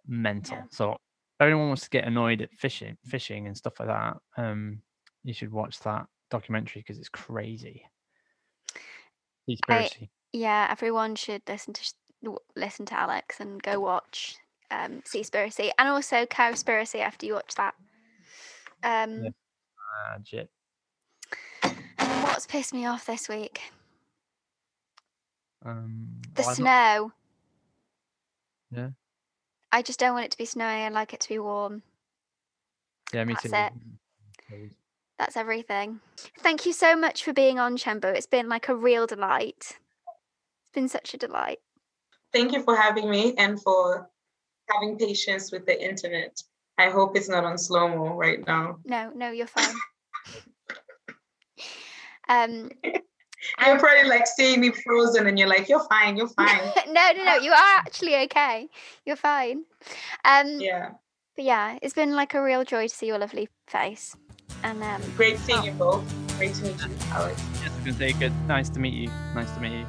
Mental. 0.08 0.56
Yeah. 0.56 0.64
So 0.72 0.92
if 0.94 0.98
anyone 1.42 1.68
wants 1.68 1.84
to 1.84 1.90
get 1.90 2.06
annoyed 2.06 2.42
at 2.42 2.54
fishing, 2.54 2.96
fishing 3.04 3.48
and 3.48 3.58
stuff 3.58 3.74
like 3.78 3.90
that, 3.90 4.18
um, 4.38 4.82
you 5.26 5.34
should 5.34 5.52
watch 5.52 5.80
that 5.80 6.06
documentary 6.30 6.82
because 6.82 6.98
it's 6.98 7.10
crazy. 7.10 7.86
Conspiracy. 9.46 10.10
Yeah, 10.34 10.68
everyone 10.70 11.16
should 11.16 11.42
listen 11.48 11.74
to 11.74 11.94
listen 12.56 12.86
to 12.88 13.00
Alex 13.00 13.40
and 13.40 13.62
go 13.62 13.80
watch 13.80 14.36
um 14.70 15.02
Seaspiracy 15.02 15.72
and 15.78 15.88
also 15.90 16.26
Cowspiracy 16.26 17.00
after 17.00 17.26
you 17.26 17.34
watch 17.34 17.56
that. 17.56 17.74
Um, 18.84 19.28
shit. 20.26 20.50
and 21.64 22.24
what's 22.24 22.48
pissed 22.48 22.74
me 22.74 22.86
off 22.86 23.06
this 23.06 23.28
week? 23.30 23.62
Um, 25.64 26.22
The 26.34 26.42
well, 26.42 26.50
I've 26.52 26.60
not- 26.60 26.96
snow. 26.98 27.12
Yeah. 28.72 28.90
I 29.72 29.82
just 29.82 30.00
don't 30.00 30.14
want 30.14 30.26
it 30.26 30.32
to 30.32 30.38
be 30.38 30.46
snowy. 30.46 30.84
I 30.84 30.90
like 30.90 31.14
it 31.14 31.20
to 31.22 31.30
be 31.30 31.40
warm. 31.40 31.84
Yeah, 33.14 33.24
me 33.26 33.34
That's 33.34 33.44
too. 34.50 34.56
it. 34.56 34.72
That's 35.20 35.38
everything. 35.38 36.00
Thank 36.40 36.66
you 36.66 36.74
so 36.74 36.96
much 36.96 37.24
for 37.24 37.32
being 37.34 37.60
on, 37.60 37.78
Chembo. 37.78 38.06
It's 38.06 38.26
been 38.26 38.50
like 38.50 38.68
a 38.70 38.76
real 38.76 39.06
delight. 39.06 39.78
It's 40.64 40.72
been 40.74 40.88
such 40.90 41.14
a 41.14 41.18
delight. 41.18 41.60
Thank 42.34 42.54
you 42.54 42.64
for 42.64 42.76
having 42.76 43.10
me 43.10 43.34
and 43.38 43.62
for 43.62 44.10
having 44.70 44.98
patience 44.98 45.52
with 45.52 45.66
the 45.66 45.82
internet. 45.82 46.42
I 46.78 46.90
hope 46.90 47.16
it's 47.16 47.30
not 47.30 47.44
on 47.44 47.58
slow 47.58 47.88
mo 47.90 48.14
right 48.16 48.46
now. 48.48 48.78
No, 48.86 49.12
no, 49.14 49.32
you're 49.32 49.48
fine. 49.58 49.76
um, 52.30 52.72
You're 53.66 53.80
probably 53.80 54.08
like 54.08 54.28
seeing 54.28 54.60
me 54.60 54.72
frozen 54.72 55.28
and 55.28 55.38
you're 55.38 55.48
like, 55.48 55.68
you're 55.68 55.84
fine, 55.88 56.16
you're 56.16 56.28
fine. 56.28 56.62
no, 56.88 57.12
no, 57.12 57.24
no. 57.26 57.36
You 57.38 57.52
are 57.52 57.78
actually 57.78 58.16
okay. 58.24 58.70
You're 59.06 59.16
fine. 59.16 59.64
Um, 60.26 60.60
yeah. 60.60 60.92
but 61.36 61.46
yeah, 61.46 61.80
it's 61.82 61.94
been 61.94 62.16
like 62.16 62.34
a 62.34 62.42
real 62.42 62.64
joy 62.64 62.88
to 62.88 62.94
see 62.94 63.08
your 63.08 63.18
lovely 63.18 63.50
face. 63.68 64.16
And 64.64 64.84
um, 64.84 65.02
Great 65.18 65.40
seeing 65.40 65.64
you 65.64 65.72
both. 65.72 66.04
Great 66.38 66.54
to 66.56 66.64
meet 66.64 66.80
you, 66.86 66.96
Alex. 67.12 67.42
Yes, 67.54 67.72
I 67.72 67.76
was 67.76 67.86
gonna 67.86 67.94
say 67.94 68.14
good. 68.14 68.34
Nice 68.48 68.70
to 68.70 68.80
meet 68.80 68.94
you. 68.94 69.08
Nice 69.34 69.52
to 69.52 69.60
meet 69.60 69.72
you. 69.72 69.88